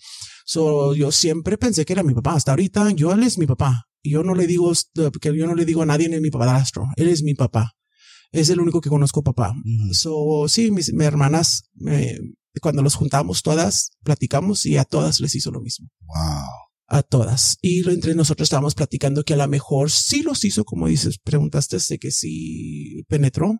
So, 0.46 0.94
yo 0.94 1.12
siempre 1.12 1.58
pensé 1.58 1.86
que 1.86 1.94
era 1.94 2.04
mi 2.04 2.14
papá. 2.14 2.34
Hasta 2.34 2.52
ahorita, 2.52 2.92
yo 2.92 3.12
él 3.12 3.24
es 3.24 3.38
mi 3.38 3.48
papá. 3.48 3.86
Yo 4.04 4.22
no 4.22 4.36
le 4.36 4.46
digo, 4.46 4.72
porque 4.94 5.36
yo 5.36 5.48
no 5.48 5.56
le 5.56 5.66
digo 5.66 5.82
a 5.82 5.88
nadie, 5.88 6.08
ni 6.08 6.20
mi 6.20 6.30
padrastro. 6.30 6.86
Él 6.98 7.08
es 7.10 7.24
mi 7.24 7.34
papá 7.34 7.76
es 8.36 8.50
el 8.50 8.60
único 8.60 8.82
que 8.82 8.90
conozco 8.90 9.24
papá. 9.24 9.54
So, 9.92 10.48
sí, 10.48 10.72
mis, 10.72 10.90
hermanas, 10.90 11.70
cuando 12.62 12.82
los 12.82 12.96
juntamos 12.96 13.42
todas, 13.44 13.92
platicamos 14.04 14.66
y 14.66 14.78
a 14.78 14.86
todas 14.86 15.20
les 15.20 15.36
hizo 15.36 15.52
lo 15.52 15.62
mismo. 15.62 15.90
Wow. 16.02 16.46
A 16.88 17.02
todas. 17.02 17.58
Y 17.62 17.88
entre 17.90 18.14
nosotros 18.14 18.46
estábamos 18.46 18.76
platicando 18.76 19.24
que 19.24 19.34
a 19.34 19.38
lo 19.38 19.48
mejor 19.48 19.90
sí 19.90 20.22
los 20.22 20.44
hizo, 20.46 20.66
como 20.66 20.88
dices, 20.88 21.18
preguntaste 21.18 21.78
de 21.90 21.98
que 21.98 22.12
sí 22.12 23.04
penetró. 23.08 23.60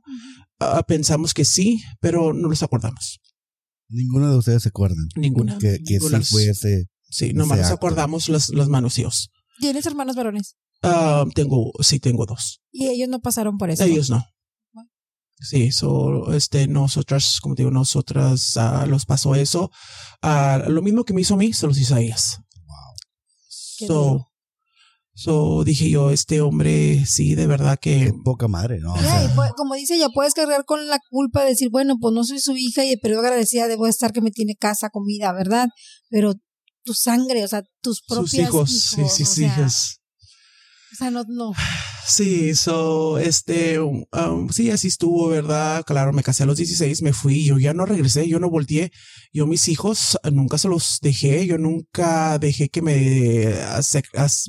Ah, 0.60 0.84
pensamos 0.88 1.34
que 1.34 1.44
sí, 1.44 1.82
pero 2.00 2.34
no 2.34 2.50
los 2.50 2.62
acordamos. 2.62 3.20
Ninguno 3.90 4.32
de 4.32 4.38
ustedes 4.38 4.64
se 4.64 4.70
acuerdan. 4.70 5.08
Ninguna. 5.16 5.58
Que, 5.58 5.80
sí 5.84 6.00
fue 6.00 6.50
ese. 6.50 6.86
Sí, 7.10 7.34
nomás 7.34 7.60
nos 7.60 7.72
acordamos 7.72 8.30
las, 8.30 8.50
las 8.50 8.68
dios 8.96 9.32
¿Tienes 9.60 9.86
hermanos 9.86 10.16
varones? 10.16 10.58
Uh, 10.84 11.30
tengo, 11.34 11.72
sí, 11.80 12.00
tengo 12.00 12.26
dos. 12.26 12.62
¿Y 12.72 12.88
ellos 12.88 13.10
no 13.10 13.22
pasaron 13.22 13.58
por 13.58 13.70
eso? 13.70 13.84
Ellos 13.84 14.10
no. 14.10 14.24
Sí, 15.40 15.72
so, 15.72 16.34
este, 16.34 16.68
nosotras, 16.68 17.40
como 17.42 17.56
digo, 17.56 17.70
nosotras 17.70 18.56
uh, 18.56 18.88
los 18.88 19.06
pasó 19.06 19.36
eso. 19.36 19.70
Uh, 20.24 20.70
lo 20.70 20.82
mismo 20.82 21.04
que 21.04 21.14
me 21.14 21.22
hizo 21.22 21.34
a 21.34 21.38
mí, 21.38 21.52
se 21.54 21.68
los 21.68 21.78
hizo 21.78 21.96
a 21.96 22.02
ellas. 22.02 22.40
Wow. 22.66 23.88
So, 23.88 24.28
so, 25.14 25.64
dije 25.66 25.90
yo, 25.90 26.12
este 26.12 26.40
hombre, 26.40 27.06
sí, 27.06 27.36
de 27.36 27.48
verdad 27.48 27.78
que. 27.80 28.14
poca 28.24 28.48
madre, 28.48 28.80
¿no? 28.80 28.96
como 29.58 29.76
dice, 29.76 29.98
ya 29.98 30.08
puedes 30.10 30.34
cargar 30.34 30.64
con 30.64 30.88
la 30.88 31.00
culpa 31.10 31.44
de 31.44 31.50
decir, 31.50 31.70
bueno, 31.70 31.96
pues 32.00 32.14
no 32.14 32.24
soy 32.24 32.40
su 32.40 32.56
hija, 32.56 32.86
y 32.86 32.96
pero 32.98 33.20
agradecida 33.20 33.68
debo 33.68 33.88
estar 33.88 34.14
que 34.14 34.22
me 34.22 34.32
tiene 34.32 34.56
casa, 34.56 34.90
comida, 34.90 35.34
¿verdad? 35.34 35.68
Pero 36.10 36.34
tu 36.86 36.94
sangre, 36.94 37.44
o 37.44 37.48
sea, 37.48 37.64
tus 37.82 38.02
propios 38.08 38.34
hijos. 38.36 38.90
sí, 38.96 39.04
sí, 39.10 39.26
sí, 39.26 39.46
hijas. 39.46 40.00
O 40.96 40.98
sea, 40.98 41.12
no, 41.12 41.26
no. 41.28 41.52
Sí, 42.08 42.56
so, 42.56 43.18
este, 43.18 43.80
um, 43.82 44.06
sí, 44.50 44.72
así 44.72 44.88
estuvo, 44.88 45.28
¿verdad? 45.28 45.84
Claro, 45.86 46.14
me 46.14 46.24
casé 46.24 46.44
a 46.44 46.46
los 46.46 46.56
16, 46.56 47.02
me 47.02 47.12
fui, 47.12 47.44
yo 47.44 47.60
ya 47.60 47.74
no 47.74 47.86
regresé, 47.86 48.30
yo 48.30 48.40
no 48.40 48.50
volteé. 48.50 48.94
Yo 49.34 49.46
mis 49.46 49.68
hijos 49.68 50.18
nunca 50.32 50.58
se 50.58 50.70
los 50.70 51.00
dejé, 51.02 51.48
yo 51.48 51.58
nunca 51.58 52.40
dejé 52.40 52.70
que 52.70 52.82
me, 52.82 52.96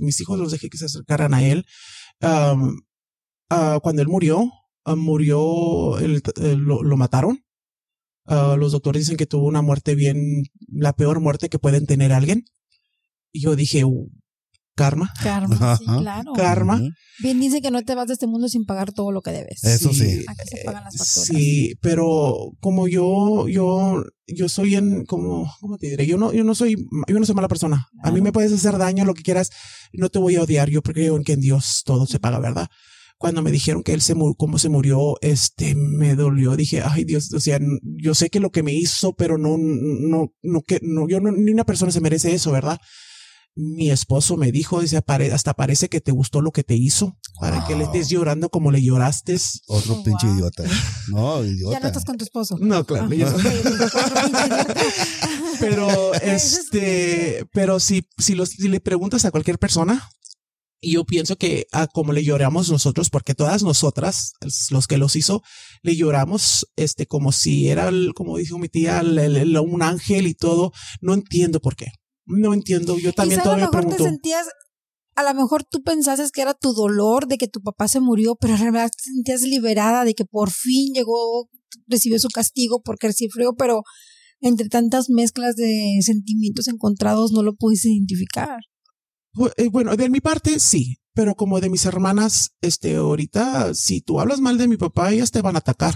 mis 0.02 0.20
hijos 0.20 0.38
los 0.38 0.52
dejé 0.52 0.68
que 0.70 0.78
se 0.78 0.84
acercaran 0.84 1.34
a 1.34 1.42
él. 1.44 1.66
Um, 2.22 2.82
uh, 3.50 3.80
cuando 3.82 4.02
él 4.02 4.08
murió, 4.08 4.48
uh, 4.84 4.94
murió, 4.94 5.98
lo, 5.98 6.84
lo, 6.84 6.96
mataron. 6.96 7.44
Uh, 8.26 8.56
los 8.56 8.70
doctores 8.70 9.02
dicen 9.02 9.16
que 9.16 9.26
tuvo 9.26 9.48
una 9.48 9.62
muerte 9.62 9.96
bien, 9.96 10.44
la 10.68 10.92
peor 10.92 11.18
muerte 11.18 11.48
que 11.48 11.58
pueden 11.58 11.86
tener 11.86 12.12
alguien. 12.12 12.44
Y 13.32 13.40
yo 13.40 13.56
dije, 13.56 13.82
Karma. 14.76 15.10
Karma, 15.22 15.78
sí, 15.78 15.86
claro. 15.86 16.32
Karma. 16.34 16.82
Bien 17.18 17.40
dice 17.40 17.62
que 17.62 17.70
no 17.70 17.82
te 17.82 17.94
vas 17.94 18.08
de 18.08 18.12
este 18.12 18.26
mundo 18.26 18.46
sin 18.46 18.66
pagar 18.66 18.92
todo 18.92 19.10
lo 19.10 19.22
que 19.22 19.30
debes. 19.30 19.64
Eso 19.64 19.90
sí. 19.94 20.22
se 20.44 20.64
pagan 20.66 20.84
las 20.84 20.98
facturas. 20.98 21.28
Sí, 21.28 21.72
pero 21.80 22.52
como 22.60 22.86
yo, 22.86 23.48
yo, 23.48 24.04
yo 24.26 24.48
soy 24.50 24.74
en, 24.74 25.06
como, 25.06 25.50
¿cómo 25.60 25.78
te 25.78 25.88
diré? 25.88 26.06
Yo 26.06 26.18
no, 26.18 26.30
yo 26.34 26.44
no 26.44 26.54
soy, 26.54 26.76
yo 27.08 27.18
no 27.18 27.24
soy 27.24 27.34
mala 27.34 27.48
persona. 27.48 27.88
A 28.02 28.10
mí 28.10 28.20
me 28.20 28.32
puedes 28.32 28.52
hacer 28.52 28.76
daño, 28.76 29.06
lo 29.06 29.14
que 29.14 29.22
quieras. 29.22 29.50
No 29.94 30.10
te 30.10 30.18
voy 30.18 30.36
a 30.36 30.42
odiar. 30.42 30.68
Yo 30.68 30.82
creo 30.82 31.18
que 31.22 31.32
en 31.32 31.40
Dios 31.40 31.82
todo 31.86 32.04
se 32.04 32.20
paga, 32.20 32.38
¿verdad? 32.38 32.68
Cuando 33.16 33.40
me 33.40 33.50
dijeron 33.50 33.82
que 33.82 33.94
él 33.94 34.02
se 34.02 34.14
murió, 34.14 34.34
cómo 34.34 34.58
se 34.58 34.68
murió, 34.68 35.14
este, 35.22 35.74
me 35.74 36.16
dolió. 36.16 36.54
Dije, 36.54 36.82
ay 36.84 37.04
Dios, 37.04 37.32
o 37.32 37.40
sea, 37.40 37.58
yo 37.82 38.14
sé 38.14 38.28
que 38.28 38.40
lo 38.40 38.50
que 38.50 38.62
me 38.62 38.74
hizo, 38.74 39.14
pero 39.14 39.38
no, 39.38 39.56
no, 39.56 40.34
no, 40.42 40.60
que, 40.60 40.80
no, 40.82 41.08
yo 41.08 41.18
no, 41.20 41.32
ni 41.32 41.50
una 41.50 41.64
persona 41.64 41.90
se 41.90 42.02
merece 42.02 42.34
eso, 42.34 42.52
¿verdad? 42.52 42.78
Mi 43.56 43.90
esposo 43.90 44.36
me 44.36 44.52
dijo, 44.52 44.82
dice, 44.82 45.02
hasta 45.32 45.54
parece 45.54 45.88
que 45.88 46.02
te 46.02 46.12
gustó 46.12 46.42
lo 46.42 46.52
que 46.52 46.62
te 46.62 46.76
hizo, 46.76 47.16
para 47.40 47.66
que 47.66 47.74
le 47.74 47.84
estés 47.84 48.10
llorando 48.10 48.50
como 48.50 48.70
le 48.70 48.82
lloraste. 48.82 49.38
Otro 49.66 49.94
oh, 49.94 50.04
pinche 50.04 50.26
idiota. 50.26 50.64
No, 51.08 51.42
idiota. 51.42 51.72
Ya 51.72 51.80
no 51.80 51.86
estás 51.86 52.04
con 52.04 52.18
tu 52.18 52.24
esposo. 52.24 52.58
No, 52.60 52.84
claro. 52.84 53.08
pero, 55.60 56.12
este, 56.14 57.46
pero 57.52 57.80
si, 57.80 58.06
si, 58.18 58.34
los, 58.34 58.50
si 58.50 58.68
le 58.68 58.80
preguntas 58.80 59.24
a 59.24 59.30
cualquier 59.30 59.58
persona, 59.58 60.06
y 60.78 60.92
yo 60.92 61.06
pienso 61.06 61.36
que 61.36 61.66
a 61.72 61.86
como 61.86 62.12
le 62.12 62.24
lloramos 62.24 62.70
nosotros, 62.70 63.08
porque 63.08 63.34
todas 63.34 63.62
nosotras, 63.62 64.34
los 64.68 64.86
que 64.86 64.98
los 64.98 65.16
hizo, 65.16 65.42
le 65.82 65.96
lloramos, 65.96 66.66
este, 66.76 67.06
como 67.06 67.32
si 67.32 67.70
era, 67.70 67.90
como 68.14 68.36
dijo 68.36 68.58
mi 68.58 68.68
tía, 68.68 69.02
un 69.02 69.82
ángel 69.82 70.26
y 70.26 70.34
todo. 70.34 70.72
No 71.00 71.14
entiendo 71.14 71.60
por 71.60 71.74
qué 71.74 71.86
no 72.26 72.54
entiendo. 72.54 72.98
Yo 72.98 73.12
también 73.12 73.40
Quizá 73.40 73.52
a 73.52 73.54
lo 73.54 73.60
mejor 73.60 73.72
pregunto. 73.72 73.96
te 73.96 74.02
sentías, 74.04 74.46
a 75.14 75.22
lo 75.22 75.34
mejor 75.40 75.64
tú 75.64 75.82
pensases 75.82 76.30
que 76.30 76.42
era 76.42 76.54
tu 76.54 76.72
dolor 76.72 77.26
de 77.26 77.38
que 77.38 77.48
tu 77.48 77.62
papá 77.62 77.88
se 77.88 78.00
murió, 78.00 78.36
pero 78.36 78.54
en 78.54 78.60
realidad 78.60 78.90
te 78.90 79.10
sentías 79.10 79.42
liberada 79.42 80.04
de 80.04 80.14
que 80.14 80.24
por 80.24 80.50
fin 80.50 80.92
llegó, 80.92 81.48
recibió 81.86 82.18
su 82.18 82.28
castigo 82.28 82.82
porque 82.82 83.12
sufrió, 83.12 83.54
pero 83.54 83.82
entre 84.40 84.68
tantas 84.68 85.08
mezclas 85.08 85.56
de 85.56 85.98
sentimientos 86.02 86.68
encontrados 86.68 87.32
no 87.32 87.42
lo 87.42 87.54
pudiste 87.54 87.88
identificar. 87.88 88.58
Eh, 89.56 89.68
Bueno, 89.68 89.96
de 89.96 90.10
mi 90.10 90.20
parte 90.20 90.58
sí, 90.60 90.98
pero 91.14 91.34
como 91.34 91.60
de 91.60 91.70
mis 91.70 91.86
hermanas, 91.86 92.50
este, 92.60 92.96
ahorita, 92.96 93.74
si 93.74 94.02
tú 94.02 94.20
hablas 94.20 94.40
mal 94.40 94.58
de 94.58 94.68
mi 94.68 94.76
papá, 94.76 95.12
ellas 95.12 95.30
te 95.30 95.40
van 95.40 95.56
a 95.56 95.60
atacar. 95.60 95.94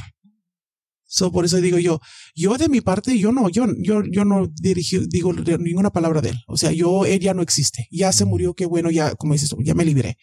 So, 1.12 1.33
por 1.33 1.44
eso 1.44 1.57
digo 1.57 1.77
yo, 1.79 2.01
yo 2.37 2.57
de 2.57 2.68
mi 2.68 2.81
parte, 2.81 3.18
yo 3.18 3.33
no, 3.33 3.49
yo, 3.49 3.66
yo, 3.79 4.03
yo 4.09 4.25
no 4.25 4.46
dirigí, 4.46 5.01
digo 5.09 5.33
ninguna 5.33 5.90
palabra 5.90 6.20
de 6.20 6.29
él. 6.31 6.38
O 6.46 6.57
sea, 6.57 6.70
yo, 6.70 7.05
él 7.05 7.18
ya 7.18 7.35
no 7.35 7.42
existe. 7.42 7.88
Ya 7.90 8.12
se 8.12 8.25
murió, 8.25 8.55
qué 8.55 8.64
bueno, 8.64 8.92
ya, 8.92 9.16
como 9.16 9.33
dices 9.33 9.49
tú, 9.49 9.57
ya 9.61 9.75
me 9.75 9.85
liberé. 9.85 10.16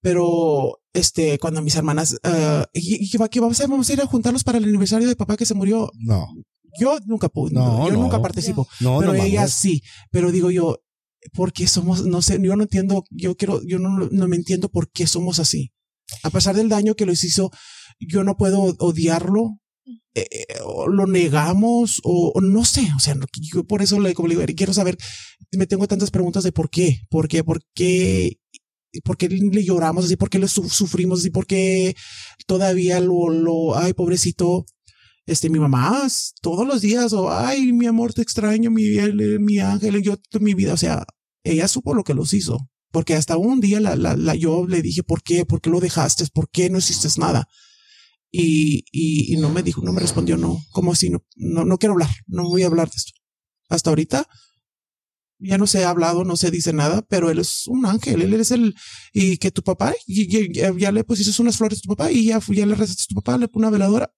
Pero, 0.00 0.78
este, 0.92 1.40
cuando 1.40 1.60
mis 1.60 1.74
hermanas, 1.74 2.16
ah, 2.22 2.66
y, 2.72 3.04
y 3.04 3.18
vamos 3.40 3.60
a, 3.60 3.66
vamos 3.66 3.90
a 3.90 3.92
ir 3.92 4.00
a 4.00 4.06
juntarlos 4.06 4.44
para 4.44 4.58
el 4.58 4.64
aniversario 4.64 5.08
de 5.08 5.16
papá 5.16 5.36
que 5.36 5.44
se 5.44 5.54
murió. 5.54 5.90
No, 5.98 6.28
Yo 6.78 6.98
nunca 7.06 7.28
pude, 7.28 7.52
No, 7.52 7.88
yo 7.88 7.94
no. 7.94 8.02
nunca 8.02 8.22
participo 8.22 8.68
no, 8.80 9.00
pero 9.00 9.14
no 9.14 9.22
ella 9.24 9.48
sí. 9.48 9.82
Pero 10.12 10.30
digo 10.30 10.52
yo, 10.52 10.78
¿por 11.32 11.52
qué 11.52 11.66
somos? 11.66 12.06
No 12.06 12.22
sé, 12.22 12.38
yo 12.40 12.54
no 12.54 12.62
entiendo, 12.62 13.04
yo 13.10 13.36
quiero, 13.36 13.60
yo 13.66 13.80
no, 13.80 14.08
no 14.08 14.28
me 14.28 14.36
entiendo 14.36 14.68
por 14.68 14.88
qué 14.92 15.08
somos 15.08 15.40
así. 15.40 15.72
A 16.22 16.30
pesar 16.30 16.54
del 16.54 16.68
daño 16.68 16.94
que 16.94 17.06
les 17.06 17.24
hizo, 17.24 17.50
yo 17.98 18.22
no 18.22 18.36
puedo 18.36 18.60
odiarlo, 18.78 19.58
eh, 20.14 20.26
eh, 20.30 20.46
lo 20.90 21.06
negamos, 21.06 22.00
o, 22.04 22.32
no 22.40 22.64
sé, 22.64 22.88
o 22.96 23.00
sea, 23.00 23.16
yo 23.52 23.64
por 23.64 23.82
eso 23.82 23.98
le, 24.00 24.14
quiero 24.54 24.72
saber, 24.74 24.96
me 25.52 25.66
tengo 25.66 25.86
tantas 25.88 26.10
preguntas 26.10 26.44
de 26.44 26.52
por 26.52 26.70
qué, 26.70 26.98
por 27.10 27.28
qué, 27.28 27.44
por 27.44 27.60
qué, 27.74 28.38
por 29.04 29.16
qué 29.16 29.28
le 29.28 29.64
lloramos 29.64 30.04
así, 30.06 30.16
por 30.16 30.30
qué 30.30 30.38
le 30.38 30.48
su- 30.48 30.68
sufrimos 30.68 31.20
así, 31.20 31.30
por 31.30 31.46
qué 31.46 31.94
todavía 32.46 33.00
lo, 33.00 33.30
lo, 33.30 33.76
ay, 33.76 33.94
pobrecito, 33.94 34.66
este, 35.26 35.50
mi 35.50 35.58
mamá 35.58 36.06
todos 36.42 36.66
los 36.66 36.80
días, 36.82 37.12
o 37.12 37.30
ay, 37.32 37.72
mi 37.72 37.86
amor, 37.86 38.12
te 38.14 38.22
extraño, 38.22 38.70
mi, 38.70 38.84
mi 39.40 39.58
ángel, 39.58 40.02
yo, 40.02 40.16
mi 40.40 40.54
vida, 40.54 40.74
o 40.74 40.76
sea, 40.76 41.04
ella 41.44 41.68
supo 41.68 41.94
lo 41.94 42.04
que 42.04 42.14
los 42.14 42.34
hizo, 42.34 42.58
porque 42.90 43.14
hasta 43.14 43.36
un 43.36 43.60
día 43.60 43.80
la, 43.80 43.96
la- 43.96 44.34
yo 44.34 44.66
le 44.66 44.82
dije, 44.82 45.02
¿por 45.02 45.22
qué? 45.22 45.44
¿Por 45.46 45.60
qué 45.60 45.70
lo 45.70 45.80
dejaste? 45.80 46.24
¿Por 46.32 46.48
qué 46.50 46.70
no 46.70 46.78
hiciste 46.78 47.08
nada? 47.18 47.46
Y, 48.34 48.84
y, 48.90 49.34
y 49.34 49.36
no 49.36 49.50
me 49.50 49.62
dijo, 49.62 49.82
no 49.82 49.92
me 49.92 50.00
respondió, 50.00 50.38
no, 50.38 50.58
como 50.70 50.94
si 50.94 51.10
no, 51.10 51.22
no, 51.36 51.66
no 51.66 51.76
quiero 51.76 51.92
hablar, 51.92 52.08
no 52.26 52.44
voy 52.44 52.62
a 52.62 52.66
hablar 52.66 52.88
de 52.88 52.96
esto. 52.96 53.12
Hasta 53.68 53.90
ahorita 53.90 54.26
ya 55.38 55.58
no 55.58 55.66
se 55.66 55.84
ha 55.84 55.90
hablado, 55.90 56.24
no 56.24 56.36
se 56.36 56.50
dice 56.50 56.72
nada, 56.72 57.02
pero 57.02 57.30
él 57.30 57.38
es 57.40 57.66
un 57.66 57.84
ángel, 57.84 58.22
él 58.22 58.32
es 58.34 58.50
el, 58.52 58.74
y 59.12 59.36
que 59.38 59.50
tu 59.50 59.62
papá, 59.62 59.92
y, 60.06 60.52
ya, 60.52 60.72
ya 60.76 60.92
le 60.92 61.04
pusiste 61.04 61.42
unas 61.42 61.56
flores 61.56 61.80
a 61.80 61.82
tu 61.82 61.88
papá 61.88 62.10
y 62.10 62.26
ya, 62.26 62.40
ya 62.48 62.66
le 62.66 62.74
rezaste 62.74 63.02
a 63.02 63.08
tu 63.08 63.14
papá, 63.16 63.38
le 63.38 63.48
pone 63.48 63.66
una 63.66 63.70
veladora. 63.70 64.14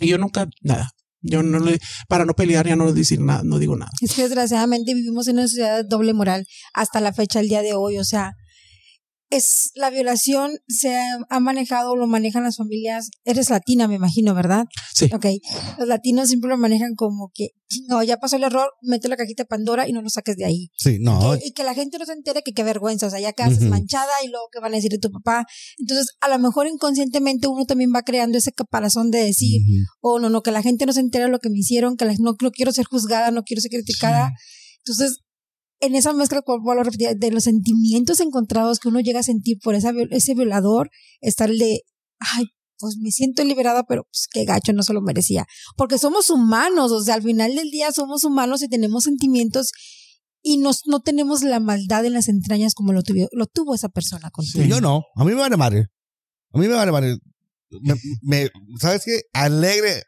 Y 0.00 0.08
yo 0.08 0.18
nunca, 0.18 0.48
nada. 0.60 0.92
Yo 1.26 1.42
no 1.42 1.58
le, 1.58 1.80
para 2.06 2.26
no 2.26 2.34
pelear, 2.34 2.66
ya 2.68 2.76
no 2.76 2.92
decir 2.92 3.20
nada, 3.20 3.42
no 3.44 3.58
digo 3.58 3.76
nada. 3.76 3.90
Es 4.02 4.12
que 4.12 4.22
desgraciadamente 4.22 4.92
vivimos 4.92 5.26
en 5.26 5.36
una 5.36 5.48
sociedad 5.48 5.82
doble 5.84 6.12
moral 6.12 6.46
hasta 6.74 7.00
la 7.00 7.14
fecha, 7.14 7.40
el 7.40 7.48
día 7.48 7.62
de 7.62 7.72
hoy. 7.72 7.96
O 7.96 8.04
sea, 8.04 8.34
es 9.30 9.70
la 9.74 9.90
violación 9.90 10.52
se 10.68 10.94
ha, 10.96 11.18
ha 11.28 11.40
manejado, 11.40 11.96
lo 11.96 12.06
manejan 12.06 12.44
las 12.44 12.56
familias. 12.56 13.10
Eres 13.24 13.50
latina, 13.50 13.88
me 13.88 13.96
imagino, 13.96 14.34
¿verdad? 14.34 14.64
Sí. 14.94 15.08
Ok. 15.12 15.26
Los 15.78 15.88
latinos 15.88 16.28
siempre 16.28 16.48
lo 16.50 16.56
manejan 16.56 16.94
como 16.94 17.30
que, 17.34 17.48
no, 17.88 18.02
ya 18.02 18.18
pasó 18.18 18.36
el 18.36 18.44
error, 18.44 18.70
mete 18.82 19.08
la 19.08 19.16
cajita 19.16 19.42
de 19.42 19.46
Pandora 19.48 19.88
y 19.88 19.92
no 19.92 20.02
lo 20.02 20.08
saques 20.10 20.36
de 20.36 20.44
ahí. 20.44 20.70
Sí, 20.76 20.98
no. 21.00 21.32
Que- 21.38 21.48
y 21.48 21.52
que 21.52 21.64
la 21.64 21.74
gente 21.74 21.98
no 21.98 22.04
se 22.06 22.12
entere 22.12 22.42
que 22.44 22.52
qué 22.52 22.62
vergüenza, 22.62 23.06
o 23.06 23.10
sea, 23.10 23.18
ya 23.20 23.32
quedas 23.32 23.54
Ujú. 23.58 23.64
manchada 23.66 24.12
y 24.24 24.28
luego 24.28 24.46
qué 24.52 24.60
van 24.60 24.72
a 24.72 24.76
decir 24.76 24.90
de 24.92 24.98
tu 24.98 25.10
papá. 25.10 25.44
Entonces, 25.78 26.06
a 26.20 26.28
lo 26.28 26.38
mejor 26.38 26.66
inconscientemente 26.68 27.48
uno 27.48 27.64
también 27.64 27.90
va 27.94 28.02
creando 28.02 28.38
ese 28.38 28.52
caparazón 28.52 29.10
de 29.10 29.18
decir, 29.24 29.60
Ujú. 29.62 29.84
o 30.00 30.18
no, 30.20 30.30
no, 30.30 30.42
que 30.42 30.50
la 30.52 30.62
gente 30.62 30.86
no 30.86 30.92
se 30.92 31.00
entere 31.00 31.24
de 31.24 31.30
lo 31.30 31.38
que 31.40 31.50
me 31.50 31.58
hicieron, 31.58 31.96
que 31.96 32.04
la- 32.04 32.14
no, 32.20 32.36
no 32.40 32.50
quiero 32.52 32.72
ser 32.72 32.84
juzgada, 32.84 33.30
no 33.30 33.42
quiero 33.42 33.60
ser 33.60 33.70
criticada. 33.70 34.30
Entonces, 34.78 35.18
en 35.80 35.94
esa 35.94 36.12
mezcla, 36.12 36.42
como 36.42 36.62
vuelvo 36.62 36.80
a 36.82 36.84
repetir, 36.84 37.16
de 37.16 37.30
los 37.30 37.44
sentimientos 37.44 38.20
encontrados 38.20 38.78
que 38.78 38.88
uno 38.88 39.00
llega 39.00 39.20
a 39.20 39.24
sentir 39.24 39.58
por 39.62 39.74
ese 39.74 40.34
violador, 40.34 40.90
está 41.20 41.44
el 41.46 41.58
de, 41.58 41.82
ay, 42.18 42.46
pues 42.78 42.96
me 43.00 43.10
siento 43.10 43.44
liberada, 43.44 43.84
pero 43.84 44.04
pues 44.04 44.26
qué 44.32 44.44
gacho, 44.44 44.72
no 44.72 44.82
se 44.82 44.92
lo 44.92 45.00
merecía. 45.02 45.46
Porque 45.76 45.98
somos 45.98 46.30
humanos, 46.30 46.90
o 46.92 47.02
sea, 47.02 47.14
al 47.14 47.22
final 47.22 47.54
del 47.54 47.70
día 47.70 47.92
somos 47.92 48.24
humanos 48.24 48.62
y 48.62 48.68
tenemos 48.68 49.04
sentimientos 49.04 49.70
y 50.42 50.58
nos, 50.58 50.82
no 50.86 51.00
tenemos 51.00 51.42
la 51.42 51.60
maldad 51.60 52.04
en 52.04 52.12
las 52.12 52.28
entrañas 52.28 52.74
como 52.74 52.92
lo, 52.92 53.02
tuvo 53.02 53.28
lo 53.32 53.46
tuvo 53.46 53.74
esa 53.74 53.88
persona 53.88 54.30
contigo. 54.30 54.62
Sí. 54.64 54.68
Yo 54.70 54.80
no. 54.80 55.02
A 55.16 55.24
mí 55.24 55.30
me 55.32 55.40
vale 55.40 55.56
madre. 55.56 55.86
A 56.52 56.58
mí 56.58 56.68
me 56.68 56.74
vale 56.74 56.92
madre. 56.92 57.16
Me, 57.80 57.94
me- 58.22 58.50
¿Sabes 58.80 59.02
qué? 59.04 59.22
Alegre. 59.32 60.02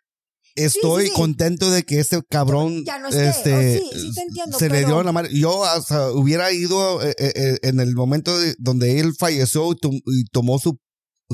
Estoy 0.56 1.04
sí, 1.04 1.08
sí. 1.10 1.14
contento 1.14 1.70
de 1.70 1.84
que 1.84 2.00
este 2.00 2.20
cabrón 2.28 2.84
Ya 2.84 2.98
no 2.98 3.08
esté. 3.08 3.28
este, 3.28 3.82
Oh, 3.84 4.20
entiendo, 4.22 4.58
se 4.58 4.68
le 4.68 4.84
dio 4.84 5.02
la 5.02 5.12
madre. 5.12 5.30
Yo 5.38 5.64
hasta 5.64 6.10
hubiera 6.12 6.50
ido 6.52 7.02
eh, 7.02 7.14
eh, 7.18 7.32
eh, 7.36 7.58
en 7.62 7.78
el 7.80 7.94
momento 7.94 8.38
de- 8.38 8.56
donde 8.58 8.98
él 9.00 9.14
falleció 9.18 9.70
y, 9.72 9.76
tom- 9.76 10.00
y 10.06 10.24
tomó 10.32 10.58
su, 10.58 10.78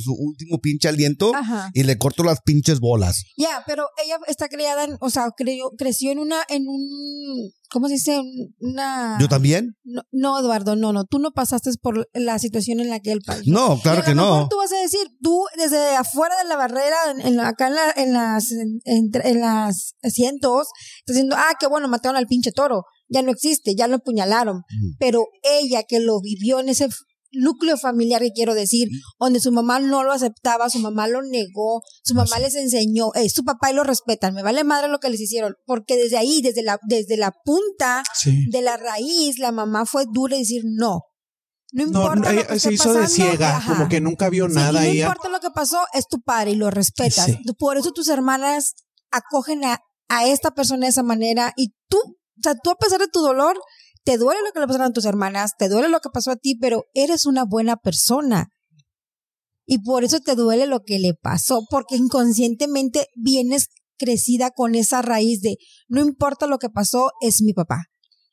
su 0.00 0.12
último 0.14 0.59
pinche 0.59 0.88
aliento 0.88 1.35
Ajá. 1.35 1.70
y 1.74 1.83
le 1.83 1.98
corto 1.98 2.22
las 2.24 2.40
pinches 2.40 2.81
bolas. 2.81 3.24
Ya, 3.37 3.62
pero 3.66 3.87
ella 4.05 4.18
está 4.28 4.48
criada 4.48 4.85
en, 4.85 4.96
o 5.00 5.11
sea, 5.11 5.31
creyó, 5.37 5.70
creció 5.76 6.11
en 6.12 6.18
una, 6.18 6.42
en 6.48 6.66
un, 6.68 7.50
¿cómo 7.70 7.88
se 7.88 7.94
dice? 7.94 8.20
Una. 8.61 9.18
¿Yo 9.20 9.28
también? 9.28 9.74
No, 9.85 10.02
no, 10.12 10.38
Eduardo, 10.40 10.76
no, 10.76 10.92
no. 10.92 11.05
Tú 11.05 11.18
no 11.18 11.33
pasaste 11.33 11.70
por 11.81 12.09
la 12.14 12.38
situación 12.38 12.81
en 12.81 12.88
la 12.88 13.00
que 13.00 13.12
él 13.12 13.20
pasó. 13.26 13.42
No, 13.46 13.78
claro 13.81 13.98
Y 13.98 14.02
a 14.02 14.05
que 14.05 14.14
lo 14.14 14.22
mejor 14.22 14.40
no. 14.42 14.48
Tú 14.48 14.57
vas 14.57 14.72
a 14.72 14.81
decir, 14.81 15.07
tú 15.22 15.44
desde 15.57 15.96
afuera 15.96 16.37
de 16.42 16.48
la 16.48 16.57
barrera, 16.57 16.96
en, 17.11 17.20
en 17.20 17.37
la- 17.37 17.48
acá 17.48 17.68
en, 17.68 17.74
la- 17.74 17.92
en 17.96 18.12
las, 18.12 18.50
en, 18.52 18.81
en 18.85 19.40
las 19.40 19.94
asientos, 20.02 20.68
estás 21.00 21.14
diciendo, 21.16 21.37
ah, 21.38 21.55
qué 21.59 21.66
bueno, 21.66 21.88
mataron 21.88 22.16
al 22.16 22.26
pinche 22.26 22.52
toro. 22.52 22.85
Ya 23.09 23.20
no 23.22 23.31
existe, 23.31 23.74
ya 23.76 23.88
lo 23.88 23.96
apuñalaron. 23.96 24.62
Pero 24.98 25.26
ella 25.42 25.83
que 25.87 26.00
lo 26.00 26.20
vivió 26.22 26.61
en 26.61 26.70
ese 26.70 26.88
núcleo 27.33 27.77
familiar 27.77 28.21
que 28.21 28.33
quiero 28.33 28.55
decir, 28.55 28.88
donde 29.18 29.40
su 29.40 29.53
mamá 29.53 29.81
no 29.81 30.05
lo 30.05 30.12
aceptaba, 30.12 30.68
su 30.71 30.79
mamá 30.79 31.09
lo 31.09 31.23
negó, 31.23 31.83
su 32.05 32.14
mamá 32.14 32.38
les 32.38 32.55
enseñó, 32.55 33.09
eh, 33.14 33.29
su 33.31 33.45
papá 33.45 33.71
y 33.71 33.75
lo 33.75 33.85
respetan, 33.85 34.35
me 34.35 34.42
vale 34.42 34.64
madre 34.64 34.88
lo 34.88 34.99
que 34.99 35.09
les 35.11 35.21
hicieron, 35.21 35.55
porque 35.66 35.97
desde 35.97 36.18
ahí, 36.18 36.42
desde 36.42 36.62
la, 36.62 36.79
desde 36.87 37.16
la 37.16 37.33
punta 37.45 38.03
Sí. 38.14 38.49
de 38.51 38.62
la 38.62 38.77
raíz, 38.77 39.38
la 39.38 39.51
mamá 39.53 39.87
fue 39.87 40.05
dura 40.12 40.37
y 40.37 40.40
decir 40.40 40.62
no. 40.64 41.01
No 41.75 41.87
No, 41.87 42.01
importa 42.03 42.33
lo 42.35 42.47
que 42.47 42.59
se 42.61 42.73
hizo 42.75 42.92
de 42.92 43.09
ciega, 43.09 43.57
ajá. 43.57 43.73
como 43.73 43.88
que 43.88 44.01
nunca 44.03 44.29
vio 44.29 44.47
Sí, 44.49 44.55
nada 44.55 44.73
no 44.73 44.81
ella. 44.87 45.07
importa 45.07 45.31
lo 45.31 45.40
que 45.40 45.49
pasó, 45.55 45.79
es 45.95 46.07
tu 46.07 46.21
padre 46.21 46.51
y 46.51 46.55
lo 46.57 46.71
respetas. 46.71 47.25
Sí. 47.27 47.38
Por 47.59 47.79
eso 47.79 47.92
tus 47.92 48.09
hermanas 48.09 48.75
acogen 49.11 49.64
a, 49.64 49.81
a 50.09 50.27
esta 50.27 50.51
persona 50.51 50.85
de 50.85 50.90
esa 50.90 51.03
manera 51.03 51.55
y 51.57 51.73
tú, 51.88 51.97
o 51.99 52.42
sea, 52.42 52.55
tú 52.62 52.71
a 52.71 52.77
pesar 52.77 53.01
de 53.01 53.09
tu 53.09 53.21
dolor, 53.23 53.59
te 54.05 54.19
duele 54.19 54.41
lo 54.45 54.53
que 54.53 54.61
le 54.61 54.67
pasaron 54.67 54.88
a 54.88 54.93
tus 54.93 55.05
hermanas, 55.05 55.53
te 55.59 55.69
duele 55.69 55.88
lo 55.88 56.01
que 56.01 56.11
pasó 56.12 56.31
a 56.33 56.37
ti, 56.37 56.57
pero 56.61 56.85
eres 56.95 57.27
una 57.27 57.45
buena 57.45 57.77
persona. 57.77 58.49
Y 59.65 59.79
por 59.83 60.05
eso 60.05 60.19
te 60.21 60.35
duele 60.35 60.67
lo 60.67 60.81
que 60.81 60.99
le 60.99 61.15
pasó, 61.15 61.62
porque 61.71 61.97
inconscientemente 61.97 63.07
vienes 63.15 63.69
crecida 63.99 64.51
con 64.51 64.75
esa 64.75 65.03
raíz 65.03 65.41
de 65.43 65.57
no 65.88 66.01
importa 66.01 66.47
lo 66.47 66.59
que 66.59 66.69
pasó, 66.69 67.11
es 67.21 67.43
mi 67.43 67.53
papá. 67.53 67.85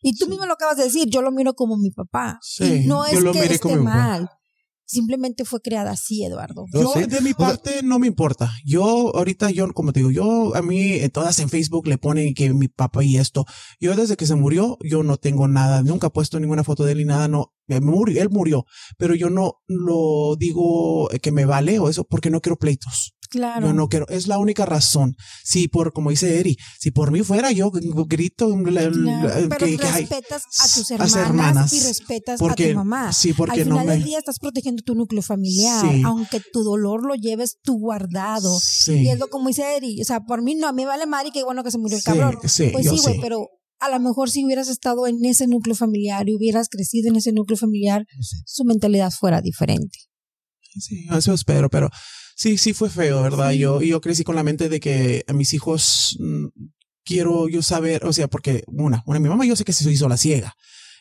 Y 0.02 0.16
tú 0.18 0.26
Sí. 0.26 0.32
mismo 0.32 0.46
lo 0.46 0.54
acabas 0.54 0.78
de 0.78 0.86
decir, 0.86 1.08
yo 1.10 1.22
lo 1.22 1.32
miro 1.32 1.54
como 1.54 1.78
mi 1.78 1.92
papá. 1.92 2.40
Sí, 2.42 2.82
y 2.84 2.88
no 2.88 3.06
yo 3.12 3.18
es 3.18 3.24
lo 3.24 3.34
que 3.34 3.42
miré 3.42 3.56
esté 3.56 3.70
como 3.70 3.84
mal. 3.84 4.30
Simplemente 4.90 5.46
fue 5.46 5.62
creada 5.62 5.92
así, 5.92 6.24
Eduardo. 6.24 6.66
Yo 6.74 6.92
de 6.94 7.22
mi 7.22 7.32
O 7.32 7.36
sea- 7.36 7.46
parte, 7.48 7.82
no 7.84 8.00
me 8.00 8.08
importa. 8.08 8.52
Yo, 8.66 9.16
ahorita, 9.16 9.52
yo, 9.52 9.72
como 9.72 9.94
te 9.94 10.00
digo, 10.00 10.10
yo, 10.10 10.56
a 10.56 10.64
mí, 10.64 10.94
eh, 10.94 11.10
todas 11.10 11.38
en 11.38 11.48
Facebook 11.50 11.88
le 11.88 12.00
ponen 12.00 12.34
que 12.34 12.52
mi 12.56 12.70
papá 12.70 13.04
y 13.04 13.18
esto. 13.18 13.46
Yo, 13.80 13.96
desde 13.96 14.18
que 14.18 14.26
se 14.26 14.34
murió, 14.34 14.80
yo 14.84 15.04
no 15.04 15.18
tengo 15.18 15.48
nada, 15.48 15.84
nunca 15.84 16.08
he 16.08 16.10
puesto 16.10 16.40
ninguna 16.40 16.64
foto 16.64 16.86
de 16.86 16.94
él 16.94 16.98
ni 17.00 17.06
nada, 17.06 17.28
no. 17.28 17.54
murió, 17.82 18.20
él 18.20 18.30
murió, 18.32 18.66
pero 18.98 19.14
yo 19.14 19.30
no 19.30 19.62
lo 19.68 20.36
digo 20.40 21.08
que 21.22 21.32
me 21.32 21.46
vale 21.46 21.78
o 21.78 21.88
eso 21.88 22.04
porque 22.04 22.32
no 22.32 22.42
quiero 22.42 22.58
pleitos. 22.58 23.14
Claro. 23.30 23.68
Yo 23.68 23.74
no 23.74 23.88
quiero, 23.90 24.08
es 24.10 24.28
la 24.28 24.40
única 24.40 24.66
razón. 24.66 25.16
Si 25.44 25.68
por, 25.68 25.94
como 25.94 26.10
dice 26.10 26.40
Eri, 26.40 26.58
si 26.80 26.90
por 26.90 27.12
mí 27.12 27.22
fuera, 27.22 27.52
yo 27.52 27.70
grito 27.72 28.50
la- 28.66 28.90
Claro, 28.90 29.50
pero 29.50 29.66
que, 29.68 29.78
que 29.78 29.86
hay- 29.86 30.02
respetas 30.02 30.44
a 30.60 30.74
tus 30.74 30.90
hermanas, 30.92 31.72
y 31.74 31.80
respetas 31.82 32.40
porque, 32.40 32.66
a 32.66 32.70
tu 32.72 32.76
mamá. 32.78 33.14
sí, 33.14 33.34
porque 33.34 33.62
Al 33.62 33.70
no 33.70 33.76
final 33.76 33.86
me, 33.88 33.94
del 33.94 34.04
día 34.04 34.18
estás 34.18 34.40
protegiendo 34.40 34.82
tu 34.82 34.96
núcleo 34.96 35.22
familiar, 35.22 35.86
Sí. 35.92 36.02
aunque 36.06 36.40
tu 36.52 36.64
dolor 36.64 37.06
lo 37.06 37.14
lleves 37.14 37.58
tú 37.62 37.78
guardado. 37.78 38.60
sí, 38.60 38.94
Y 39.04 39.10
es 39.10 39.20
lo 39.20 39.28
como 39.30 39.50
dice 39.50 39.76
Eri, 39.78 40.02
o 40.02 40.06
sea, 40.06 40.22
por 40.22 40.42
mí 40.42 40.56
no, 40.56 40.68
a 40.68 40.72
mí 40.74 40.82
me 40.82 40.88
vale 40.88 41.06
madre 41.06 41.28
y 41.30 41.32
qué 41.32 41.44
bueno 41.44 41.64
que 41.64 41.70
se 41.72 41.78
murió 41.78 41.98
el 41.98 42.04
cabrón. 42.04 42.40
sí, 42.46 42.70
Pues 42.74 42.90
sí, 42.90 42.98
güey, 43.04 43.20
pero 43.22 43.48
a 43.80 43.90
lo 43.90 44.00
mejor 44.00 44.32
si 44.32 44.44
hubieras 44.44 44.68
estado 44.70 45.06
en 45.08 45.24
ese 45.24 45.46
núcleo 45.46 45.76
familiar 45.76 46.28
y 46.28 46.36
hubieras 46.36 46.68
crecido 46.68 47.10
en 47.10 47.16
ese 47.18 47.32
núcleo 47.32 47.58
familiar, 47.58 48.06
su 48.46 48.64
mentalidad 48.66 49.12
fuera 49.12 49.40
diferente. 49.42 50.00
Sí, 50.80 51.08
eso 51.16 51.34
espero, 51.34 51.70
pero 51.70 51.90
sí, 52.40 52.58
sí 52.58 52.74
fue 52.74 52.90
feo, 52.90 53.22
¿verdad? 53.22 53.52
Yo, 53.52 53.82
yo 53.82 54.00
crecí 54.00 54.24
con 54.24 54.36
la 54.36 54.44
mente 54.44 54.70
de 54.70 54.80
que 54.80 55.26
a 55.28 55.34
mis 55.34 55.54
hijos, 55.54 56.18
mm, 56.20 56.46
quiero 57.04 57.50
yo 57.50 57.62
saber, 57.62 58.06
o 58.06 58.14
sea, 58.14 58.30
porque 58.30 58.64
una, 58.68 59.04
una, 59.06 59.20
mi 59.20 59.28
mamá 59.28 59.46
yo 59.46 59.58
sé 59.58 59.66
que 59.66 59.74
se 59.74 59.92
hizo 59.92 60.08
la 60.08 60.16
ciega. 60.16 60.56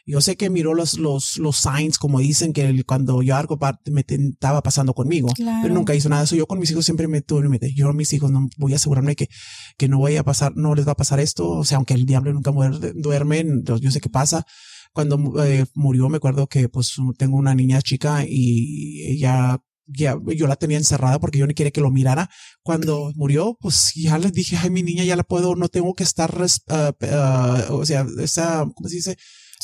Yo 0.05 0.22
sé 0.22 0.36
que 0.36 0.49
miró 0.49 0.72
los, 0.74 0.99
los, 0.99 1.36
los 1.36 1.59
signs, 1.59 1.99
como 1.99 2.18
dicen, 2.18 2.55
que 2.55 2.82
cuando 2.84 3.20
yo 3.22 3.36
algo 3.36 3.59
me 3.91 4.05
estaba 4.09 4.62
pasando 4.62 4.95
conmigo, 4.95 5.28
pero 5.36 5.74
nunca 5.74 5.95
hizo 5.95 6.09
nada 6.09 6.24
eso. 6.24 6.34
Yo 6.34 6.47
con 6.47 6.59
mis 6.59 6.70
hijos 6.70 6.86
siempre 6.86 7.07
me 7.09 7.20
tuve, 7.20 7.47
me, 7.49 7.61
yo 7.74 7.91
a 7.91 7.93
mis 7.93 8.11
hijos 8.14 8.30
no 8.30 8.49
voy 8.57 8.72
a 8.72 8.76
asegurarme 8.76 9.16
que, 9.16 9.28
que 9.76 9.86
no 9.86 10.01
vaya 10.01 10.20
a 10.20 10.24
pasar, 10.24 10.57
no 10.57 10.74
les 10.74 10.89
va 10.89 10.93
a 10.93 10.97
pasar 10.97 11.20
esto. 11.20 11.51
O 11.51 11.64
sea, 11.64 11.76
aunque 11.76 11.93
el 11.93 12.07
diablo 12.07 12.32
nunca 12.32 12.53
duerme, 12.95 13.45
yo 13.64 13.91
sé 13.91 14.01
qué 14.01 14.09
pasa. 14.09 14.47
Cuando 14.95 15.45
eh, 15.45 15.66
murió, 15.74 16.09
me 16.09 16.16
acuerdo 16.16 16.47
que 16.47 16.70
pues 16.70 16.97
tengo 17.18 17.36
una 17.36 17.55
niña 17.55 17.82
chica 17.82 18.24
y 18.26 19.03
ella 19.12 19.61
ya, 19.89 20.16
yo 20.36 20.47
la 20.47 20.57
tenía 20.57 20.78
encerrada 20.78 21.18
porque 21.18 21.39
yo 21.39 21.47
no 21.47 21.55
quería 21.55 21.70
que 21.70 21.80
lo 21.80 21.91
mirara. 21.91 22.30
Cuando 22.62 23.12
murió, 23.16 23.57
pues 23.61 23.93
ya 23.95 24.18
les 24.18 24.32
dije, 24.32 24.57
ay, 24.57 24.70
mi 24.70 24.82
niña 24.82 25.05
ya 25.05 25.16
la 25.16 25.24
puedo, 25.24 25.57
no 25.57 25.68
tengo 25.68 25.95
que 25.95 26.05
estar, 26.05 26.34
uh, 26.41 26.45
uh, 26.45 27.74
o 27.74 27.86
sea, 27.86 28.07
esa, 28.20 28.66
¿cómo 28.74 28.89
se 28.89 28.97
dice? 28.97 29.16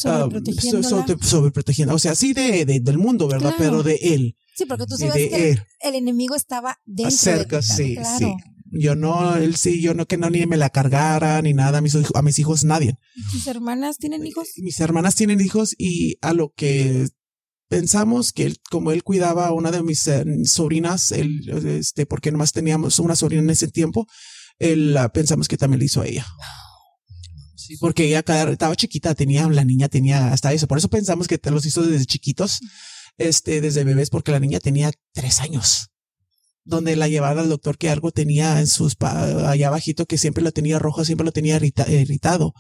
Ah, 0.04 0.28
sobreprotegiendo. 1.20 1.94
O 1.94 1.98
sea, 1.98 2.14
sí 2.14 2.32
de, 2.32 2.64
del 2.64 2.98
mundo, 2.98 3.28
¿verdad? 3.28 3.54
Pero 3.56 3.82
de 3.82 3.94
él. 3.94 4.36
Sí, 4.56 4.66
porque 4.66 4.86
tú 4.86 4.96
sabes 4.96 5.14
que 5.14 5.58
el, 5.80 5.94
enemigo 5.94 6.34
estaba 6.34 6.78
dentro. 6.84 7.16
Cerca, 7.16 7.62
sí, 7.62 7.96
sí. 8.18 8.34
Yo 8.76 8.96
no, 8.96 9.36
él 9.36 9.54
sí, 9.54 9.80
yo 9.80 9.94
no 9.94 10.06
que 10.06 10.16
no 10.16 10.30
ni 10.30 10.46
me 10.46 10.56
la 10.56 10.68
cargara 10.70 11.40
ni 11.42 11.54
nada, 11.54 11.78
a 11.78 11.80
mis, 11.80 11.96
a 12.12 12.22
mis 12.22 12.38
hijos 12.40 12.64
nadie. 12.64 12.98
¿Tus 13.30 13.46
hermanas 13.46 13.98
tienen 13.98 14.26
hijos? 14.26 14.48
Mis 14.56 14.80
hermanas 14.80 15.14
tienen 15.14 15.40
hijos 15.40 15.76
y 15.78 16.16
a 16.22 16.32
lo 16.32 16.52
que 16.56 17.08
pensamos 17.74 18.32
que 18.32 18.44
él, 18.44 18.60
como 18.70 18.92
él 18.92 19.02
cuidaba 19.02 19.48
a 19.48 19.52
una 19.52 19.72
de 19.72 19.82
mis 19.82 20.06
eh, 20.06 20.24
sobrinas, 20.44 21.10
él, 21.10 21.50
este, 21.66 22.06
porque 22.06 22.30
nomás 22.30 22.52
teníamos 22.52 23.00
una 23.00 23.16
sobrina 23.16 23.42
en 23.42 23.50
ese 23.50 23.66
tiempo, 23.66 24.06
él, 24.60 24.96
pensamos 25.12 25.48
que 25.48 25.56
también 25.56 25.80
le 25.80 25.86
hizo 25.86 26.00
a 26.00 26.06
ella. 26.06 26.24
Sí, 27.56 27.76
porque 27.78 28.04
ella 28.04 28.20
estaba 28.20 28.76
chiquita, 28.76 29.16
tenía, 29.16 29.48
la 29.48 29.64
niña 29.64 29.88
tenía 29.88 30.32
hasta 30.32 30.52
eso. 30.52 30.68
Por 30.68 30.78
eso 30.78 30.88
pensamos 30.88 31.26
que 31.26 31.36
te 31.36 31.50
los 31.50 31.66
hizo 31.66 31.82
desde 31.82 32.06
chiquitos, 32.06 32.60
este, 33.18 33.60
desde 33.60 33.82
bebés, 33.82 34.08
porque 34.08 34.30
la 34.30 34.38
niña 34.38 34.60
tenía 34.60 34.92
tres 35.12 35.40
años. 35.40 35.88
Donde 36.62 36.94
la 36.94 37.08
llevaba 37.08 37.40
al 37.40 37.48
doctor 37.48 37.76
que 37.76 37.90
algo 37.90 38.12
tenía 38.12 38.60
en 38.60 38.68
sus, 38.68 38.96
allá 39.00 39.66
abajito, 39.66 40.06
que 40.06 40.16
siempre 40.16 40.44
lo 40.44 40.52
tenía 40.52 40.78
rojo, 40.78 41.04
siempre 41.04 41.24
lo 41.24 41.32
tenía 41.32 41.56
irritado. 41.56 42.54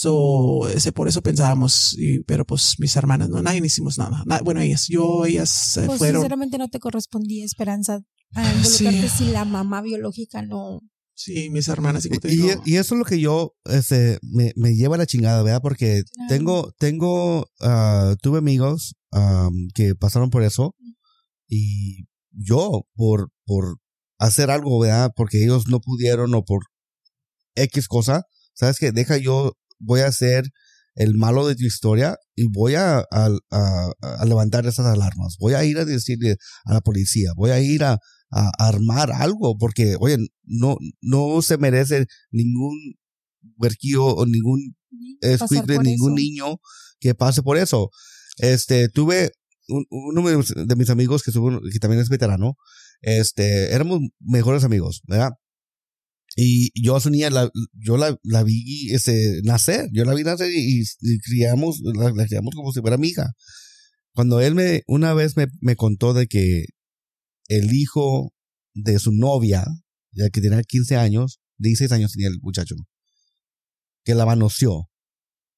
So, 0.00 0.68
ese, 0.68 0.92
por 0.92 1.08
eso 1.08 1.22
pensábamos, 1.22 1.96
y, 1.98 2.20
pero 2.20 2.44
pues 2.44 2.76
mis 2.78 2.94
hermanas, 2.94 3.28
no, 3.30 3.42
nadie 3.42 3.60
hicimos 3.66 3.98
nada. 3.98 4.22
bueno, 4.44 4.60
ellas, 4.60 4.86
yo, 4.88 5.26
ellas 5.26 5.76
eh, 5.76 5.86
pues, 5.86 5.98
fueron. 5.98 6.20
Sinceramente 6.20 6.56
no 6.56 6.68
te 6.68 6.78
correspondía 6.78 7.44
esperanza 7.44 7.98
a 8.32 8.54
involucrarte 8.54 9.08
si 9.08 9.24
la 9.32 9.44
mamá 9.44 9.82
biológica 9.82 10.40
no, 10.40 10.82
Sí, 11.16 11.50
mis 11.50 11.66
hermanas. 11.66 12.06
Y, 12.06 12.10
y, 12.28 12.48
y, 12.64 12.76
eso 12.76 12.94
es 12.94 12.98
lo 13.00 13.04
que 13.04 13.18
yo, 13.18 13.56
este, 13.64 14.20
me, 14.22 14.52
me 14.54 14.76
lleva 14.76 14.94
a 14.94 14.98
la 14.98 15.06
chingada, 15.06 15.42
¿verdad? 15.42 15.60
Porque 15.60 16.04
tengo, 16.28 16.70
tengo, 16.78 17.40
uh, 17.58 18.14
tuve 18.22 18.38
amigos 18.38 18.94
um, 19.10 19.66
que 19.74 19.96
pasaron 19.96 20.30
por 20.30 20.44
eso 20.44 20.76
y 21.48 22.04
yo, 22.30 22.86
por, 22.94 23.32
por 23.46 23.78
hacer 24.20 24.52
algo, 24.52 24.78
¿verdad? 24.78 25.10
Porque 25.16 25.42
ellos 25.42 25.66
no 25.66 25.80
pudieron 25.80 26.32
o 26.36 26.44
por 26.44 26.66
X 27.56 27.88
cosa, 27.88 28.22
¿sabes 28.54 28.78
qué? 28.78 28.92
Deja 28.92 29.16
yo, 29.16 29.54
voy 29.78 30.00
a 30.00 30.12
ser 30.12 30.44
el 30.94 31.14
malo 31.14 31.46
de 31.46 31.54
tu 31.54 31.64
historia 31.64 32.16
y 32.34 32.48
voy 32.48 32.74
a, 32.74 32.98
a, 32.98 33.30
a, 33.50 33.92
a 34.00 34.24
levantar 34.24 34.66
esas 34.66 34.86
alarmas. 34.86 35.36
Voy 35.38 35.54
a 35.54 35.64
ir 35.64 35.78
a 35.78 35.84
decirle 35.84 36.36
a 36.64 36.74
la 36.74 36.80
policía, 36.80 37.30
voy 37.36 37.50
a 37.50 37.60
ir 37.60 37.84
a, 37.84 37.98
a 38.30 38.50
armar 38.58 39.12
algo, 39.12 39.56
porque, 39.58 39.96
oye, 40.00 40.16
no, 40.44 40.76
no 41.00 41.40
se 41.42 41.56
merece 41.56 42.06
ningún 42.30 42.74
huerquillo 43.56 44.04
o 44.06 44.26
ningún 44.26 44.74
ningún 45.82 46.14
niño 46.14 46.56
que 47.00 47.14
pase 47.14 47.42
por 47.42 47.56
eso. 47.58 47.90
Este, 48.38 48.88
tuve 48.88 49.30
uno 49.68 50.28
de 50.28 50.76
mis 50.76 50.90
amigos 50.90 51.22
que, 51.22 51.32
que 51.32 51.78
también 51.78 52.00
es 52.00 52.08
veterano, 52.08 52.54
este, 53.02 53.72
éramos 53.72 54.00
mejores 54.20 54.64
amigos, 54.64 55.02
¿verdad? 55.06 55.30
Y 56.40 56.70
yo 56.80 56.96
a 56.96 57.10
niña, 57.10 57.30
la, 57.30 57.50
yo 57.72 57.96
la, 57.96 58.16
la 58.22 58.44
vi 58.44 58.92
ese, 58.92 59.40
nacer, 59.42 59.88
yo 59.92 60.04
la 60.04 60.14
vi 60.14 60.22
nacer 60.22 60.48
y, 60.54 60.84
criamos, 61.18 61.80
la, 61.82 62.12
criamos 62.26 62.54
como 62.54 62.72
si 62.72 62.80
fuera 62.80 62.96
mi 62.96 63.08
hija. 63.08 63.32
Cuando 64.12 64.40
él 64.40 64.54
me, 64.54 64.84
una 64.86 65.14
vez 65.14 65.36
me, 65.36 65.48
me 65.60 65.74
contó 65.74 66.14
de 66.14 66.28
que 66.28 66.66
el 67.48 67.74
hijo 67.74 68.32
de 68.72 69.00
su 69.00 69.10
novia, 69.10 69.66
ya 70.12 70.30
que 70.30 70.40
tenía 70.40 70.62
15 70.62 70.94
años, 70.94 71.40
16 71.56 71.90
años 71.90 72.12
tenía 72.12 72.28
el 72.28 72.38
muchacho, 72.40 72.76
que 74.04 74.14
la 74.14 74.24
manoseó. 74.24 74.88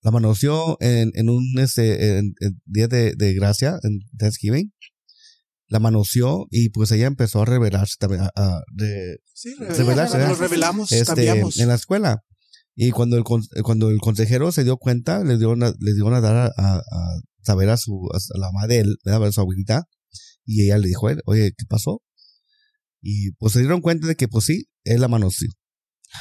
La 0.01 0.11
manoseó 0.11 0.79
en, 0.81 1.11
en 1.13 1.29
un 1.29 1.45
en, 1.59 2.35
día 2.65 2.89
de, 2.89 3.13
de, 3.17 3.35
gracia, 3.35 3.79
en 3.83 4.01
Thanksgiving. 4.17 4.73
La 5.71 5.79
manoseó 5.79 6.47
y 6.51 6.69
pues 6.71 6.91
ella 6.91 7.07
empezó 7.07 7.41
a 7.41 7.45
revelarse 7.47 7.95
también. 7.99 8.23
A, 8.35 8.61
de, 8.75 9.19
sí, 9.33 9.55
revelarse. 9.55 10.19
Nos 10.19 10.39
revelamos, 10.39 10.93
este, 10.93 11.31
En 11.31 11.69
la 11.69 11.77
escuela. 11.77 12.23
Y 12.75 12.91
cuando 12.91 13.17
el, 13.17 13.25
cuando 13.63 13.91
el 13.91 13.99
consejero 13.99 14.53
se 14.53 14.65
dio 14.65 14.77
cuenta, 14.77 15.25
le 15.25 15.39
dio 15.39 15.51
una, 15.51 15.73
le 15.79 15.95
dio 15.95 16.07
una 16.07 16.21
dar 16.21 16.37
a, 16.37 16.53
a, 16.57 16.83
saber 17.43 17.71
a 17.71 17.77
su, 17.77 18.09
a 18.13 18.39
la 18.39 18.51
madre 18.53 18.77
de 18.77 18.81
él, 18.81 18.97
a 19.05 19.33
su 19.33 19.41
abuelita, 19.41 19.85
y 20.45 20.65
ella 20.65 20.79
le 20.79 20.89
dijo 20.89 21.07
a 21.07 21.13
él, 21.13 21.21
oye, 21.25 21.53
¿qué 21.57 21.65
pasó? 21.69 22.03
Y 23.01 23.33
pues 23.33 23.53
se 23.53 23.61
dieron 23.61 23.81
cuenta 23.81 24.07
de 24.07 24.17
que 24.17 24.29
pues 24.29 24.45
sí, 24.47 24.67
él 24.85 25.01
la 25.01 25.09
manoseó. 25.09 25.51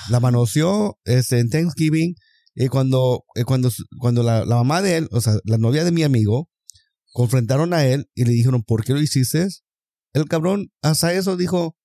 La 0.10 0.20
manoseó 0.20 1.00
este, 1.06 1.39
en 1.39 1.50
Thanksgiving 1.50 2.14
y 2.56 2.68
cuando, 2.68 3.24
cuando, 3.45 3.72
cuando 4.00 4.22
la, 4.22 4.45
la, 4.45 4.56
mamá 4.56 4.82
de 4.82 4.97
él, 4.97 5.08
o 5.12 5.22
sea, 5.22 5.34
la 5.43 5.58
novia 5.58 5.84
de 5.84 5.91
mi 5.91 6.04
amigo, 6.04 6.50
confrontaron 7.12 7.74
a 7.74 7.86
él 7.86 8.10
y 8.14 8.26
le 8.26 8.32
dijeron, 8.32 8.64
¿por 8.64 8.84
qué 8.84 8.93
lo 8.93 9.01
hiciste? 9.01 9.47
El 10.14 10.26
cabrón 10.26 10.72
hasta 10.82 11.14
eso 11.14 11.38
dijo, 11.38 11.76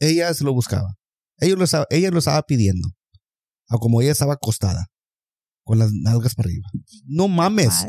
ella 0.00 0.32
se 0.34 0.44
lo 0.44 0.52
buscaba. 0.52 0.94
Ella 1.38 1.56
lo 1.56 1.64
estaba, 1.64 1.86
ella 1.90 2.10
lo 2.10 2.18
estaba 2.18 2.42
pidiendo. 2.42 2.88
O 3.68 3.78
como 3.78 4.02
ella 4.02 4.12
estaba 4.12 4.34
acostada, 4.34 4.86
con 5.64 5.78
las 5.78 5.90
nalgas 5.92 6.34
para 6.34 6.48
arriba. 6.48 6.68
No 7.06 7.28
mames. 7.28 7.86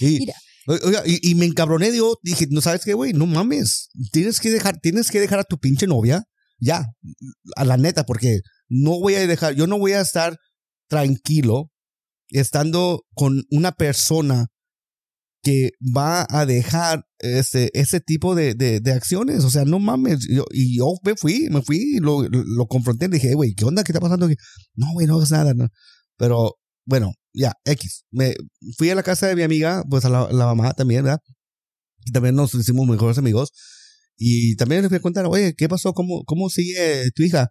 Y, 0.00 0.18
Mira, 0.20 0.34
Oiga, 0.66 1.02
y, 1.04 1.18
y, 1.28 1.34
me 1.34 1.46
encabroné, 1.46 1.94
yo 1.96 2.18
dije, 2.22 2.46
no 2.50 2.60
sabes 2.60 2.84
qué, 2.84 2.94
güey, 2.94 3.12
no 3.12 3.26
mames. 3.26 3.88
Tienes 4.12 4.38
que 4.38 4.50
dejar, 4.50 4.78
tienes 4.78 5.10
que 5.10 5.18
dejar 5.18 5.40
a 5.40 5.44
tu 5.44 5.58
pinche 5.58 5.88
novia, 5.88 6.24
ya, 6.60 6.86
a 7.56 7.64
la 7.64 7.76
neta, 7.76 8.06
porque 8.06 8.40
no 8.68 9.00
voy 9.00 9.14
a 9.14 9.26
dejar, 9.26 9.54
yo 9.54 9.66
no 9.66 9.78
voy 9.78 9.92
a 9.92 10.00
estar 10.00 10.38
tranquilo 10.88 11.72
estando 12.28 13.04
con 13.14 13.42
una 13.50 13.72
persona 13.72 14.51
que 15.42 15.72
va 15.96 16.26
a 16.28 16.46
dejar 16.46 17.04
ese, 17.18 17.70
ese 17.74 18.00
tipo 18.00 18.34
de, 18.34 18.54
de, 18.54 18.92
acciones. 18.92 19.44
O 19.44 19.50
sea, 19.50 19.64
no 19.64 19.78
mames. 19.78 20.26
Y 20.52 20.78
yo 20.78 20.94
me 21.04 21.16
fui, 21.16 21.48
me 21.50 21.62
fui, 21.62 21.98
lo, 22.00 22.22
lo 22.28 22.66
confronté, 22.66 23.08
le 23.08 23.16
dije, 23.16 23.34
güey, 23.34 23.54
¿qué 23.54 23.64
onda? 23.64 23.82
¿Qué 23.82 23.92
está 23.92 24.00
pasando? 24.00 24.28
No, 24.74 24.92
güey, 24.92 25.06
no 25.06 25.16
hagas 25.16 25.32
nada. 25.32 25.52
No. 25.54 25.68
Pero 26.16 26.56
bueno, 26.84 27.12
ya, 27.32 27.52
X. 27.64 28.04
Me 28.10 28.34
fui 28.76 28.90
a 28.90 28.94
la 28.94 29.02
casa 29.02 29.26
de 29.26 29.36
mi 29.36 29.42
amiga, 29.42 29.84
pues 29.88 30.04
a 30.04 30.08
la, 30.08 30.46
mamá 30.46 30.72
también, 30.74 31.04
¿verdad? 31.04 31.20
Y 32.04 32.12
también 32.12 32.34
nos 32.34 32.54
hicimos 32.54 32.86
mejores 32.86 33.18
amigos. 33.18 33.52
Y 34.16 34.56
también 34.56 34.82
le 34.82 34.88
fui 34.88 34.98
a 34.98 35.02
contar, 35.02 35.26
oye, 35.26 35.54
¿qué 35.56 35.68
pasó? 35.68 35.92
¿Cómo, 35.92 36.22
cómo 36.24 36.48
sigue 36.50 37.10
tu 37.14 37.22
hija? 37.24 37.48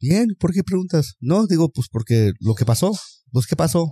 Bien, 0.00 0.28
¿por 0.38 0.52
qué 0.52 0.62
preguntas? 0.62 1.14
No, 1.20 1.46
digo, 1.46 1.70
pues 1.70 1.88
porque 1.90 2.32
lo 2.40 2.54
que 2.54 2.66
pasó. 2.66 2.92
Pues, 3.30 3.46
¿qué 3.46 3.56
pasó? 3.56 3.90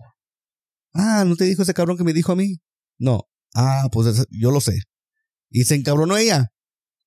Ah, 0.93 1.25
¿no 1.27 1.37
te 1.37 1.45
dijo 1.45 1.63
ese 1.63 1.75
cabrón 1.75 1.97
que 1.97 2.05
me 2.05 2.13
dijo 2.13 2.33
a 2.33 2.37
mí? 2.37 2.59
No. 3.03 3.29
Ah, 3.55 3.89
pues 3.91 4.27
yo 4.31 4.51
lo 4.53 4.61
sé. 4.61 4.79
Y 5.51 5.65
se 5.65 5.75
encabronó 5.75 6.17
ella. 6.17 6.53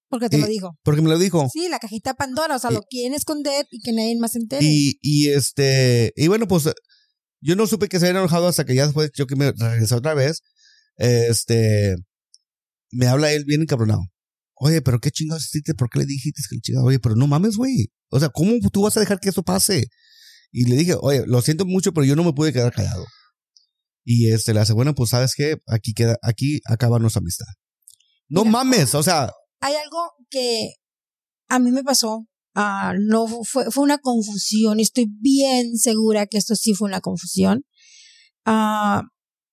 Porque 0.09 0.29
te 0.29 0.37
lo 0.37 0.45
dijo. 0.45 0.77
Porque 0.83 1.01
me 1.01 1.09
lo 1.09 1.17
dijo. 1.17 1.49
Sí, 1.51 1.67
la 1.69 1.79
cajita 1.79 2.13
Pandora, 2.13 2.57
o 2.57 2.59
sea, 2.59 2.69
lo 2.69 2.81
quieren 2.81 3.13
esconder 3.13 3.65
y 3.71 3.79
que 3.81 3.93
nadie 3.93 4.15
más 4.19 4.33
se 4.33 4.39
entere. 4.39 4.65
Y, 4.65 4.99
y 5.01 5.29
este, 5.29 6.13
y 6.15 6.27
bueno, 6.27 6.47
pues 6.47 6.69
yo 7.41 7.55
no 7.55 7.65
supe 7.65 7.87
que 7.87 7.99
se 7.99 8.07
había 8.07 8.19
enojado 8.19 8.47
hasta 8.47 8.65
que 8.65 8.75
ya 8.75 8.85
después 8.85 9.09
yo 9.15 9.25
que 9.25 9.35
me 9.35 9.51
regresé 9.51 9.95
otra 9.95 10.13
vez. 10.13 10.41
Este, 10.97 11.95
me 12.91 13.07
habla 13.07 13.31
él 13.31 13.45
bien 13.45 13.61
encabronado. 13.61 14.01
Oye, 14.55 14.81
pero 14.81 14.99
qué 14.99 15.11
chingados 15.11 15.45
hiciste, 15.45 15.73
¿por 15.73 15.89
qué 15.89 15.99
le 15.99 16.05
dijiste 16.05 16.41
que 16.49 16.59
chingado? 16.59 16.85
Oye, 16.85 16.99
pero 16.99 17.15
no 17.15 17.27
mames, 17.27 17.55
güey. 17.55 17.87
O 18.09 18.19
sea, 18.19 18.29
¿cómo 18.29 18.53
tú 18.71 18.83
vas 18.83 18.95
a 18.97 18.99
dejar 18.99 19.19
que 19.19 19.29
eso 19.29 19.43
pase? 19.43 19.87
Y 20.51 20.65
le 20.65 20.75
dije, 20.75 20.95
oye, 20.99 21.23
lo 21.25 21.41
siento 21.41 21.65
mucho, 21.65 21.93
pero 21.93 22.05
yo 22.05 22.15
no 22.15 22.23
me 22.23 22.33
pude 22.33 22.53
quedar 22.53 22.73
callado. 22.73 23.05
Y 24.05 24.31
este 24.31 24.53
le 24.53 24.59
hace, 24.61 24.73
bueno, 24.73 24.93
pues 24.93 25.09
sabes 25.09 25.33
qué, 25.35 25.57
aquí 25.67 25.93
queda, 25.93 26.17
aquí 26.21 26.59
acaba 26.65 26.99
nuestra 26.99 27.19
amistad. 27.19 27.47
No 28.29 28.45
mames, 28.45 28.95
o 28.95 29.03
sea. 29.03 29.31
Hay 29.59 29.73
algo 29.73 30.11
que 30.29 30.75
a 31.49 31.59
mí 31.59 31.71
me 31.71 31.83
pasó 31.83 32.27
Ah, 32.55 32.93
no 32.97 33.27
fue, 33.27 33.69
fue 33.69 33.83
una 33.83 33.97
confusión. 33.97 34.79
Estoy 34.79 35.07
bien 35.09 35.75
segura 35.77 36.25
que 36.25 36.37
esto 36.37 36.55
sí 36.55 36.73
fue 36.73 36.87
una 36.87 37.01
confusión. 37.01 37.65
Ah, 38.45 39.03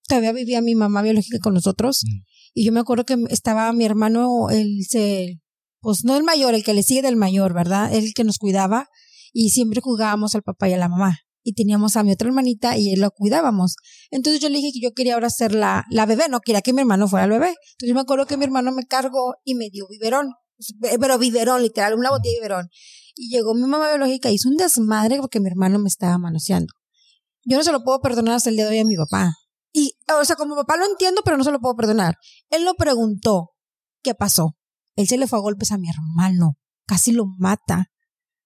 todavía 0.06 0.32
vivía 0.32 0.62
mi 0.62 0.76
mamá 0.76 1.02
biológica 1.02 1.38
con 1.40 1.54
nosotros. 1.54 2.02
Mm. 2.04 2.20
Y 2.54 2.64
yo 2.64 2.72
me 2.72 2.78
acuerdo 2.78 3.04
que 3.04 3.16
estaba 3.30 3.72
mi 3.72 3.84
hermano, 3.84 4.50
él 4.50 4.84
se, 4.88 5.40
pues 5.80 6.04
no 6.04 6.16
el 6.16 6.22
mayor, 6.22 6.54
el 6.54 6.62
que 6.62 6.74
le 6.74 6.84
sigue 6.84 7.02
del 7.02 7.16
mayor, 7.16 7.54
¿verdad? 7.54 7.92
Él 7.92 8.12
que 8.14 8.22
nos 8.22 8.38
cuidaba 8.38 8.86
y 9.32 9.50
siempre 9.50 9.80
jugábamos 9.80 10.36
al 10.36 10.42
papá 10.42 10.68
y 10.68 10.74
a 10.74 10.78
la 10.78 10.88
mamá. 10.88 11.18
Y 11.42 11.54
teníamos 11.54 11.96
a 11.96 12.02
mi 12.02 12.12
otra 12.12 12.28
hermanita 12.28 12.76
y 12.76 12.96
lo 12.96 13.10
cuidábamos. 13.10 13.76
Entonces 14.10 14.40
yo 14.40 14.48
le 14.48 14.58
dije 14.58 14.72
que 14.72 14.80
yo 14.80 14.92
quería 14.92 15.14
ahora 15.14 15.30
ser 15.30 15.54
la, 15.54 15.84
la 15.90 16.06
bebé, 16.06 16.24
no 16.28 16.40
quería 16.40 16.62
que 16.62 16.72
mi 16.72 16.80
hermano 16.80 17.08
fuera 17.08 17.24
el 17.24 17.30
bebé. 17.30 17.48
Entonces 17.48 17.88
yo 17.88 17.94
me 17.94 18.00
acuerdo 18.00 18.26
que 18.26 18.36
mi 18.36 18.44
hermano 18.44 18.72
me 18.72 18.84
cargó 18.84 19.34
y 19.44 19.54
me 19.54 19.70
dio 19.70 19.86
biberón, 19.88 20.32
pero 21.00 21.18
biberón, 21.18 21.62
literal, 21.62 21.94
una 21.94 22.10
botella 22.10 22.32
de 22.34 22.38
biberón. 22.40 22.68
Y 23.14 23.28
llegó 23.30 23.54
mi 23.54 23.66
mamá 23.66 23.88
biológica 23.88 24.30
hizo 24.30 24.48
un 24.48 24.56
desmadre 24.56 25.18
porque 25.18 25.40
mi 25.40 25.48
hermano 25.48 25.78
me 25.78 25.88
estaba 25.88 26.16
manoseando. 26.18 26.72
Yo 27.44 27.56
no 27.56 27.64
se 27.64 27.72
lo 27.72 27.82
puedo 27.82 28.00
perdonar 28.00 28.36
hasta 28.36 28.50
el 28.50 28.56
día 28.56 28.66
de 28.66 28.70
hoy 28.70 28.78
a 28.78 28.84
mi 28.84 28.96
papá. 28.96 29.34
Y, 29.72 29.98
o 30.20 30.24
sea, 30.24 30.36
como 30.36 30.54
papá 30.54 30.76
lo 30.76 30.84
entiendo, 30.84 31.22
pero 31.24 31.36
no 31.36 31.44
se 31.44 31.50
lo 31.50 31.60
puedo 31.60 31.74
perdonar. 31.74 32.16
Él 32.50 32.64
lo 32.64 32.74
preguntó, 32.74 33.50
¿qué 34.02 34.14
pasó? 34.14 34.56
Él 34.96 35.08
se 35.08 35.16
le 35.16 35.26
fue 35.26 35.38
a 35.38 35.42
golpes 35.42 35.72
a 35.72 35.78
mi 35.78 35.88
hermano, 35.88 36.58
casi 36.86 37.12
lo 37.12 37.24
mata, 37.38 37.90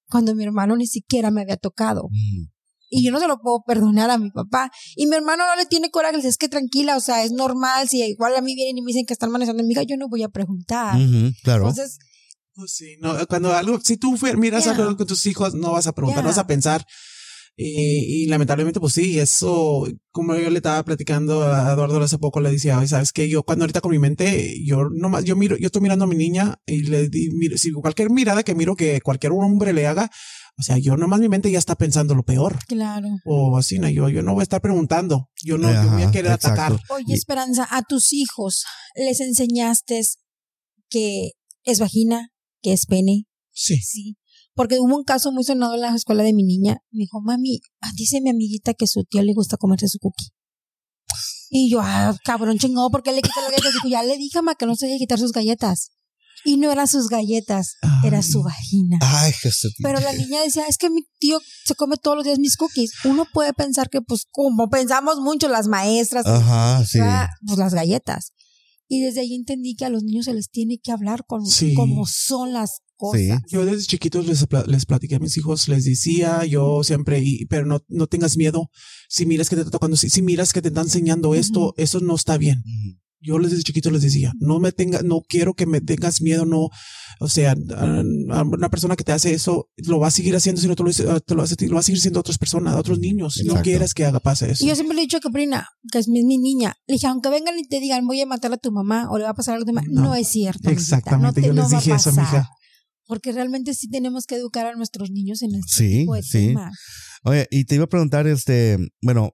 cuando 0.09 0.35
mi 0.35 0.45
hermano 0.45 0.77
ni 0.77 0.87
siquiera 0.87 1.31
me 1.31 1.43
había 1.43 1.57
tocado. 1.57 2.09
Mm. 2.11 2.56
Y 2.97 3.05
yo 3.05 3.13
no 3.13 3.21
se 3.21 3.29
lo 3.29 3.39
puedo 3.39 3.63
perdonar 3.67 4.09
a 4.11 4.17
mi 4.19 4.31
papá. 4.31 4.71
Y 4.97 5.07
mi 5.07 5.17
hermano 5.17 5.45
no 5.47 5.55
le 5.57 5.67
tiene 5.67 5.91
coraje, 5.91 6.13
le 6.13 6.19
dice, 6.19 6.29
es 6.31 6.39
que 6.39 6.49
tranquila, 6.49 6.97
o 6.97 7.01
sea, 7.01 7.23
es 7.25 7.33
normal, 7.33 7.89
si 7.89 8.03
igual 8.03 8.35
a 8.37 8.41
mí 8.41 8.55
vienen 8.55 8.79
y 8.79 8.83
me 8.83 8.89
dicen 8.89 9.05
que 9.07 9.13
están 9.13 9.31
manejando 9.31 9.63
mi 9.63 9.73
hija, 9.73 9.83
yo 9.83 9.97
no 9.97 10.09
voy 10.09 10.23
a 10.23 10.29
preguntar. 10.31 10.97
Ujú, 10.97 11.33
claro. 11.43 11.69
Entonces, 11.69 11.99
Pues 12.55 12.73
sí, 12.73 12.97
no, 13.01 13.15
cuando 13.27 13.53
algo, 13.53 13.79
si 13.83 13.99
tú 13.99 14.17
miras 14.39 14.65
Ya. 14.65 14.71
algo 14.71 14.97
con 14.97 15.07
tus 15.07 15.27
hijos, 15.27 15.55
no 15.55 15.73
vas 15.73 15.87
a 15.89 15.93
preguntar, 15.93 16.25
Ya. 16.25 16.29
vas 16.31 16.39
a 16.39 16.47
pensar. 16.47 16.87
Y, 17.59 18.25
y 18.25 18.27
lamentablemente, 18.27 18.81
pues 18.81 18.93
sí, 18.93 19.19
eso, 19.19 19.87
como 20.11 20.35
yo 20.37 20.51
le 20.51 20.59
estaba 20.59 20.83
platicando 20.85 21.43
a 21.43 21.73
Eduardo 21.73 22.03
hace 22.03 22.19
poco, 22.19 22.41
le 22.41 22.51
decía, 22.51 22.79
"Ay, 22.79 22.87
sabes 22.87 23.13
que 23.13 23.29
yo 23.31 23.45
cuando 23.45 23.63
ahorita 23.65 23.81
con 23.81 23.93
mi 23.93 23.99
mente, 23.99 24.55
yo 24.63 24.91
nomás, 24.91 25.25
yo 25.25 25.37
miro, 25.37 25.57
yo 25.57 25.67
estoy 25.67 25.81
mirando 25.81 26.05
a 26.05 26.09
mi 26.09 26.17
niña 26.17 26.59
y 26.67 26.83
le 26.83 27.09
di, 27.09 27.31
miro, 27.31 27.57
si 27.57 27.73
cualquier 27.73 28.11
mirada 28.11 28.43
que 28.43 28.55
miro 28.55 28.77
que 28.77 29.01
cualquier 29.01 29.33
hombre 29.33 29.73
le 29.73 29.87
haga, 29.87 30.11
o 30.59 30.63
sea, 30.63 30.79
yo 30.79 30.97
nomás 30.97 31.21
mi 31.21 31.29
mente 31.29 31.51
ya 31.51 31.59
está 31.59 31.75
pensando 31.77 32.15
lo 32.15 32.23
peor. 32.23 32.59
claro. 32.67 33.09
O 33.25 33.57
así, 33.59 33.79
no, 33.79 33.89
yo, 33.89 34.09
yo 34.09 34.23
no 34.23 34.33
voy 34.33 34.41
a 34.41 34.45
estar 34.45 34.61
preguntando, 34.61 35.31
yo 35.43 35.59
no, 35.59 35.71
yo 35.73 35.91
voy 35.91 36.03
a 36.03 36.11
querer 36.11 36.33
exacto. 36.33 36.63
atacar. 36.63 36.81
Oye, 36.91 37.15
Esperanza, 37.15 37.67
a 37.71 37.83
tus 37.83 38.13
hijos 38.13 38.65
les 38.95 39.21
enseñaste 39.21 40.01
que 40.89 41.33
es 41.65 41.79
vagina, 41.81 42.31
que 42.63 42.73
es 42.73 42.87
pene, 42.87 43.27
Sí. 43.53 43.77
sí. 43.79 44.17
Porque 44.55 44.79
hubo 44.79 44.97
un 44.97 45.05
caso 45.05 45.33
muy 45.33 45.45
sonado 45.45 45.75
en 45.75 45.81
la 45.83 45.95
escuela 45.95 46.23
de 46.23 46.33
mi 46.33 46.43
niña. 46.43 46.79
Me 46.91 47.01
dijo, 47.01 47.21
mami, 47.21 47.61
dice 47.95 48.21
mi 48.23 48.31
amiguita 48.31 48.73
que 48.73 48.87
su 48.87 49.05
tío 49.05 49.23
le 49.23 49.35
gusta 49.35 49.57
comerse 49.59 49.89
su 49.89 49.99
cookie. 49.99 50.29
Y 51.51 51.71
yo, 51.71 51.81
ah, 51.83 52.17
cabrón 52.25 52.59
chingado, 52.59 52.91
¿por 52.91 53.03
qué 53.03 53.13
le 53.13 53.23
quita 53.23 53.41
las 53.43 53.51
galletas? 53.51 53.73
Dijo, 53.75 53.89
ya 53.89 54.03
le 54.03 54.17
dije, 54.17 54.41
ma, 54.43 54.55
que 54.55 54.67
no 54.67 54.75
se 54.75 54.87
deje 54.87 54.99
quitar 54.99 55.19
sus 55.19 55.33
galletas. 55.33 55.91
Y 56.47 56.57
no 56.59 56.71
eran 56.71 56.87
sus 56.87 57.09
galletas, 57.09 57.75
era 58.05 58.23
su 58.23 58.43
vagina. 58.43 58.99
Ay, 59.03 59.33
Jesús. 59.33 59.75
Pero 59.83 59.99
la 60.01 60.13
niña 60.13 60.41
decía, 60.43 60.65
es 60.69 60.79
que 60.79 60.89
mi 60.89 61.03
tío 61.19 61.41
se 61.65 61.75
come 61.75 61.97
todos 61.97 62.17
los 62.17 62.25
días 62.25 62.39
mis 62.39 62.57
cookies. 62.57 62.93
Uno 63.05 63.27
puede 63.35 63.53
pensar 63.53 63.91
que, 63.91 64.01
pues, 64.01 64.27
como 64.31 64.69
pensamos 64.71 65.19
mucho 65.21 65.49
las 65.49 65.67
maestras, 65.67 66.25
Ajá, 66.25 66.85
sí. 66.87 67.01
Pues 67.45 67.59
las 67.59 67.75
galletas. 67.75 68.31
Y 68.89 69.03
desde 69.03 69.21
ahí 69.21 69.35
entendí 69.35 69.75
que 69.75 69.85
a 69.85 69.89
los 69.91 70.05
niños 70.05 70.27
se 70.27 70.35
les 70.35 70.49
tiene 70.49 70.79
que 70.79 70.93
hablar 70.93 71.25
con 71.27 71.45
Sí. 71.45 71.75
como 71.75 72.07
son 72.07 72.53
las 72.53 72.79
cosas. 72.95 73.21
Sí. 73.21 73.29
Yo 73.51 73.65
desde 73.67 73.85
chiquitos 73.85 74.25
les, 74.27 74.47
les 74.69 74.87
platiqué 74.87 75.17
a 75.17 75.19
mis 75.19 75.37
hijos, 75.37 75.67
les 75.67 75.85
decía 75.85 76.45
yo 76.45 76.85
siempre, 76.85 77.21
y, 77.21 77.45
pero 77.47 77.67
no, 77.67 77.81
no 77.89 78.07
tengas 78.07 78.37
miedo. 78.37 78.71
Si 79.09 79.27
miras 79.27 79.49
que 79.51 79.57
te 79.57 79.63
está 79.63 79.73
tocando, 79.73 79.97
si, 79.97 80.09
si 80.11 80.23
miras 80.23 80.53
que 80.53 80.63
te 80.63 80.69
están 80.69 80.85
enseñando 80.85 81.35
esto, 81.35 81.75
eso 81.77 81.99
no 81.99 82.15
está 82.15 82.39
bien. 82.39 82.61
Ujú. 82.61 83.01
Yo 83.21 83.39
les 83.39 83.51
desde 83.51 83.65
chiquito 83.65 83.91
les 83.91 84.03
decía, 84.03 84.33
no 84.41 84.61
me 84.61 84.73
tenga, 84.73 85.01
no 85.03 85.21
quiero 85.27 85.55
que 85.55 85.67
me 85.67 85.81
tengas 85.81 86.21
miedo, 86.21 86.45
no, 86.45 86.69
o 87.19 87.29
sea, 87.29 87.53
a- 87.77 88.01
a 88.39 88.43
una 88.43 88.69
persona 88.69 88.95
que 88.95 89.05
te 89.05 89.13
hace 89.13 89.33
eso 89.33 89.69
lo 89.77 89.99
va 89.99 90.09
a 90.09 90.11
seguir 90.11 90.37
haciendo 90.37 90.61
si 90.61 90.69
no 90.69 90.77
te 90.77 90.83
lo, 90.85 90.91
te 90.93 91.35
lo, 91.35 91.43
hace, 91.43 91.57
lo 91.67 91.75
va 91.75 91.81
a 91.81 91.83
seguir 91.83 92.01
siendo 92.01 92.19
a 92.19 92.21
otras 92.21 92.37
personas, 92.39 92.75
a 92.75 92.79
otros 92.79 92.99
niños. 92.99 93.41
No 93.47 93.63
quieres 93.63 93.95
que 93.95 94.05
haga 94.05 94.21
pase 94.21 94.51
eso. 94.51 94.65
Y 94.65 94.69
yo 94.69 94.75
siempre 94.75 94.95
le 94.95 95.01
he 95.03 95.05
dicho 95.07 95.21
que 95.21 95.31
Prina, 95.31 95.67
que 95.91 95.99
es 95.99 96.09
mi, 96.09 96.25
mi 96.25 96.37
niña, 96.39 96.75
le 96.87 96.95
dije, 96.95 97.07
aunque 97.07 97.31
vengan 97.31 97.59
y 97.59 97.67
te 97.67 97.81
digan, 97.81 98.07
voy 98.07 98.21
a 98.21 98.27
matar 98.27 98.53
a 98.53 98.59
tu 98.59 98.71
mamá 98.71 99.09
o 99.11 99.17
le 99.19 99.25
va 99.25 99.31
a 99.31 99.35
pasar 99.35 99.55
algo 99.55 99.65
de 99.65 99.73
más, 99.73 99.85
no, 99.89 100.03
No. 100.03 100.15
es 100.15 100.29
cierto. 100.29 100.69
amiguita, 100.69 100.97
Exactamente, 100.97 101.27
no 101.27 101.33
te- 101.33 101.43
yo 101.49 101.53
les 101.55 101.65
va 101.73 101.79
a 101.79 101.81
dije 101.81 101.95
eso 101.95 102.11
a 102.11 102.13
mi 102.13 102.19
pasar. 102.19 102.41
hija. 102.41 102.49
Porque 103.09 103.33
realmente 103.33 103.73
sí 103.73 103.89
tenemos 103.89 104.27
que 104.27 104.35
educar 104.35 104.67
a 104.67 104.75
nuestros 104.77 105.11
niños 105.11 105.41
en 105.43 105.55
este 105.55 105.73
Sí, 105.85 105.99
tipo 106.01 106.15
de 106.17 106.23
sí. 106.23 106.47
temas. 106.49 106.75
Oye, 107.23 107.47
y 107.51 107.65
te 107.65 107.77
iba 107.77 107.85
a 107.85 107.89
preguntar, 107.89 108.27
este, 108.27 108.79
bueno, 109.01 109.31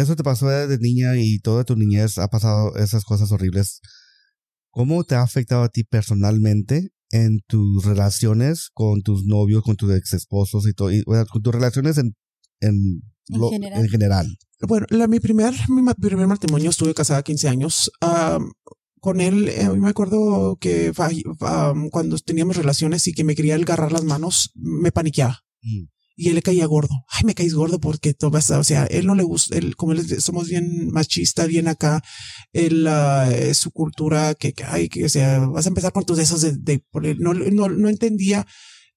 eso 0.00 0.16
te 0.16 0.22
pasó 0.22 0.48
de 0.48 0.78
niña 0.78 1.16
y 1.16 1.38
toda 1.40 1.64
tu 1.64 1.76
niñez 1.76 2.18
ha 2.18 2.28
pasado 2.28 2.76
esas 2.76 3.04
cosas 3.04 3.32
horribles. 3.32 3.80
¿Cómo 4.70 5.04
te 5.04 5.14
ha 5.14 5.22
afectado 5.22 5.62
a 5.62 5.68
ti 5.68 5.84
personalmente 5.84 6.90
en 7.10 7.38
tus 7.46 7.84
relaciones 7.84 8.68
con 8.74 9.02
tus 9.02 9.24
novios, 9.24 9.62
con 9.62 9.76
tus 9.76 9.92
ex 9.94 10.12
esposos 10.12 10.66
y 10.68 10.72
todo, 10.74 10.92
y, 10.92 11.02
o 11.06 11.14
sea, 11.14 11.24
con 11.24 11.40
tus 11.42 11.54
relaciones 11.54 11.98
en, 11.98 12.14
en, 12.60 12.74
En 13.28 13.40
lo- 13.40 13.48
general. 13.50 13.80
en 13.84 13.88
general? 13.88 14.36
Bueno, 14.66 14.86
la, 14.90 15.06
mi 15.06 15.20
primer 15.20 15.52
mi 15.68 15.82
primer 15.94 16.26
matrimonio 16.26 16.70
estuve 16.70 16.94
casada 16.94 17.22
15 17.22 17.48
años. 17.48 17.90
Con 19.00 19.20
él, 19.20 19.48
eh, 19.50 19.68
me 19.78 19.90
acuerdo 19.90 20.56
que 20.60 20.92
cuando 21.92 22.18
teníamos 22.18 22.56
relaciones 22.56 23.06
y 23.06 23.12
que 23.12 23.22
me 23.24 23.34
quería 23.36 23.54
agarrar 23.54 23.92
las 23.92 24.02
manos, 24.04 24.50
me 24.54 24.90
paniqueaba. 24.90 25.40
Mm. 25.62 25.84
Y 26.18 26.28
él 26.30 26.34
le 26.36 26.42
caía 26.42 26.64
gordo. 26.66 26.94
Ay, 27.10 27.24
me 27.24 27.34
caís 27.34 27.52
gordo 27.54 27.78
porque 27.78 28.14
tú 28.14 28.30
vas 28.30 28.50
a- 28.50 28.58
o 28.58 28.64
sea, 28.64 28.86
él 28.86 29.06
no 29.06 29.14
le 29.14 29.22
gusta, 29.22 29.56
él, 29.58 29.76
como 29.76 29.92
él 29.92 30.20
somos 30.20 30.48
bien 30.48 30.88
machista, 30.90 31.44
bien 31.46 31.68
acá, 31.68 32.02
él, 32.52 32.86
ah, 32.88 33.28
es 33.30 33.58
su 33.58 33.70
cultura 33.70 34.34
que, 34.34 34.52
que, 34.54 34.64
ay, 34.64 34.88
que, 34.88 35.04
o 35.04 35.08
sea, 35.10 35.40
vas 35.40 35.66
a 35.66 35.68
empezar 35.68 35.92
con 35.92 36.04
tus 36.04 36.18
esos 36.18 36.40
de, 36.40 36.52
de- 36.56 36.78
por 36.90 37.04
él 37.06 37.18
no, 37.20 37.34
no, 37.34 37.68
no 37.68 37.88
entendía 37.88 38.46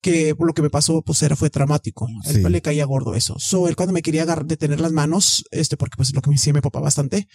que 0.01 0.34
por 0.34 0.47
lo 0.47 0.53
que 0.53 0.61
me 0.61 0.70
pasó, 0.70 1.01
pues 1.01 1.22
era, 1.24 1.36
fue 1.36 1.49
traumático. 1.49 2.07
Él 2.45 2.51
le 2.53 2.61
caía 2.61 2.86
gordo 2.86 3.15
eso. 3.15 3.36
So, 3.38 3.67
él 3.67 3.76
cuando 3.76 3.91
me 3.91 4.01
quería 4.01 4.22
agarrar, 4.24 4.45
detener 4.45 4.80
las 4.80 4.93
manos, 4.93 5.43
este, 5.51 5.76
porque 5.76 5.97
pues 5.97 6.07
es 6.09 6.15
lo 6.15 6.22
que 6.22 6.30
me 6.30 6.38
hacía 6.38 6.53
mi 6.53 6.61
papá 6.61 6.80
bastante, 6.80 7.28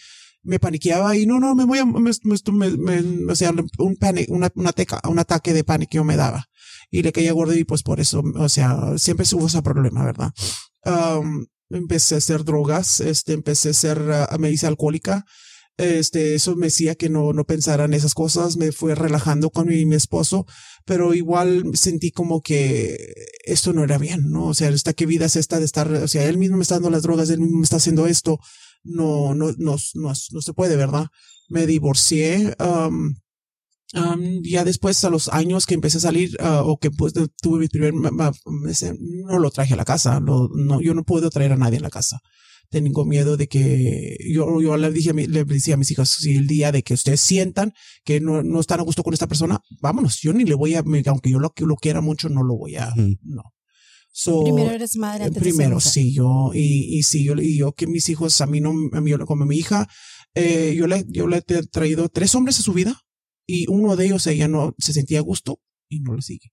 me 0.43 0.59
paniqueaba 0.59 1.15
y 1.17 1.27
no, 1.27 1.41
no, 1.41 1.55
me 1.55 1.65
voy 1.67 1.79
a, 1.79 1.85
me, 1.85 2.01
me- 2.01 2.11
me- 2.53 2.77
me- 3.03 3.33
o 3.33 3.37
sea, 3.37 3.53
un 3.79 3.97
panic, 3.97 4.31
una, 4.31 4.51
una 4.55 4.73
teca, 4.73 4.99
un 5.11 5.19
ataque 5.19 5.53
de 5.53 5.63
pánico 5.65 6.03
me 6.05 6.17
daba 6.17 6.47
y 6.91 7.03
le 7.03 7.13
caía 7.13 7.33
gordo 7.33 7.55
y 7.55 7.65
pues 7.65 7.83
por 7.83 8.01
eso, 8.01 8.23
o 8.37 8.49
sea, 8.49 8.97
siempre 8.97 9.27
hubo 9.33 9.47
ese 9.47 9.63
problema, 9.63 10.05
¿verdad? 10.05 10.33
Um, 10.85 11.47
empecé 11.71 12.15
a 12.15 12.19
hacer 12.19 12.45
drogas, 12.45 13.01
este, 13.01 13.33
empecé 13.33 13.71
a 13.71 13.75
ser, 13.75 14.11
ah, 14.13 14.37
me 14.39 14.51
hice 14.51 14.67
alcohólica, 14.67 15.25
este, 15.77 16.37
eso 16.37 16.55
me 16.55 16.67
decía 16.67 16.95
que 16.95 17.09
no, 17.09 17.33
no 17.33 17.45
pensara 17.45 17.85
en 17.87 17.95
esas 17.95 18.15
cosas, 18.15 18.57
me 18.57 18.71
fue 18.71 18.95
relajando 18.95 19.51
con 19.51 19.67
mi, 19.67 19.85
mi 19.87 19.97
esposo, 19.97 20.47
pero 20.85 21.15
igual 21.15 21.65
sentí 21.75 22.13
como 22.13 22.43
que 22.43 22.97
esto 23.45 23.73
no 23.73 23.83
era 23.83 23.99
bien, 23.99 24.31
¿no? 24.31 24.47
O 24.47 24.55
sea, 24.55 24.69
esta 24.69 24.93
qué 24.93 25.07
vida 25.07 25.27
es 25.27 25.37
esta 25.37 25.59
de 25.59 25.65
estar, 25.65 25.93
o 25.93 26.09
sea, 26.09 26.29
él 26.29 26.39
mismo 26.39 26.57
me 26.57 26.63
está 26.63 26.77
dando 26.77 26.91
las 26.91 27.03
drogas, 27.03 27.29
él 27.31 27.41
mismo 27.41 27.59
me 27.59 27.65
está 27.65 27.77
haciendo 27.77 28.07
esto, 28.07 28.39
no, 28.85 29.35
no, 29.35 29.53
no, 29.59 29.77
no, 29.95 30.13
no 30.31 30.41
se 30.41 30.53
puede, 30.53 30.77
¿verdad? 30.77 31.09
Me 31.49 31.67
divorcié, 31.67 32.55
um, 32.61 33.15
um, 33.95 34.41
ya 34.43 34.65
después 34.65 35.05
a 35.05 35.11
los 35.11 35.29
años 35.29 35.67
que 35.67 35.75
empecé 35.75 35.99
a 35.99 36.01
salir 36.01 36.37
ah, 36.41 36.63
o 36.65 36.79
que 36.79 36.91
pues 36.91 37.13
tuve 37.43 37.61
mi 37.61 37.69
primer 37.69 37.93
no 37.95 39.39
lo 39.39 39.51
traje 39.51 39.75
a 39.75 39.77
la 39.77 39.85
casa 39.85 40.21
lo- 40.21 40.49
no 40.55 40.81
yo 40.81 40.95
no 40.95 41.05
puedo 41.05 41.31
traer 41.31 41.53
a 41.53 41.57
nadie 41.57 41.79
a 41.79 41.83
la 41.83 41.91
casa. 41.91 42.21
Tengo 42.71 43.05
miedo 43.05 43.37
de 43.37 43.47
que 43.47 44.17
yo, 44.35 44.61
yo 44.61 44.77
le 44.77 44.91
dije 44.91 45.11
a 45.11 45.13
mi- 45.13 45.27
le 45.27 45.45
decía 45.45 45.75
a 45.75 45.77
mis 45.77 45.91
hijos 45.91 46.09
si 46.09 46.37
el 46.37 46.47
día 46.47 46.73
de 46.73 46.83
que 46.83 46.95
ustedes 46.95 47.21
sientan 47.21 47.73
que 48.05 48.21
no, 48.21 48.43
no 48.43 48.59
están 48.59 48.81
a 48.81 48.83
gusto 48.83 49.03
con 49.05 49.13
esta 49.15 49.27
persona 49.29 49.61
vámonos 49.81 50.19
yo 50.23 50.33
ni 50.33 50.45
le 50.45 50.55
voy 50.55 50.75
a 50.75 50.83
aunque 51.07 51.31
yo 51.31 51.39
lo, 51.39 51.53
lo 51.57 51.77
quiera 51.77 52.01
mucho 52.01 52.29
no 52.31 52.43
lo 52.43 52.57
voy 52.57 52.77
a 52.77 52.93
no 53.23 53.43
So, 54.17 54.45
Primero 54.45 54.71
eres 54.71 54.95
madre 54.97 55.25
antes 55.25 55.43
de 55.43 55.45
ser 55.45 55.53
primero, 55.57 55.75
mujer. 55.75 55.93
sí, 55.93 56.15
yo, 56.15 56.53
y, 56.55 56.97
y 56.99 57.03
sí, 57.03 57.25
yo, 57.25 57.35
y 57.35 57.59
yo 57.59 57.73
que 57.73 57.89
mis 57.89 58.09
hijos, 58.09 58.41
a 58.41 58.47
mí 58.47 58.61
no, 58.61 58.71
a 58.93 59.01
mí, 59.01 59.11
como 59.27 59.45
mi 59.45 59.57
hija, 59.57 59.89
eh, 60.37 60.73
yo 60.79 60.87
le, 60.87 61.05
yo 61.09 61.27
le 61.27 61.39
he 61.39 61.43
traído 61.67 62.09
tres 62.09 62.33
hombres 62.37 62.61
a 62.61 62.63
su 62.63 62.73
vida 62.73 63.01
y 63.47 63.67
uno 63.69 63.97
de 63.97 64.07
ellos 64.07 64.27
ella 64.27 64.49
no 64.49 64.75
se 64.79 64.93
sentía 64.93 65.19
a 65.19 65.23
gusto 65.23 65.59
y 65.89 66.01
no 66.01 66.15
le 66.15 66.23
sigue. 66.23 66.51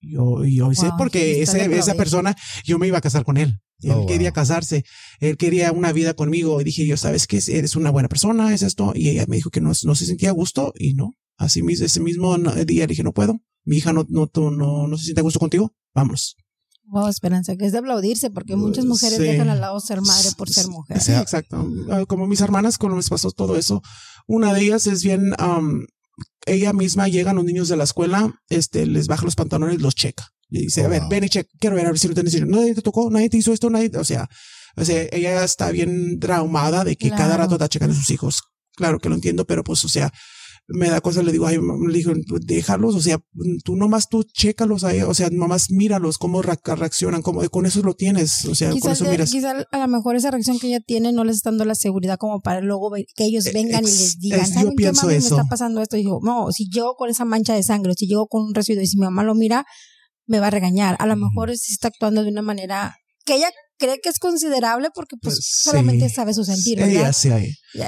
Yo, 0.00 0.44
yo 0.44 0.72
sé 0.74 0.88
Wow, 0.88 0.98
porque 0.98 1.42
ese, 1.42 1.58
esa 1.58 1.68
provecho. 1.68 1.96
persona, 1.96 2.36
yo 2.64 2.78
me 2.78 2.86
iba 2.86 2.98
a 2.98 3.00
casar 3.00 3.24
con 3.24 3.36
él. 3.38 3.58
Él 3.80 3.90
Oh, 3.92 3.96
wow. 3.98 4.06
quería 4.06 4.32
casarse, 4.32 4.84
él 5.20 5.36
quería 5.36 5.72
una 5.72 5.92
vida 5.92 6.14
conmigo 6.14 6.60
y 6.60 6.64
dije 6.64 6.86
yo, 6.86 6.96
sabes 6.96 7.26
que 7.26 7.40
eres 7.48 7.76
una 7.76 7.90
buena 7.90 8.08
persona, 8.08 8.54
es 8.54 8.62
esto. 8.62 8.92
Y 8.94 9.08
ella 9.10 9.24
me 9.28 9.36
dijo 9.36 9.50
que 9.50 9.60
no, 9.60 9.72
no 9.84 9.94
se 9.94 10.06
sentía 10.06 10.30
a 10.30 10.32
gusto 10.32 10.72
y 10.78 10.94
no. 10.94 11.12
Así 11.38 11.62
mismo, 11.62 11.84
ese 11.86 12.00
mismo 12.00 12.36
día 12.66 12.86
dije, 12.86 13.02
no 13.02 13.12
puedo. 13.12 13.38
Mi 13.64 13.76
hija 13.78 13.92
no, 13.92 14.06
no, 14.08 14.30
no, 14.34 14.50
no, 14.50 14.86
no 14.88 14.96
se 14.96 15.04
siente 15.04 15.20
a 15.20 15.24
gusto 15.24 15.38
contigo. 15.40 15.74
Vamos. 15.94 16.36
Wow, 16.84 17.08
Esperanza, 17.08 17.56
que 17.56 17.66
es 17.66 17.72
de 17.72 17.78
aplaudirse 17.78 18.30
porque 18.30 18.54
muchas 18.56 18.84
mujeres 18.84 19.18
Sí. 19.18 19.24
dejan 19.24 19.48
al 19.48 19.60
lado 19.60 19.80
ser 19.80 20.00
madre 20.02 20.28
por 20.38 20.48
ser 20.48 20.68
mujer. 20.68 21.00
Sí, 21.00 21.12
exacto. 21.12 21.68
Ah, 21.90 22.04
Como 22.06 22.26
mis 22.28 22.40
hermanas, 22.40 22.78
cuando 22.78 22.96
les 22.96 23.08
pasó 23.10 23.30
todo 23.32 23.56
eso, 23.56 23.82
una 24.28 24.54
de 24.54 24.62
ellas 24.62 24.86
es 24.86 25.02
bien, 25.02 25.32
am, 25.38 25.84
ella 26.46 26.72
misma 26.72 27.08
llega 27.08 27.30
a 27.30 27.34
los 27.34 27.44
niños 27.44 27.68
de 27.68 27.76
la 27.76 27.84
escuela, 27.84 28.40
este, 28.48 28.86
les 28.86 29.06
baja 29.06 29.24
los 29.24 29.34
pantalones 29.36 29.80
los 29.80 29.94
checa. 29.94 30.28
Y 30.48 30.60
dice, 30.60 30.82
Oh, 30.82 30.86
a 30.86 30.88
ver, 30.88 31.00
wow. 31.00 31.10
ven 31.10 31.24
y 31.24 31.28
checa, 31.28 31.50
quiero 31.58 31.76
ver 31.76 31.86
a 31.86 31.90
ver 31.90 31.98
si 31.98 32.08
te 32.08 32.22
necesito. 32.22 32.46
Nadie 32.46 32.74
te 32.74 32.82
tocó, 32.82 33.10
nadie 33.10 33.28
te 33.28 33.36
hizo 33.36 33.52
esto, 33.52 33.68
nadie, 33.70 33.90
o 33.96 34.04
sea, 34.04 34.28
o 34.76 34.84
sea, 34.84 35.06
ella 35.10 35.42
está 35.44 35.70
bien 35.70 36.20
traumada 36.20 36.84
de 36.84 36.96
que 36.96 37.10
cada 37.10 37.36
rato 37.36 37.54
está 37.54 37.68
checando 37.68 37.94
a 37.94 37.98
sus 37.98 38.10
hijos. 38.10 38.42
Claro 38.76 38.98
que 38.98 39.08
lo 39.08 39.14
entiendo, 39.14 39.46
pero 39.46 39.64
pues, 39.64 39.84
o 39.84 39.88
sea, 39.88 40.12
me 40.68 40.88
da 40.88 41.00
cosa, 41.00 41.22
le 41.22 41.30
digo, 41.30 41.46
ay, 41.46 41.58
le 41.58 41.98
digo, 41.98 42.12
déjalos, 42.40 42.94
o 42.96 43.00
sea, 43.00 43.18
tú 43.64 43.76
nomás 43.76 44.08
tú 44.08 44.24
chécalos 44.24 44.82
ahí, 44.82 45.00
o 45.00 45.14
sea, 45.14 45.28
nomás 45.30 45.70
míralos, 45.70 46.18
cómo 46.18 46.42
reaccionan, 46.42 47.22
cómo, 47.22 47.48
con 47.50 47.66
eso 47.66 47.82
lo 47.82 47.94
tienes, 47.94 48.44
o 48.46 48.54
sea, 48.54 48.70
con 48.80 48.90
eso 48.90 49.04
miras. 49.04 49.30
Quizá 49.30 49.64
a 49.70 49.78
lo 49.78 49.88
mejor 49.88 50.16
esa 50.16 50.30
reacción 50.30 50.58
que 50.58 50.66
ella 50.68 50.80
tiene 50.80 51.12
no 51.12 51.24
les 51.24 51.36
está 51.36 51.50
dando 51.50 51.64
la 51.64 51.76
seguridad 51.76 52.18
como 52.18 52.40
para 52.40 52.60
luego 52.60 52.90
que 53.14 53.24
ellos 53.24 53.46
e, 53.46 53.52
vengan 53.52 53.84
y 53.84 53.86
les 53.86 54.18
digan, 54.18 54.40
es, 54.40 54.54
yo 54.54 54.72
eso. 54.88 55.06
me 55.06 55.16
está 55.16 55.44
pasando 55.48 55.80
esto? 55.80 55.96
Y 55.96 56.00
digo, 56.00 56.20
no, 56.22 56.50
si 56.50 56.68
yo 56.68 56.94
con 56.96 57.10
esa 57.10 57.24
mancha 57.24 57.54
de 57.54 57.62
sangre, 57.62 57.94
si 57.96 58.06
llego 58.08 58.26
con 58.26 58.42
un 58.42 58.54
residuo 58.54 58.82
y 58.82 58.86
si 58.86 58.96
mi 58.98 59.04
mamá 59.04 59.22
lo 59.22 59.34
mira, 59.34 59.66
me 60.26 60.40
va 60.40 60.48
a 60.48 60.50
regañar. 60.50 60.96
A 60.98 61.06
lo 61.06 61.14
mejor 61.16 61.56
sí 61.56 61.72
está 61.72 61.88
actuando 61.88 62.24
de 62.24 62.30
una 62.30 62.42
manera 62.42 62.96
que 63.24 63.36
ella 63.36 63.50
cree 63.78 64.00
que 64.02 64.08
es 64.08 64.18
considerable 64.18 64.88
porque 64.94 65.16
pues, 65.20 65.34
pues 65.36 65.60
solamente 65.62 66.08
sabe 66.08 66.34
su 66.34 66.44
sentir, 66.44 66.78
¿verdad? 66.78 67.12
Sí, 67.12 67.30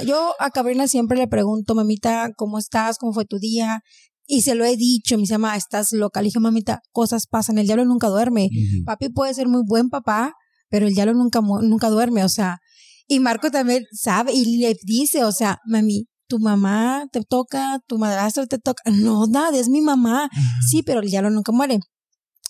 Yo 0.06 0.34
a 0.38 0.50
Cabrina 0.50 0.88
siempre 0.88 1.18
le 1.18 1.28
pregunto, 1.28 1.74
mamita, 1.74 2.30
¿cómo 2.36 2.58
estás? 2.58 2.98
¿Cómo 2.98 3.12
fue 3.12 3.24
tu 3.24 3.38
día? 3.38 3.80
Y 4.26 4.42
se 4.42 4.54
lo 4.54 4.64
he 4.64 4.76
dicho, 4.76 5.16
me 5.16 5.22
dice, 5.22 5.38
mamá, 5.38 5.56
estás 5.56 5.92
loca. 5.92 6.20
Le 6.20 6.26
dije, 6.26 6.38
mamita, 6.38 6.80
cosas 6.92 7.26
pasan, 7.26 7.58
el 7.58 7.66
diablo 7.66 7.84
nunca 7.86 8.08
duerme. 8.08 8.50
Papi 8.84 9.08
puede 9.08 9.32
ser 9.32 9.48
muy 9.48 9.62
buen 9.66 9.88
papá, 9.88 10.34
pero 10.68 10.86
el 10.86 10.94
diablo 10.94 11.14
nunca, 11.14 11.40
nunca 11.40 11.88
duerme, 11.88 12.24
o 12.24 12.28
sea. 12.28 12.58
Y 13.06 13.20
Marco 13.20 13.50
también 13.50 13.84
sabe 13.90 14.34
y 14.34 14.58
le 14.58 14.76
dice, 14.84 15.24
o 15.24 15.32
sea, 15.32 15.58
mami, 15.66 16.04
tu 16.28 16.38
mamá 16.38 17.06
te 17.10 17.22
toca, 17.22 17.80
tu 17.86 17.96
madrastro 17.96 18.46
te 18.46 18.58
toca. 18.58 18.82
No, 18.90 19.26
nada, 19.26 19.58
es 19.58 19.70
mi 19.70 19.80
mamá. 19.80 20.28
Sí, 20.68 20.82
pero 20.82 21.00
el 21.00 21.08
diablo 21.08 21.30
nunca 21.30 21.50
muere. 21.50 21.78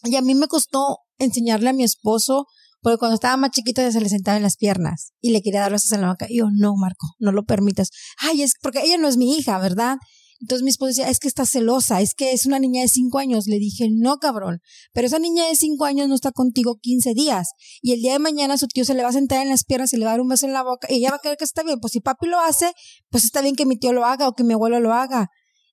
Y 0.02 0.16
a 0.16 0.20
mí 0.20 0.34
me 0.34 0.48
costó 0.48 0.98
enseñarle 1.18 1.70
a 1.70 1.72
mi 1.72 1.84
esposo 1.84 2.46
porque 2.88 3.00
cuando 3.00 3.16
estaba 3.16 3.36
más 3.36 3.50
chiquito 3.50 3.82
ya 3.82 3.92
se 3.92 4.00
le 4.00 4.08
sentaba 4.08 4.38
en 4.38 4.42
las 4.42 4.56
piernas 4.56 5.12
y 5.20 5.30
le 5.30 5.42
quería 5.42 5.60
dar 5.60 5.72
besos 5.72 5.92
en 5.92 6.00
la 6.00 6.08
boca. 6.08 6.24
Y 6.26 6.38
yo, 6.38 6.46
no, 6.50 6.74
Marco, 6.74 7.06
no 7.18 7.32
lo 7.32 7.44
permitas. 7.44 7.90
Ay, 8.16 8.40
es 8.40 8.54
porque 8.62 8.80
ella 8.82 8.96
no 8.96 9.08
es 9.08 9.18
mi 9.18 9.36
hija, 9.36 9.58
¿verdad? 9.58 9.98
Entonces 10.40 10.62
mi 10.62 10.70
esposo 10.70 10.88
decía, 10.88 11.10
es 11.10 11.18
que 11.18 11.28
está 11.28 11.44
celosa, 11.44 12.00
es 12.00 12.14
que 12.14 12.32
es 12.32 12.46
una 12.46 12.58
niña 12.58 12.80
de 12.80 12.88
cinco 12.88 13.18
años. 13.18 13.46
Le 13.46 13.58
dije, 13.58 13.88
no, 13.90 14.16
cabrón, 14.16 14.60
pero 14.94 15.06
esa 15.06 15.18
niña 15.18 15.46
de 15.46 15.54
cinco 15.54 15.84
años 15.84 16.08
no 16.08 16.14
está 16.14 16.32
contigo 16.32 16.78
15 16.80 17.12
días. 17.12 17.50
Y 17.82 17.92
el 17.92 18.00
día 18.00 18.14
de 18.14 18.20
mañana 18.20 18.56
su 18.56 18.68
tío 18.68 18.86
se 18.86 18.94
le 18.94 19.02
va 19.02 19.10
a 19.10 19.12
sentar 19.12 19.42
en 19.42 19.50
las 19.50 19.64
piernas 19.64 19.92
y 19.92 19.98
le 19.98 20.06
va 20.06 20.12
a 20.12 20.14
dar 20.14 20.22
un 20.22 20.28
beso 20.28 20.46
en 20.46 20.54
la 20.54 20.62
boca 20.62 20.88
y 20.90 20.96
ella 20.96 21.10
va 21.10 21.16
a 21.16 21.18
creer 21.18 21.36
que 21.36 21.44
está 21.44 21.62
bien. 21.62 21.80
Pues 21.80 21.92
si 21.92 22.00
papi 22.00 22.26
lo 22.26 22.40
hace, 22.40 22.72
pues 23.10 23.24
está 23.24 23.42
bien 23.42 23.54
que 23.54 23.66
mi 23.66 23.76
tío 23.76 23.92
lo 23.92 24.06
haga 24.06 24.28
o 24.28 24.32
que 24.32 24.44
mi 24.44 24.54
abuelo 24.54 24.80
lo 24.80 24.94
haga. 24.94 25.28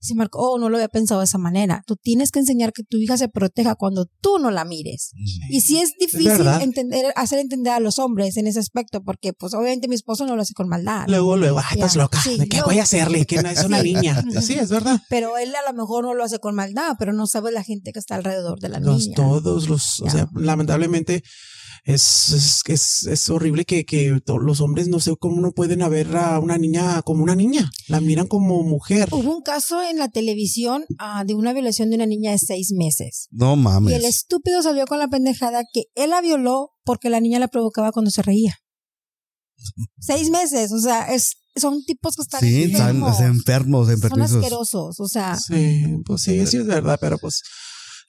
Sí, 0.06 0.14
Marco, 0.14 0.40
oh, 0.40 0.60
no 0.60 0.70
lo 0.70 0.78
había 0.78 0.88
pensado 0.88 1.22
de 1.22 1.26
esa 1.26 1.38
manera. 1.38 1.84
Tú 1.86 1.96
tienes 1.96 2.32
que 2.32 2.40
enseñar 2.40 2.74
que 2.74 2.84
tu 2.84 2.98
hija 2.98 3.18
se 3.18 3.28
proteja 3.28 3.76
cuando 3.76 4.06
tú 4.22 4.38
no 4.40 4.52
la 4.52 4.66
mires. 4.66 5.12
Y 5.50 5.62
sí 5.62 5.80
es 5.80 5.94
difícil 6.00 6.48
entender, 6.62 7.12
hacer 7.16 7.40
entender 7.40 7.74
a 7.74 7.80
los 7.80 8.00
hombres 8.00 8.38
en 8.38 8.48
ese 8.48 8.60
aspecto, 8.60 9.02
porque 9.04 9.34
pues 9.34 9.54
obviamente 9.54 9.88
mi 9.88 9.96
esposo 9.96 10.26
no 10.26 10.36
lo 10.36 10.42
hace 10.42 10.54
con 10.54 10.68
maldad. 10.68 11.06
Luego, 11.08 11.38
luego, 11.38 11.60
ay, 11.60 11.76
estás 11.76 11.96
loca. 11.96 12.20
¿Qué 12.50 12.62
voy 12.62 12.80
a 12.80 12.84
hacerle? 12.84 13.26
Que 13.26 13.42
no 13.42 13.50
es 13.50 13.64
una 13.64 13.82
niña. 13.82 14.24
Sí, 14.42 14.54
es 14.54 14.70
verdad. 14.70 15.02
Pero 15.10 15.38
él 15.38 15.54
a 15.56 15.72
lo 15.72 15.76
mejor 15.76 16.04
no 16.04 16.14
lo 16.14 16.24
hace 16.24 16.40
con 16.40 16.56
maldad, 16.56 16.96
pero 17.00 17.14
no 17.14 17.26
sabe 17.26 17.52
la 17.52 17.64
gente 17.64 17.92
que 17.92 18.00
está 18.00 18.16
alrededor 18.16 18.60
de 18.60 18.70
la 18.70 18.80
niña. 18.80 19.16
Todos 19.16 19.70
los, 19.70 20.02
o 20.02 20.10
sea, 20.10 20.30
lamentablemente 20.36 21.24
es, 21.86 22.64
es, 22.66 23.04
es, 23.06 23.30
horrible 23.30 23.64
que, 23.64 23.86
que 23.86 24.20
los 24.26 24.62
hombres 24.62 24.88
no 24.88 25.00
sé 25.00 25.16
cómo 25.20 25.40
no 25.40 25.52
pueden 25.52 25.88
ver 25.90 26.18
a 26.18 26.40
una 26.40 26.58
niña 26.58 27.04
como 27.04 27.24
una 27.24 27.36
niña, 27.36 27.70
la 27.88 28.02
miran 28.02 28.26
como 28.26 28.64
mujer. 28.64 29.10
Hubo 29.12 29.36
un 29.36 29.44
caso 29.44 29.84
en 29.84 29.95
la 29.98 30.10
televisión 30.10 30.86
uh, 30.90 31.26
de 31.26 31.36
una 31.36 31.54
violación 31.54 31.90
de 31.90 31.96
una 31.96 32.06
niña 32.06 32.32
de 32.32 32.38
seis 32.38 32.72
meses. 32.76 33.28
No 33.32 33.56
mames. 33.56 33.94
Y 33.94 33.96
el 33.96 34.06
estúpido 34.06 34.62
salió 34.62 34.86
con 34.86 35.00
la 35.00 35.08
pendejada 35.08 35.64
que 35.74 35.86
él 35.96 36.12
la 36.12 36.22
violó 36.22 36.72
porque 36.84 37.10
la 37.10 37.20
niña 37.20 37.40
la 37.40 37.48
provocaba 37.48 37.92
cuando 37.92 38.12
se 38.12 38.22
reía. 38.22 38.56
seis 40.00 40.30
meses, 40.30 40.72
o 40.72 40.80
sea, 40.80 41.14
es, 41.14 41.36
son 41.56 41.84
tipos 41.84 42.16
que 42.16 42.22
están 42.22 42.42
sí, 42.42 42.64
enfermos. 42.64 43.14
Están 43.14 43.34
enfermos. 43.36 43.88
Son 43.88 44.22
asquerosos, 44.22 45.00
o 45.00 45.08
sea. 45.08 45.38
Sí, 45.38 45.86
pues 46.06 46.22
sí, 46.22 46.46
sí 46.48 46.58
es 46.58 46.66
verdad, 46.66 46.98
pero 47.00 47.18
pues 47.18 47.42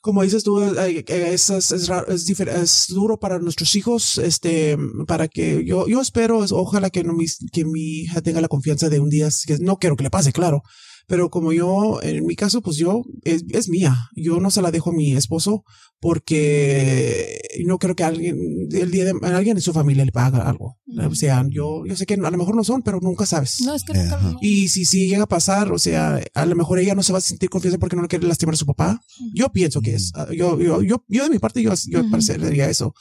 como 0.07 0.22
dices 0.22 0.45
tú, 0.45 0.62
es, 0.62 1.51
es, 1.51 1.72
es, 1.72 2.87
duro 2.91 3.18
para 3.18 3.41
nuestros 3.41 3.74
hijos, 3.74 4.18
este, 4.18 4.78
para 5.09 5.26
que 5.26 5.64
yo, 5.66 5.89
yo 5.89 6.01
espero, 6.01 6.45
ojalá 6.51 6.91
que, 6.91 7.03
no, 7.03 7.12
mi, 7.12 7.26
que 7.53 7.64
mi 7.64 8.03
hija 8.03 8.22
tenga 8.22 8.41
la 8.41 8.47
confianza 8.47 8.89
de 8.89 9.01
un 9.01 9.09
día, 9.09 9.28
que 9.47 9.59
no 9.59 9.78
quiero 9.78 9.97
que 9.97 10.05
le 10.05 10.11
pase, 10.11 10.32
claro, 10.32 10.62
pero 11.07 11.30
como 11.30 11.52
yo, 11.52 12.00
en 12.02 12.26
mi 12.26 12.34
caso, 12.34 12.61
pues 12.62 12.76
yo, 12.76 13.04
es, 13.22 13.44
es, 13.50 13.68
mía. 13.68 13.96
Yo 14.14 14.40
no 14.40 14.50
se 14.50 14.61
la 14.61 14.72
dejo 14.72 14.90
a 14.90 14.92
mi 14.92 15.12
esposo 15.14 15.64
porque 16.00 17.38
no 17.64 17.78
creo 17.78 17.94
que 17.94 18.04
alguien, 18.04 18.36
el 18.72 18.90
día 18.90 19.04
de 19.04 19.14
alguien 19.22 19.54
de 19.54 19.62
su 19.62 19.72
familia 19.72 20.04
le 20.04 20.12
paga 20.12 20.48
algo. 20.48 20.78
O 21.09 21.14
sea, 21.14 21.44
yo, 21.48 21.84
yo 21.86 21.96
sé 21.96 22.07
que 22.07 22.14
a 22.14 22.30
lo 22.30 22.36
mejor 22.36 22.57
no 22.57 22.64
son, 22.64 22.82
pero 22.82 22.98
nunca 23.00 23.24
sabes. 23.24 23.61
No, 23.64 23.74
es 23.74 23.84
que 23.84 23.94
nunca 23.94 24.36
Y 24.40 24.68
si, 24.68 24.84
si 24.84 25.09
llega 25.09 25.24
a 25.24 25.28
pasar, 25.28 25.72
o 25.72 25.78
sea, 25.78 26.20
a 26.34 26.46
lo 26.46 26.57
mejor 26.57 26.78
ella 26.80 26.94
no 26.94 27.02
se 27.02 27.12
va 27.12 27.18
a 27.18 27.22
sentir 27.22 27.50
confianza 27.50 27.78
porque 27.78 27.96
no 27.96 28.02
le 28.02 28.09
quiere 28.09 28.26
lastimar 28.26 28.54
a 28.54 28.59
su 28.59 28.66
papá. 28.66 29.00
Yo 29.32 29.50
pienso 29.52 29.80
que 29.80 29.94
es. 29.94 30.12
Yo, 30.36 30.61
yo, 30.61 30.82
yo, 30.82 31.04
yo 31.09 31.24
de 31.24 31.30
mi 31.30 31.38
parte, 31.38 31.62
yo, 31.62 31.72
yo 31.88 32.11
parecería 32.11 32.68
eso. 32.68 32.94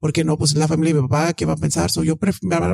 Porque 0.00 0.24
no, 0.24 0.38
pues 0.38 0.54
la 0.54 0.68
familia 0.68 0.94
de 0.94 1.02
mi 1.02 1.08
papá, 1.08 1.32
¿qué 1.32 1.44
va 1.44 1.54
a 1.54 1.56
pensar? 1.56 1.90
So, 1.90 2.04
yo 2.04 2.16
para 2.16 2.32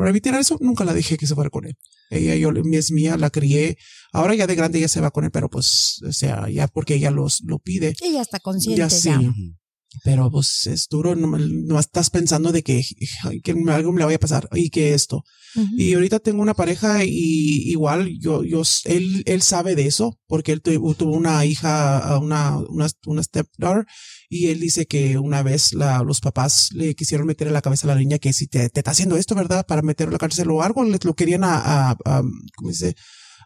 evitar 0.09 0.35
eso, 0.35 0.59
nunca 0.61 0.85
la 0.85 0.93
dejé 0.93 1.17
que 1.17 1.27
se 1.27 1.35
fuera 1.35 1.51
con 1.51 1.67
él. 1.67 1.77
Ella 2.11 2.37
yo, 2.37 2.51
es 2.51 2.91
mía, 2.91 3.17
la 3.17 3.31
crié. 3.31 3.79
Ahora 4.13 4.35
ya 4.35 4.47
de 4.47 4.55
grande 4.55 4.79
ella 4.79 4.89
se 4.89 5.01
va 5.01 5.11
con 5.11 5.25
él, 5.25 5.31
pero 5.31 5.49
pues, 5.49 6.03
o 6.07 6.13
sea, 6.13 6.49
ya 6.51 6.69
porque 6.69 6.95
ella 6.95 7.11
los, 7.11 7.43
lo 7.45 7.59
pide. 7.59 7.95
Ella 8.03 8.21
está 8.21 8.41
consciente. 8.41 8.79
Ya, 8.79 8.91
sí. 8.91 9.11
Pero 10.03 10.31
pues 10.31 10.67
es 10.67 10.89
duro, 10.89 11.15
no, 11.15 11.39
no 11.39 11.79
estás 11.79 12.11
pensando 12.11 12.51
de 12.51 12.63
que, 12.63 12.85
que, 13.43 13.53
algo 13.69 13.93
me 13.93 14.01
le 14.01 14.05
vaya 14.07 14.17
a 14.17 14.21
pasar 14.21 14.49
y 14.53 14.71
que 14.71 14.95
esto. 14.95 15.23
Y 15.77 15.95
ahorita 15.95 16.19
tengo 16.19 16.43
una 16.43 16.55
pareja 16.55 17.05
y 17.05 17.71
igual 17.71 18.19
yo, 18.19 18.43
yo, 18.43 18.63
él, 18.87 19.23
él 19.25 19.41
sabe 19.41 19.77
de 19.77 19.87
eso 19.87 20.19
porque 20.27 20.51
él 20.51 20.63
tuvo 20.63 21.13
una 21.13 21.45
hija, 21.45 22.19
una, 22.21 22.59
una, 22.59 22.89
una 23.07 23.23
stepdaughter 23.23 23.87
y 24.29 24.49
él 24.49 24.61
dice 24.61 24.87
que 24.87 25.19
una 25.19 25.43
vez 25.43 25.73
la, 25.73 26.03
los 26.03 26.21
papás 26.21 26.71
le 26.73 26.95
quisieron 26.95 27.27
meter 27.27 27.47
en 27.47 27.55
la 27.55 27.63
cabeza 27.63 27.87
a 27.87 27.95
la 27.95 28.01
niña 28.01 28.19
que 28.19 28.33
si 28.33 28.47
te, 28.47 28.69
te 28.69 28.81
está 28.81 28.91
haciendo 28.91 29.17
esto, 29.17 29.35
¿verdad? 29.35 29.67
Para 29.67 29.83
meterlo 29.83 30.11
en 30.11 30.15
la 30.15 30.19
cárcel 30.19 30.51
o 30.51 30.63
algo, 30.63 30.85
le, 30.85 30.99
lo 31.03 31.15
querían 31.15 31.45
a, 31.45 31.91
a, 31.91 32.23
¿cómo 32.57 32.69
dice? 32.69 32.95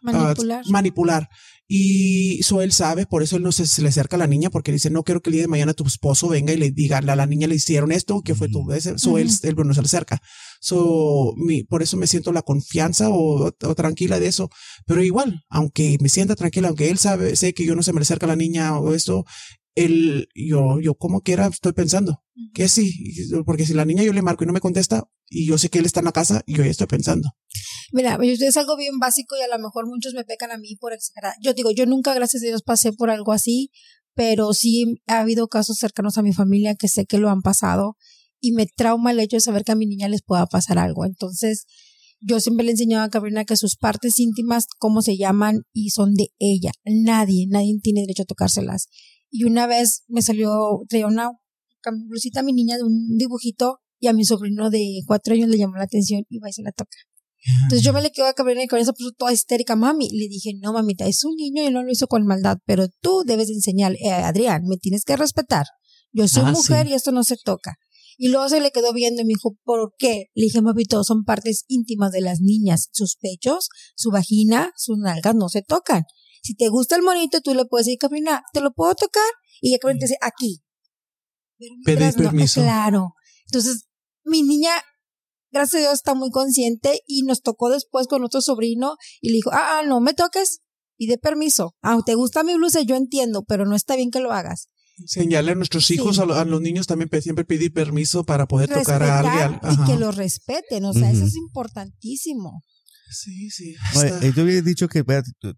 Manipular. 0.01 0.65
manipular. 0.69 1.29
Y 1.71 2.39
eso 2.39 2.63
él 2.63 2.71
sabe, 2.71 3.05
por 3.05 3.21
eso 3.21 3.35
él 3.35 3.43
no 3.43 3.51
se, 3.51 3.81
le 3.83 3.89
acerca 3.89 4.15
a 4.15 4.19
la 4.19 4.25
niña, 4.25 4.49
porque 4.49 4.71
dice, 4.71 4.89
no 4.89 5.03
quiero 5.03 5.21
que 5.21 5.29
el 5.29 5.33
día 5.33 5.43
de 5.43 5.47
mañana 5.47 5.75
tu 5.75 5.85
esposo 5.85 6.27
venga 6.27 6.51
y 6.51 6.57
le 6.57 6.71
diga, 6.71 6.97
a 6.97 7.01
la 7.01 7.25
niña 7.27 7.47
le 7.47 7.53
hicieron 7.53 7.91
esto, 7.91 8.21
que 8.21 8.33
fue 8.33 8.49
tu 8.49 8.65
vez. 8.65 8.87
Eso 8.87 9.19
él, 9.19 9.29
él 9.43 9.55
no 9.55 9.73
se 9.75 9.81
le 9.81 9.85
acerca. 9.85 10.19
So, 10.59 11.35
mi, 11.37 11.63
por 11.63 11.83
eso 11.83 11.95
me 11.95 12.07
siento 12.07 12.31
la 12.31 12.41
confianza 12.41 13.09
o, 13.09 13.45
o, 13.45 13.75
tranquila 13.75 14.19
de 14.19 14.25
eso. 14.25 14.49
Pero 14.87 15.03
igual, 15.03 15.43
aunque 15.47 15.97
me 16.01 16.09
sienta 16.09 16.35
tranquila, 16.35 16.69
aunque 16.69 16.89
él 16.89 16.97
sabe, 16.97 17.35
sé 17.35 17.53
que 17.53 17.67
yo 17.67 17.75
no 17.75 17.83
se 17.83 17.93
me 17.93 17.99
le 17.99 18.03
acerca 18.03 18.25
a 18.25 18.29
la 18.29 18.35
niña 18.35 18.79
o 18.79 18.95
esto, 18.95 19.25
él, 19.85 20.29
yo, 20.33 20.79
yo 20.79 20.95
como 20.95 21.21
quiera 21.21 21.47
estoy 21.47 21.73
pensando 21.73 22.23
que 22.53 22.67
sí, 22.69 22.93
porque 23.45 23.65
si 23.65 23.73
la 23.73 23.85
niña 23.85 24.03
yo 24.03 24.13
le 24.13 24.21
marco 24.21 24.43
y 24.43 24.47
no 24.47 24.53
me 24.53 24.61
contesta 24.61 25.09
y 25.29 25.47
yo 25.47 25.57
sé 25.57 25.69
que 25.69 25.79
él 25.79 25.85
está 25.85 25.99
en 25.99 26.05
la 26.05 26.11
casa, 26.11 26.43
yo 26.47 26.63
ya 26.63 26.69
estoy 26.69 26.87
pensando. 26.87 27.29
Mira, 27.91 28.17
es 28.21 28.57
algo 28.57 28.77
bien 28.77 28.99
básico 28.99 29.35
y 29.37 29.41
a 29.41 29.47
lo 29.47 29.61
mejor 29.61 29.87
muchos 29.87 30.13
me 30.13 30.23
pecan 30.23 30.51
a 30.51 30.57
mí 30.57 30.75
por 30.75 30.93
exagerar. 30.93 31.35
Yo 31.41 31.53
digo, 31.53 31.71
yo 31.71 31.85
nunca, 31.85 32.13
gracias 32.13 32.43
a 32.43 32.47
Dios, 32.47 32.61
pasé 32.63 32.93
por 32.93 33.09
algo 33.09 33.31
así, 33.33 33.71
pero 34.15 34.53
sí 34.53 35.01
ha 35.07 35.19
habido 35.19 35.47
casos 35.47 35.77
cercanos 35.77 36.17
a 36.17 36.21
mi 36.21 36.33
familia 36.33 36.75
que 36.75 36.87
sé 36.87 37.05
que 37.05 37.17
lo 37.17 37.29
han 37.29 37.41
pasado 37.41 37.97
y 38.39 38.53
me 38.53 38.67
trauma 38.67 39.11
el 39.11 39.19
hecho 39.19 39.37
de 39.37 39.41
saber 39.41 39.63
que 39.63 39.71
a 39.71 39.75
mi 39.75 39.85
niña 39.85 40.07
les 40.07 40.21
pueda 40.23 40.45
pasar 40.45 40.77
algo. 40.77 41.05
Entonces, 41.05 41.65
yo 42.21 42.39
siempre 42.39 42.65
le 42.65 42.71
enseñaba 42.71 43.05
a 43.05 43.09
Cabrina 43.09 43.45
que 43.45 43.55
sus 43.55 43.75
partes 43.75 44.19
íntimas, 44.19 44.65
cómo 44.77 45.01
se 45.01 45.17
llaman 45.17 45.63
y 45.73 45.91
son 45.91 46.13
de 46.15 46.31
ella. 46.37 46.71
Nadie, 46.85 47.47
nadie 47.49 47.79
tiene 47.81 48.01
derecho 48.01 48.23
a 48.23 48.25
tocárselas. 48.25 48.87
Y 49.29 49.43
una 49.43 49.67
vez 49.67 50.03
me 50.07 50.21
salió, 50.21 50.81
traía 50.87 51.07
una 51.07 51.31
blusita 52.07 52.41
a 52.41 52.43
mi 52.43 52.53
niña 52.53 52.77
de 52.77 52.83
un 52.83 53.17
dibujito 53.17 53.79
y 53.99 54.07
a 54.07 54.13
mi 54.13 54.25
sobrino 54.25 54.69
de 54.69 55.01
cuatro 55.05 55.33
años 55.33 55.49
le 55.49 55.57
llamó 55.57 55.75
la 55.77 55.83
atención 55.83 56.23
y 56.29 56.39
va 56.39 56.49
y 56.49 56.53
se 56.53 56.63
la 56.63 56.71
toca. 56.71 56.97
Entonces 57.63 57.83
yo 57.83 57.93
me 57.93 58.01
le 58.01 58.11
quedo 58.11 58.25
a 58.27 58.33
Cabrina 58.33 58.63
y 58.63 58.67
con 58.67 58.79
eso 58.79 58.93
puso 58.93 59.11
toda 59.11 59.31
histérica, 59.31 59.75
mami. 59.75 60.09
Le 60.09 60.27
dije, 60.27 60.51
no, 60.59 60.73
mamita, 60.73 61.05
es 61.05 61.23
un 61.23 61.35
niño 61.35 61.65
y 61.65 61.71
no 61.71 61.83
lo 61.83 61.91
hizo 61.91 62.07
con 62.07 62.25
maldad, 62.25 62.57
pero 62.65 62.87
tú 63.01 63.23
debes 63.25 63.49
enseñar, 63.49 63.93
eh, 63.93 64.11
Adrián, 64.11 64.63
me 64.67 64.77
tienes 64.77 65.05
que 65.05 65.15
respetar. 65.15 65.65
Yo 66.11 66.27
soy 66.27 66.43
ah, 66.45 66.51
mujer 66.51 66.87
y 66.87 66.93
esto 66.93 67.11
no 67.11 67.23
se 67.23 67.37
toca. 67.37 67.75
Y 68.17 68.27
luego 68.27 68.49
se 68.49 68.59
le 68.59 68.71
quedó 68.71 68.91
viendo 68.91 69.21
y 69.21 69.25
me 69.25 69.29
dijo, 69.29 69.55
¿por 69.63 69.93
qué? 69.97 70.25
Le 70.33 70.45
dije, 70.45 70.61
mami, 70.61 70.83
todos 70.83 71.07
son 71.07 71.23
partes 71.23 71.63
íntimas 71.67 72.11
de 72.11 72.19
las 72.19 72.41
niñas. 72.41 72.89
Sus 72.91 73.15
pechos, 73.15 73.69
su 73.95 74.11
vagina, 74.11 74.73
sus 74.75 74.97
nalgas 74.97 75.35
no 75.35 75.47
se 75.47 75.61
tocan. 75.61 76.03
Si 76.41 76.55
te 76.55 76.69
gusta 76.69 76.95
el 76.95 77.01
monito, 77.01 77.41
tú 77.41 77.53
le 77.53 77.65
puedes 77.65 77.85
decir, 77.85 77.99
Cabrina, 77.99 78.43
¿te 78.53 78.61
lo 78.61 78.71
puedo 78.71 78.95
tocar? 78.95 79.29
Y 79.61 79.69
ella 79.69 79.79
Cabrina 79.79 79.99
dice, 80.01 80.17
aquí. 80.21 80.63
Pedir 81.83 82.13
permiso. 82.15 82.61
claro. 82.61 83.13
Entonces, 83.47 83.87
mi 84.23 84.43
niña, 84.43 84.71
gracias 85.51 85.75
a 85.75 85.79
Dios, 85.79 85.93
está 85.93 86.13
muy 86.13 86.31
consciente 86.31 87.01
y 87.07 87.23
nos 87.23 87.41
tocó 87.41 87.69
después 87.69 88.07
con 88.07 88.23
otro 88.23 88.41
sobrino 88.41 88.95
y 89.21 89.29
le 89.29 89.35
dijo, 89.35 89.51
ah, 89.51 89.79
ah 89.79 89.83
no 89.85 89.99
me 89.99 90.13
toques, 90.13 90.61
pide 90.97 91.17
permiso. 91.17 91.75
Aunque 91.81 92.11
te 92.11 92.15
gusta 92.15 92.43
mi 92.43 92.55
blusa, 92.55 92.81
yo 92.81 92.95
entiendo, 92.95 93.43
pero 93.43 93.65
no 93.65 93.75
está 93.75 93.95
bien 93.95 94.11
que 94.11 94.19
lo 94.19 94.31
hagas. 94.31 94.69
Señale 95.05 95.51
a 95.51 95.55
nuestros 95.55 95.89
hijos, 95.91 96.19
a, 96.19 96.25
los 96.25 96.61
niños 96.61 96.87
también 96.87 97.09
siempre 97.21 97.45
pedir 97.45 97.71
permiso 97.71 98.25
para 98.25 98.47
poder 98.47 98.69
tocar 98.69 99.01
a 99.03 99.19
alguien. 99.19 99.59
Y 99.71 99.85
que 99.85 99.97
lo 99.97 100.11
respeten, 100.11 100.85
o 100.85 100.93
sea, 100.93 101.11
eso 101.11 101.25
es 101.25 101.35
importantísimo. 101.35 102.61
Sí, 103.09 103.49
sí. 103.49 103.75
Oye, 103.95 104.07
está- 104.07 104.25
eh, 104.27 104.33
yo 104.35 104.43
había 104.43 104.61
dicho 104.61 104.87
que 104.87 105.03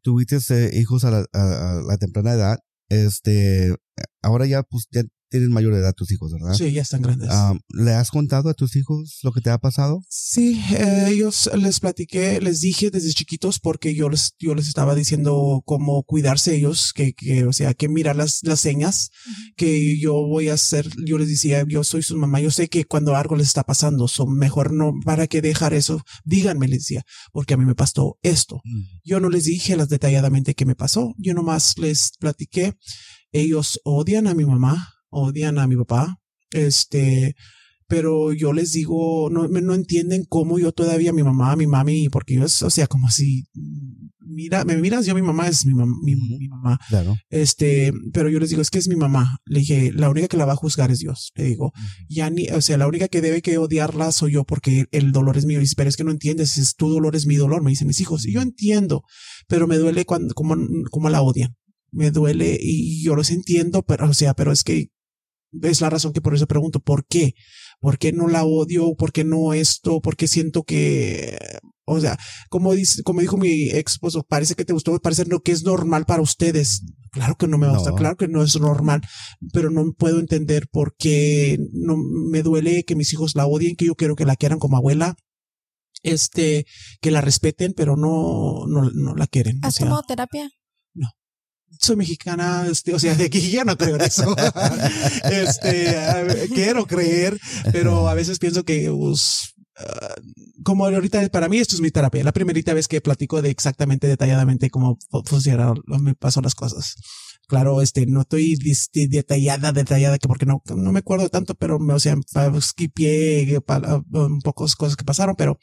tuviste 0.01 0.37
eh, 0.49 0.79
hijos 0.79 1.03
a 1.05 1.11
la, 1.11 1.25
a- 1.33 1.79
a 1.79 1.81
la 1.81 1.97
temprana 1.97 2.33
edad. 2.33 2.59
Este, 2.89 3.73
ahora 4.21 4.45
ya, 4.45 4.63
pues, 4.63 4.87
ya 4.91 5.03
tienen 5.31 5.49
mayor 5.49 5.73
edad 5.73 5.93
tus 5.93 6.11
hijos, 6.11 6.33
¿verdad? 6.33 6.53
sí, 6.53 6.71
ya 6.73 6.81
están 6.81 7.01
grandes. 7.01 7.29
Ah, 7.31 7.53
¿Le 7.69 7.93
has 7.93 8.11
contado 8.11 8.49
a 8.49 8.53
tus 8.53 8.75
hijos 8.75 9.19
lo 9.23 9.31
que 9.31 9.39
te 9.39 9.49
ha 9.49 9.57
pasado? 9.57 10.03
Sí, 10.09 10.61
eh, 10.71 11.05
ellos 11.07 11.49
les 11.57 11.79
platiqué, 11.79 12.41
les 12.41 12.59
dije 12.59 12.91
desde 12.91 13.11
chiquitos 13.13 13.59
porque 13.59 13.95
yo 13.95 14.09
les, 14.09 14.35
yo 14.39 14.53
les 14.53 14.67
estaba 14.67 14.93
diciendo 14.93 15.63
cómo 15.65 16.03
cuidarse 16.03 16.53
ellos, 16.53 16.91
que, 16.93 17.13
que, 17.13 17.45
o 17.45 17.53
sea, 17.53 17.73
que 17.73 17.87
mirar 17.87 18.17
las, 18.17 18.41
las 18.43 18.59
señas, 18.59 19.09
que 19.55 19.97
yo 19.97 20.13
voy 20.13 20.49
a 20.49 20.55
hacer, 20.55 20.89
yo 21.05 21.17
les 21.17 21.29
decía, 21.29 21.63
yo 21.65 21.85
soy 21.85 22.03
su 22.03 22.17
mamá, 22.17 22.41
yo 22.41 22.51
sé 22.51 22.67
que 22.67 22.83
cuando 22.83 23.15
algo 23.15 23.37
les 23.37 23.47
está 23.47 23.63
pasando, 23.63 24.09
son 24.09 24.35
mejor 24.37 24.73
no, 24.73 24.91
para 25.05 25.27
que 25.27 25.41
dejar 25.41 25.73
eso, 25.73 26.01
díganme, 26.25 26.67
les 26.67 26.79
decía, 26.79 27.03
porque 27.31 27.53
a 27.53 27.57
mí 27.57 27.63
me 27.63 27.75
pasó 27.75 28.19
esto. 28.21 28.61
Yo 29.05 29.21
no 29.21 29.29
les 29.29 29.45
dije 29.45 29.77
las 29.77 29.87
detalladamente 29.87 30.55
qué 30.55 30.65
me 30.65 30.75
pasó, 30.75 31.13
yo 31.17 31.33
nomás 31.33 31.77
les 31.77 32.11
platiqué. 32.19 32.73
Ellos 33.33 33.79
odian 33.85 34.27
a 34.27 34.33
mi 34.33 34.43
mamá, 34.43 34.93
odian 35.11 35.59
a 35.59 35.67
mi 35.67 35.75
papá, 35.75 36.17
este, 36.51 37.35
pero 37.87 38.31
yo 38.33 38.53
les 38.53 38.71
digo, 38.71 39.29
no, 39.29 39.47
no 39.47 39.73
entienden 39.73 40.25
cómo 40.27 40.57
yo 40.59 40.71
todavía, 40.71 41.11
mi 41.13 41.23
mamá, 41.23 41.55
mi 41.55 41.67
mami, 41.67 42.09
porque 42.09 42.35
yo 42.35 42.45
es, 42.45 42.61
o 42.63 42.69
sea, 42.69 42.87
como 42.87 43.09
si, 43.09 43.43
mira, 44.19 44.63
me 44.63 44.77
miras, 44.77 45.05
yo 45.05 45.13
mi 45.13 45.21
mamá 45.21 45.49
es 45.49 45.65
mi, 45.65 45.73
mam- 45.73 45.99
mi, 46.01 46.15
mamá, 46.47 46.79
Claro. 46.87 47.17
este, 47.29 47.91
pero 48.13 48.29
yo 48.29 48.39
les 48.39 48.49
digo, 48.49 48.61
es 48.61 48.69
que 48.69 48.79
es 48.79 48.87
mi 48.87 48.95
mamá. 48.95 49.39
Le 49.45 49.59
dije, 49.59 49.91
la 49.93 50.09
única 50.09 50.29
que 50.29 50.37
la 50.37 50.45
va 50.45 50.53
a 50.53 50.55
juzgar 50.55 50.89
es 50.89 50.99
Dios. 50.99 51.33
Le 51.35 51.43
digo, 51.43 51.73
ya 52.07 52.29
ni, 52.29 52.47
o 52.47 52.61
sea, 52.61 52.77
la 52.77 52.87
única 52.87 53.09
que 53.09 53.19
debe 53.19 53.41
que 53.41 53.57
odiarla 53.57 54.13
soy 54.13 54.33
yo 54.33 54.45
porque 54.45 54.85
el 54.91 55.11
dolor 55.11 55.37
es 55.37 55.45
mío. 55.45 55.57
Y 55.57 55.63
dice, 55.63 55.75
pero 55.75 55.89
es 55.89 55.97
que 55.97 56.05
no 56.05 56.11
entiendes, 56.11 56.57
es 56.57 56.75
tu 56.75 56.89
dolor 56.89 57.17
es 57.17 57.25
mi 57.25 57.35
dolor, 57.35 57.61
me 57.61 57.71
dicen 57.71 57.87
mis 57.87 57.99
hijos. 57.99 58.25
Y 58.25 58.31
yo 58.31 58.41
entiendo, 58.41 59.03
pero 59.49 59.67
me 59.67 59.75
duele 59.77 60.05
cuando, 60.05 60.33
como, 60.33 60.55
como 60.91 61.09
la 61.09 61.21
odian. 61.21 61.55
Me 61.91 62.09
duele 62.11 62.57
y 62.61 63.03
yo 63.03 63.15
los 63.15 63.31
entiendo, 63.31 63.83
pero, 63.83 64.09
o 64.09 64.13
sea, 64.13 64.33
pero 64.33 64.53
es 64.53 64.63
que 64.63 64.91
es 65.61 65.81
la 65.81 65.89
razón 65.89 66.13
que 66.13 66.21
por 66.21 66.35
eso 66.35 66.47
pregunto, 66.47 66.79
¿por 66.79 67.05
qué? 67.05 67.33
¿Por 67.79 67.97
qué 67.97 68.11
no 68.11 68.27
la 68.27 68.43
odio? 68.45 68.93
¿Por 68.95 69.11
qué 69.11 69.23
no 69.23 69.53
esto? 69.53 70.01
¿Por 70.01 70.15
qué 70.15 70.27
siento 70.27 70.63
que, 70.63 71.37
o 71.85 71.99
sea, 71.99 72.17
como 72.49 72.73
dice, 72.73 73.03
como 73.03 73.21
dijo 73.21 73.37
mi 73.37 73.69
ex 73.71 73.93
esposo, 73.93 74.23
parece 74.23 74.55
que 74.55 74.65
te 74.65 74.73
gustó, 74.73 74.97
parece 74.99 75.25
no, 75.25 75.39
que 75.39 75.51
es 75.51 75.63
normal 75.63 76.05
para 76.05 76.21
ustedes. 76.21 76.83
Claro 77.11 77.35
que 77.35 77.47
no 77.47 77.57
me 77.57 77.69
gusta, 77.69 77.89
No. 77.89 77.95
claro 77.95 78.15
que 78.15 78.27
no 78.27 78.43
es 78.43 78.57
normal, 78.59 79.01
pero 79.51 79.69
no 79.69 79.91
puedo 79.93 80.19
entender 80.19 80.67
por 80.71 80.95
qué 80.95 81.57
no 81.73 81.97
me 81.97 82.43
duele 82.43 82.83
que 82.83 82.95
mis 82.95 83.11
hijos 83.13 83.35
la 83.35 83.47
odien, 83.47 83.75
que 83.75 83.85
yo 83.85 83.95
quiero 83.95 84.15
que 84.15 84.25
la 84.25 84.35
quieran 84.37 84.59
como 84.59 84.77
abuela, 84.77 85.15
este, 86.03 86.65
que 87.01 87.11
la 87.11 87.21
respeten, 87.21 87.73
pero 87.75 87.95
no, 87.97 88.65
no, 88.67 88.89
no 88.91 89.15
la 89.15 89.27
quieren. 89.27 89.57
O 89.63 89.67
¿Has 89.67 89.75
sea, 89.75 89.87
tomado 89.87 90.03
terapia? 90.07 90.49
Soy 91.79 91.95
mexicana, 91.95 92.65
este, 92.69 92.93
o 92.93 92.99
sea, 92.99 93.15
de 93.15 93.25
aquí 93.25 93.49
ya 93.51 93.63
no 93.63 93.77
creo 93.77 93.95
en 93.95 94.01
eso. 94.01 94.35
este, 95.31 95.95
quiero 96.53 96.85
creer, 96.85 97.39
pero 97.71 98.07
a 98.07 98.13
veces 98.13 98.39
pienso 98.39 98.63
que, 98.63 98.89
pues, 98.91 99.53
ah, 99.77 100.15
como 100.63 100.85
ahorita 100.85 101.27
para 101.29 101.49
mí 101.49 101.57
esto 101.57 101.75
es 101.75 101.81
mi 101.81 101.91
terapia. 101.91 102.23
La 102.23 102.31
primerita 102.33 102.73
vez 102.73 102.87
que 102.87 103.01
platico 103.01 103.41
de 103.41 103.49
exactamente 103.49 104.07
detalladamente 104.07 104.69
cómo 104.69 104.97
fu- 105.09 105.23
funcionaron, 105.25 105.81
me 106.01 106.15
pasó 106.15 106.41
las 106.41 106.55
cosas. 106.55 106.95
Claro, 107.47 107.81
este, 107.81 108.05
no 108.05 108.21
estoy 108.21 108.57
detallada, 109.09 109.73
detallada, 109.73 110.17
que 110.17 110.27
porque 110.27 110.45
no, 110.45 110.61
no 110.73 110.91
me 110.93 110.99
acuerdo 110.99 111.27
tanto, 111.29 111.53
pero 111.55 111.79
me, 111.79 111.93
o 111.93 111.99
sea, 111.99 112.15
skipié 112.61 113.59
ah, 113.67 114.01
un 114.13 114.39
pocos 114.41 114.75
cosas 114.75 114.95
que 114.95 115.03
pasaron, 115.03 115.35
pero 115.35 115.59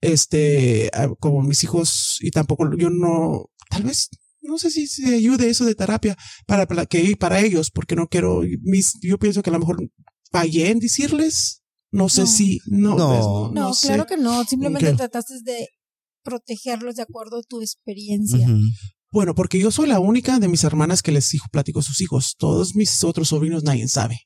este, 0.00 0.90
ah, 0.92 1.08
como 1.20 1.42
mis 1.42 1.62
hijos 1.64 2.18
y 2.20 2.30
tampoco 2.32 2.68
yo 2.76 2.90
no, 2.90 3.46
tal 3.70 3.84
vez 3.84 4.08
no 4.42 4.58
sé 4.58 4.70
si 4.70 4.86
se 4.86 5.14
ayude 5.14 5.48
eso 5.48 5.64
de 5.64 5.74
terapia 5.74 6.16
para, 6.46 6.66
para 6.66 6.86
que 6.86 7.16
para 7.16 7.40
ellos, 7.40 7.70
porque 7.70 7.96
no 7.96 8.08
quiero, 8.08 8.42
mis, 8.62 8.98
yo 9.00 9.18
pienso 9.18 9.42
que 9.42 9.50
a 9.50 9.52
lo 9.54 9.58
mejor 9.60 9.88
fallé 10.30 10.70
en 10.70 10.78
decirles, 10.78 11.62
no 11.90 12.08
sé 12.08 12.22
No. 12.22 12.26
si, 12.26 12.60
no, 12.66 12.96
No. 12.96 13.08
pues, 13.08 13.54
No, 13.54 13.74
sé. 13.74 13.86
claro 13.88 14.06
que 14.06 14.16
no. 14.16 14.44
Simplemente 14.44 14.88
Ok. 14.90 14.96
trataste 14.96 15.34
de 15.42 15.68
protegerlos 16.22 16.96
de 16.96 17.02
acuerdo 17.02 17.38
a 17.38 17.42
tu 17.42 17.60
experiencia. 17.60 18.48
Bueno, 19.10 19.34
porque 19.34 19.58
yo 19.58 19.70
soy 19.70 19.88
la 19.88 20.00
única 20.00 20.38
de 20.38 20.48
mis 20.48 20.64
hermanas 20.64 21.02
que 21.02 21.12
les 21.12 21.34
hijo, 21.34 21.46
platico 21.52 21.80
a 21.80 21.82
sus 21.82 22.00
hijos. 22.00 22.34
Todos 22.38 22.74
mis 22.74 23.04
otros 23.04 23.28
sobrinos 23.28 23.62
nadie 23.62 23.86
sabe. 23.88 24.20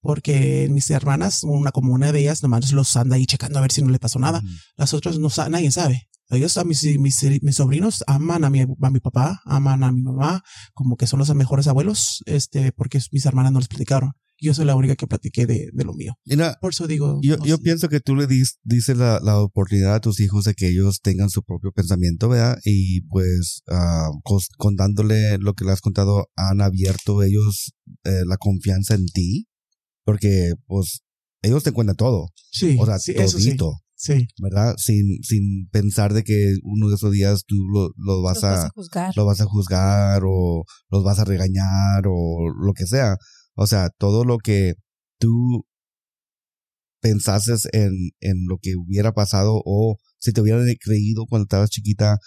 Porque 0.00 0.68
mis 0.70 0.90
hermanas, 0.90 1.42
una 1.44 1.72
como 1.72 1.94
una 1.94 2.12
de 2.12 2.20
ellas, 2.20 2.42
nomás 2.42 2.70
los 2.72 2.94
anda 2.96 3.16
ahí 3.16 3.26
checando 3.26 3.58
a 3.58 3.62
ver 3.62 3.72
si 3.72 3.82
no 3.82 3.88
le 3.90 3.98
pasó 3.98 4.18
nada. 4.18 4.42
Las 4.76 4.92
otras 4.94 5.18
no 5.18 5.28
nadie 5.48 5.70
sabe. 5.70 6.08
Ellos, 6.30 6.56
a 6.56 6.64
mis, 6.64 6.82
mis, 6.98 7.22
mis 7.42 7.56
sobrinos, 7.56 8.02
aman 8.06 8.44
a 8.44 8.50
mi, 8.50 8.60
a 8.62 8.90
mi 8.90 9.00
papá, 9.00 9.40
aman 9.44 9.82
a 9.84 9.92
mi 9.92 10.02
mamá, 10.02 10.42
como 10.72 10.96
que 10.96 11.06
son 11.06 11.18
los 11.18 11.34
mejores 11.34 11.66
abuelos, 11.66 12.22
este, 12.26 12.72
porque 12.72 12.98
mis 13.12 13.26
hermanas 13.26 13.52
no 13.52 13.58
les 13.58 13.68
platicaron. 13.68 14.12
Yo 14.40 14.52
soy 14.52 14.64
la 14.64 14.74
única 14.74 14.96
que 14.96 15.06
platiqué 15.06 15.46
de, 15.46 15.70
de 15.72 15.84
lo 15.84 15.94
mío. 15.94 16.14
Mira, 16.26 16.58
Por 16.60 16.72
eso 16.72 16.86
digo. 16.88 17.20
yo, 17.22 17.36
no 17.36 17.44
yo 17.46 17.58
pienso 17.58 17.88
que 17.88 18.00
tú 18.00 18.16
le 18.16 18.26
dis- 18.26 18.56
dices 18.64 18.96
la, 18.96 19.20
la 19.22 19.38
oportunidad 19.38 19.94
a 19.94 20.00
tus 20.00 20.18
hijos 20.18 20.44
de 20.44 20.54
que 20.54 20.68
ellos 20.68 21.00
tengan 21.02 21.30
su 21.30 21.42
propio 21.44 21.70
pensamiento, 21.72 22.28
¿verdad? 22.28 22.58
Y 22.64 23.02
pues 23.02 23.62
cos- 24.24 24.48
contándole 24.58 25.38
lo 25.38 25.54
que 25.54 25.64
le 25.64 25.70
has 25.72 25.80
contado, 25.80 26.26
han 26.36 26.60
abierto 26.62 27.22
ellos 27.22 27.74
eh, 28.04 28.22
la 28.26 28.36
confianza 28.36 28.94
en 28.94 29.06
ti, 29.06 29.46
porque 30.04 30.54
pues 30.66 31.02
ellos 31.42 31.62
te 31.62 31.72
cuentan 31.72 31.96
todo, 31.96 32.28
Sí, 32.50 32.76
o 32.80 32.86
sea, 32.86 32.98
sí, 32.98 33.12
eso 33.16 33.38
sí. 33.38 33.56
Sí, 34.04 34.26
¿verdad? 34.42 34.74
Sin, 34.76 35.22
sin 35.22 35.66
pensar 35.70 36.12
de 36.12 36.24
que 36.24 36.56
uno 36.62 36.90
de 36.90 36.96
esos 36.96 37.10
días 37.10 37.44
tú 37.46 37.56
lo, 37.72 37.88
lo 37.96 38.22
vas 38.22 38.34
Los 38.36 38.42
vas 38.42 38.64
a, 38.64 38.66
a 38.66 38.70
juzgar. 38.70 39.12
lo 39.16 39.24
vas 39.24 39.40
a 39.40 39.46
juzgar 39.46 40.22
o 40.26 40.64
los 40.90 41.02
vas 41.04 41.18
a 41.20 41.24
regañar 41.24 42.04
o 42.06 42.50
lo 42.66 42.72
que 42.74 42.86
sea. 42.86 43.16
O 43.54 43.66
sea, 43.66 43.88
todo 43.96 44.24
lo 44.26 44.36
que 44.38 44.74
tú 45.18 45.64
pensases 47.00 47.66
en, 47.72 47.92
en 48.20 48.44
lo 48.48 48.56
que 48.60 48.72
hubiera 48.76 49.12
pasado 49.12 49.60
o 49.64 49.96
si 50.18 50.32
te 50.32 50.40
hubieran 50.40 50.66
creído 50.80 51.26
cuando 51.28 51.44
estabas 51.44 51.70
chiquita, 51.70 52.18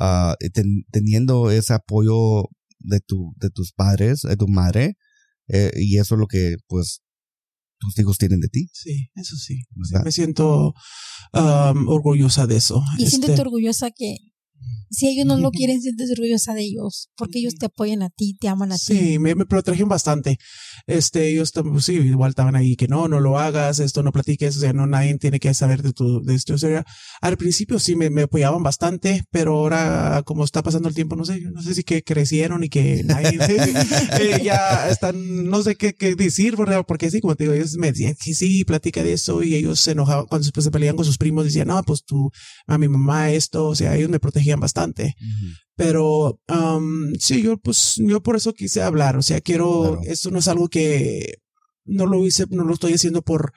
ah, 0.00 0.34
ten- 0.52 0.84
teniendo 0.90 1.50
ese 1.50 1.72
apoyo 1.74 2.44
de 2.80 3.00
tu, 3.00 3.32
de 3.36 3.50
tus 3.50 3.72
padres, 3.72 4.20
de 4.22 4.36
tu 4.36 4.48
madre, 4.48 4.94
eh, 5.48 5.70
y 5.76 5.98
eso 5.98 6.14
es 6.16 6.18
lo 6.20 6.26
que, 6.26 6.56
pues, 6.66 7.00
tus 7.84 7.98
hijos 7.98 8.18
tienen 8.18 8.40
de 8.40 8.48
ti. 8.48 8.68
sí, 8.72 9.10
eso 9.14 9.36
sí. 9.36 9.62
¿verdad? 9.74 10.04
Me 10.04 10.12
siento 10.12 10.74
um, 11.32 11.88
orgullosa 11.88 12.46
de 12.46 12.56
eso. 12.56 12.82
Y 12.98 13.06
siéntete 13.06 13.32
Este, 13.34 13.42
orgullosa 13.42 13.90
que 13.90 14.16
si 14.94 15.08
ellos 15.08 15.26
no 15.26 15.36
lo 15.36 15.50
quieren, 15.50 15.80
sientes 15.82 16.10
orgullosa 16.10 16.54
de 16.54 16.62
ellos, 16.62 17.10
porque 17.16 17.40
ellos 17.40 17.54
te 17.54 17.66
apoyan 17.66 18.02
a 18.02 18.10
ti, 18.10 18.36
te 18.40 18.48
aman 18.48 18.72
a 18.72 18.76
ti. 18.76 18.96
Sí, 18.96 19.18
me, 19.18 19.34
me 19.34 19.44
protegen 19.44 19.88
bastante. 19.88 20.38
Este, 20.86 21.28
ellos 21.28 21.52
pues 21.52 21.84
sí, 21.84 21.94
igual 21.94 22.30
estaban 22.30 22.56
ahí 22.56 22.76
que 22.76 22.88
no, 22.88 23.08
no 23.08 23.20
lo 23.20 23.38
hagas, 23.38 23.80
esto 23.80 24.02
no 24.02 24.12
platiques, 24.12 24.56
o 24.56 24.60
sea, 24.60 24.72
no 24.72 24.86
nadie 24.86 25.16
tiene 25.18 25.40
que 25.40 25.52
saber 25.54 25.82
de 25.82 25.92
tu, 25.92 26.22
de 26.22 26.34
esto. 26.34 26.54
O 26.54 26.58
sea, 26.58 26.84
al 27.20 27.36
principio 27.36 27.78
sí 27.78 27.96
me, 27.96 28.10
me 28.10 28.22
apoyaban 28.22 28.62
bastante, 28.62 29.24
pero 29.30 29.56
ahora 29.56 30.22
como 30.24 30.44
está 30.44 30.62
pasando 30.62 30.88
el 30.88 30.94
tiempo, 30.94 31.16
no 31.16 31.24
sé, 31.24 31.40
no 31.40 31.62
sé 31.62 31.74
si 31.74 31.82
que 31.82 32.02
crecieron 32.02 32.62
y 32.64 32.68
que 32.68 33.02
nadie, 33.04 33.38
eh, 34.20 34.40
ya 34.44 34.88
están, 34.88 35.48
no 35.48 35.62
sé 35.62 35.74
qué, 35.76 35.94
qué 35.94 36.14
decir, 36.14 36.56
¿verdad? 36.56 36.84
porque 36.86 37.10
sí, 37.10 37.20
como 37.20 37.34
te 37.34 37.44
digo, 37.44 37.54
ellos 37.54 37.76
me 37.76 37.88
decían 37.88 38.14
que 38.22 38.34
sí, 38.34 38.64
platica 38.64 39.02
de 39.02 39.14
eso 39.14 39.42
y 39.42 39.54
ellos 39.54 39.80
se 39.80 39.92
enojaban 39.92 40.26
cuando 40.26 40.44
después 40.44 40.64
se 40.64 40.70
peleaban 40.70 40.96
con 40.96 41.04
sus 41.04 41.18
primos, 41.18 41.44
decían, 41.44 41.68
no, 41.68 41.82
pues 41.82 42.04
tú, 42.04 42.30
a 42.66 42.78
mi 42.78 42.88
mamá 42.88 43.32
esto, 43.32 43.66
o 43.66 43.74
sea, 43.74 43.96
ellos 43.96 44.10
me 44.10 44.20
protegían 44.44 44.60
bastante. 44.60 45.14
Pero 45.76 46.40
um, 46.48 47.12
sí, 47.18 47.42
yo 47.42 47.56
pues 47.58 47.94
yo 47.96 48.22
por 48.22 48.36
eso 48.36 48.52
quise 48.52 48.82
hablar. 48.82 49.16
O 49.16 49.22
sea, 49.22 49.40
quiero, 49.40 49.98
Claro. 49.98 50.00
esto 50.12 50.30
no 50.30 50.38
es 50.38 50.48
algo 50.48 50.68
que 50.68 51.38
no 51.84 52.06
lo 52.06 52.24
hice, 52.24 52.46
no 52.50 52.64
lo 52.64 52.74
estoy 52.74 52.92
haciendo 52.94 53.22
por 53.22 53.52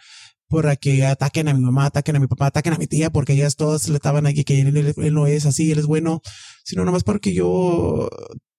para 0.49 0.77
que 0.77 1.05
ataquen 1.05 1.49
a 1.49 1.53
mi 1.53 1.59
mamá, 1.59 1.87
ataquen 1.87 2.15
a 2.15 2.19
mi 2.21 2.27
papá, 2.27 2.47
ataquen 2.47 2.73
a 2.73 2.77
mi 2.77 2.87
tía, 2.87 3.09
porque 3.09 3.33
ellas 3.33 3.57
todas 3.57 3.89
le 3.89 3.95
estaban 3.95 4.25
aquí 4.25 4.45
que 4.45 4.61
él, 4.61 5.13
no 5.13 5.27
es 5.27 5.45
así, 5.45 5.71
él 5.71 5.79
es 5.79 5.85
bueno, 5.85 6.21
sino 6.63 6.85
nomás 6.85 7.03
porque 7.03 7.33
yo 7.33 8.09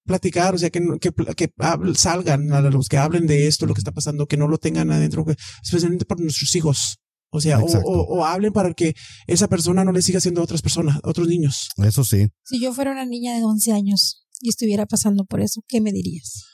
platicar, 0.04 0.54
o 0.54 0.58
sea, 0.58 0.68
que, 0.68 0.82
que, 1.00 1.10
que 1.34 1.50
salgan 1.94 2.52
a 2.52 2.60
los 2.60 2.88
que 2.88 2.98
hablen 2.98 3.26
de 3.26 3.46
esto, 3.46 3.64
lo 3.64 3.72
que 3.72 3.80
está 3.80 3.92
pasando, 3.92 4.26
que 4.26 4.36
no 4.36 4.48
lo 4.48 4.58
tengan 4.58 4.92
adentro, 4.92 5.24
especialmente 5.62 6.04
para 6.04 6.20
nuestros 6.22 6.54
hijos. 6.56 6.98
O 7.30 7.40
sea, 7.40 7.58
o, 7.58 7.64
o 7.64 8.24
hablen 8.24 8.52
para 8.52 8.72
que 8.72 8.94
esa 9.26 9.48
persona 9.48 9.84
no 9.84 9.92
le 9.92 10.02
siga 10.02 10.18
haciendo 10.18 10.40
a 10.40 10.44
otras 10.44 10.62
personas, 10.62 10.98
a 11.02 11.08
otros 11.08 11.28
niños. 11.28 11.68
Eso 11.76 12.04
sí. 12.04 12.28
Si 12.44 12.60
yo 12.60 12.72
fuera 12.72 12.92
una 12.92 13.04
niña 13.04 13.36
de 13.36 13.44
11 13.44 13.72
años 13.72 14.26
y 14.40 14.48
estuviera 14.48 14.86
pasando 14.86 15.24
por 15.24 15.40
eso, 15.40 15.62
¿qué 15.68 15.80
me 15.80 15.92
dirías? 15.92 16.44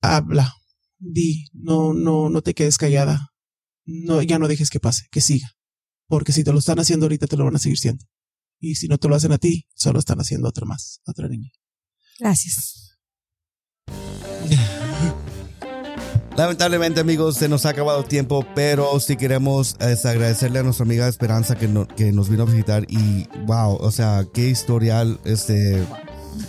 habla, 0.00 0.54
di, 0.98 1.46
no, 1.52 1.92
no, 1.92 2.28
no 2.30 2.42
te 2.42 2.54
quedes 2.54 2.78
callada. 2.78 3.28
No, 3.84 4.22
ya 4.22 4.38
no 4.38 4.48
dejes 4.48 4.70
que 4.70 4.80
pase, 4.80 5.06
que 5.10 5.20
siga. 5.20 5.52
Porque 6.06 6.32
si 6.32 6.44
te 6.44 6.52
lo 6.52 6.58
están 6.58 6.78
haciendo 6.78 7.06
ahorita, 7.06 7.26
te 7.26 7.36
lo 7.36 7.44
van 7.44 7.56
a 7.56 7.58
seguir 7.58 7.78
siendo. 7.78 8.04
Y 8.60 8.74
si 8.74 8.88
no 8.88 8.98
te 8.98 9.08
lo 9.08 9.14
hacen 9.14 9.32
a 9.32 9.38
ti, 9.38 9.66
solo 9.74 9.98
están 9.98 10.20
haciendo 10.20 10.46
a 10.48 10.50
otra 10.50 10.66
más, 10.66 11.00
a 11.06 11.12
otra 11.12 11.28
niña. 11.28 11.50
Gracias. 12.18 12.98
Lamentablemente, 16.38 17.00
amigos, 17.00 17.34
se 17.34 17.48
nos 17.48 17.66
ha 17.66 17.70
acabado 17.70 18.04
tiempo, 18.04 18.46
pero 18.54 19.00
sí 19.00 19.16
queremos 19.16 19.74
es, 19.80 20.06
agradecerle 20.06 20.60
a 20.60 20.62
nuestra 20.62 20.84
amiga 20.84 21.08
Esperanza 21.08 21.56
que, 21.56 21.66
no- 21.66 21.88
que 21.88 22.12
nos 22.12 22.28
vino 22.28 22.44
a 22.44 22.46
visitar 22.46 22.84
y 22.88 23.26
wow, 23.44 23.74
o 23.80 23.90
sea, 23.90 24.24
qué 24.32 24.48
historial, 24.48 25.18
este, 25.24 25.84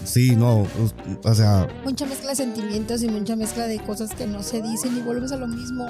sí, 0.03 0.35
no, 0.35 0.67
o 1.23 1.33
sea, 1.33 1.67
Mucha 1.83 2.05
mezcla 2.05 2.29
de 2.29 2.35
sentimientos 2.35 3.01
y 3.01 3.07
mucha 3.07 3.35
mezcla 3.35 3.65
de 3.65 3.79
cosas 3.79 4.11
que 4.13 4.27
no 4.27 4.43
se 4.43 4.61
dicen 4.61 4.95
y 4.95 5.01
volvemos 5.01 5.31
a 5.31 5.37
lo 5.37 5.47
mismo. 5.47 5.87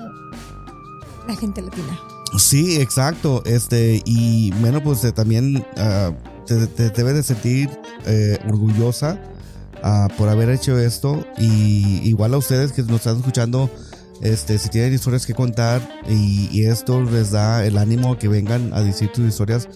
La 1.28 1.36
gente 1.36 1.62
latina. 1.62 2.00
sí, 2.38 2.80
exacto, 2.80 3.44
este, 3.46 4.02
y 4.06 4.52
bueno, 4.62 4.82
pues 4.82 5.04
eh, 5.04 5.12
también 5.12 5.66
ah, 5.76 6.14
te, 6.48 6.68
te 6.68 6.90
debes 6.92 7.16
de 7.16 7.24
sentir 7.24 7.70
eh, 8.06 8.40
orgullosa 8.48 9.22
ah, 9.84 10.08
por 10.18 10.30
haber 10.30 10.50
hecho 10.52 10.80
esto 10.80 11.26
y 11.38 12.00
igual 12.08 12.34
a 12.34 12.38
ustedes 12.38 12.72
que 12.72 12.82
nos 12.84 12.96
están 13.02 13.18
escuchando. 13.18 13.70
Este, 14.22 14.58
si 14.58 14.70
tienen 14.70 14.94
historias 14.94 15.26
que 15.26 15.34
contar 15.34 15.82
y, 16.10 16.50
y 16.52 16.66
esto 16.66 17.02
les 17.02 17.32
da 17.32 17.66
el 17.66 17.78
ánimo 17.78 18.18
que 18.18 18.28
vengan 18.28 18.74
a 18.74 18.82
decir 18.82 19.10
sus 19.14 19.26
historias, 19.26 19.68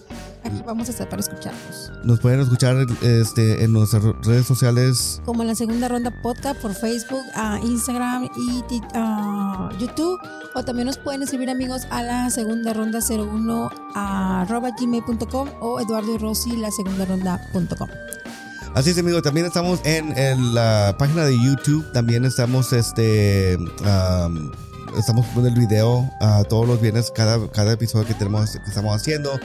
Aquí 0.44 0.62
vamos 0.66 0.88
a 0.88 0.90
estar 0.92 1.08
para 1.08 1.20
escucharlos. 1.20 1.90
Nos 2.04 2.20
pueden 2.20 2.40
escuchar 2.40 2.76
este, 3.00 3.64
en 3.64 3.72
nuestras 3.72 4.02
redes 4.22 4.46
sociales. 4.46 5.22
Como 5.24 5.40
en 5.40 5.48
la 5.48 5.54
segunda 5.54 5.88
ronda 5.88 6.12
podcast 6.22 6.60
por 6.60 6.74
Facebook, 6.74 7.22
a 7.34 7.58
Instagram 7.62 8.28
y 8.36 8.80
a 8.92 9.70
YouTube. 9.78 10.20
O 10.54 10.62
también 10.62 10.86
nos 10.86 10.98
pueden 10.98 11.22
escribir 11.22 11.48
amigos 11.48 11.86
a 11.90 12.02
la 12.02 12.30
segunda 12.30 12.74
ronda 12.74 13.00
01 13.00 13.70
arroba 13.94 14.70
gmail.com 14.78 15.48
o 15.60 15.80
Eduardo 15.80 16.14
y 16.14 16.18
Rosy 16.18 16.56
la 16.58 16.70
segunda 16.70 17.06
ronda.com. 17.06 17.88
Así 18.74 18.90
es, 18.90 18.98
amigo. 18.98 19.22
También 19.22 19.46
estamos 19.46 19.80
en, 19.84 20.16
en 20.18 20.54
la 20.54 20.96
página 20.98 21.24
de 21.24 21.38
YouTube. 21.40 21.90
También 21.92 22.24
estamos, 22.24 22.72
este, 22.72 23.56
am, 23.84 24.50
estamos 24.98 25.26
poniendo 25.26 25.60
el 25.60 25.66
video 25.66 26.10
a 26.20 26.42
todos 26.44 26.66
los 26.66 26.80
viernes, 26.80 27.12
cada, 27.14 27.48
cada 27.52 27.72
episodio 27.72 28.04
que 28.06 28.14
tenemos, 28.14 28.50
que 28.50 28.58
estamos 28.68 28.96
haciendo. 28.96 29.38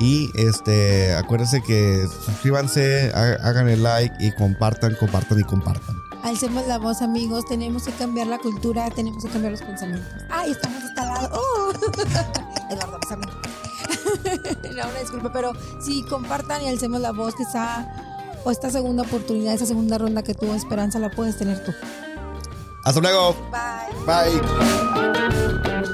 Y 0.00 0.30
este, 0.34 1.14
acuérdense 1.14 1.62
que 1.62 2.06
suscríbanse, 2.26 3.12
ha- 3.14 3.38
hagan 3.48 3.68
el 3.68 3.82
like 3.84 4.14
y 4.18 4.32
compartan, 4.32 4.96
compartan 4.98 5.38
y 5.38 5.44
compartan. 5.44 5.94
Alcemos 6.24 6.66
la 6.66 6.78
voz, 6.78 7.02
amigos. 7.02 7.44
Tenemos 7.48 7.84
que 7.84 7.92
cambiar 7.92 8.26
la 8.26 8.38
cultura, 8.38 8.90
tenemos 8.90 9.24
que 9.24 9.30
cambiar 9.30 9.52
los 9.52 9.62
pensamientos. 9.62 10.08
¡Ay, 10.28 10.50
estamos 10.52 10.82
hasta 10.82 11.04
lado! 11.04 11.30
¡Oh! 11.40 11.72
Eduardo, 12.70 12.98
pásame. 13.00 13.26
no, 14.76 14.88
una 14.88 14.98
disculpa, 15.00 15.32
pero 15.32 15.52
sí, 15.80 16.04
compartan 16.08 16.62
y 16.62 16.68
alcemos 16.68 17.00
la 17.00 17.12
voz. 17.12 17.34
Quizá, 17.34 17.86
o 18.44 18.50
esta 18.50 18.70
segunda 18.70 19.02
oportunidad, 19.02 19.54
esa 19.54 19.66
segunda 19.66 19.98
ronda 19.98 20.22
que 20.22 20.34
tuvo 20.34 20.54
Esperanza, 20.54 20.98
la 20.98 21.10
puedes 21.10 21.36
tener 21.36 21.62
tú. 21.64 21.72
Hasta 22.84 23.00
luego. 23.00 23.36
Bye. 24.06 24.40
Bye. 24.40 25.88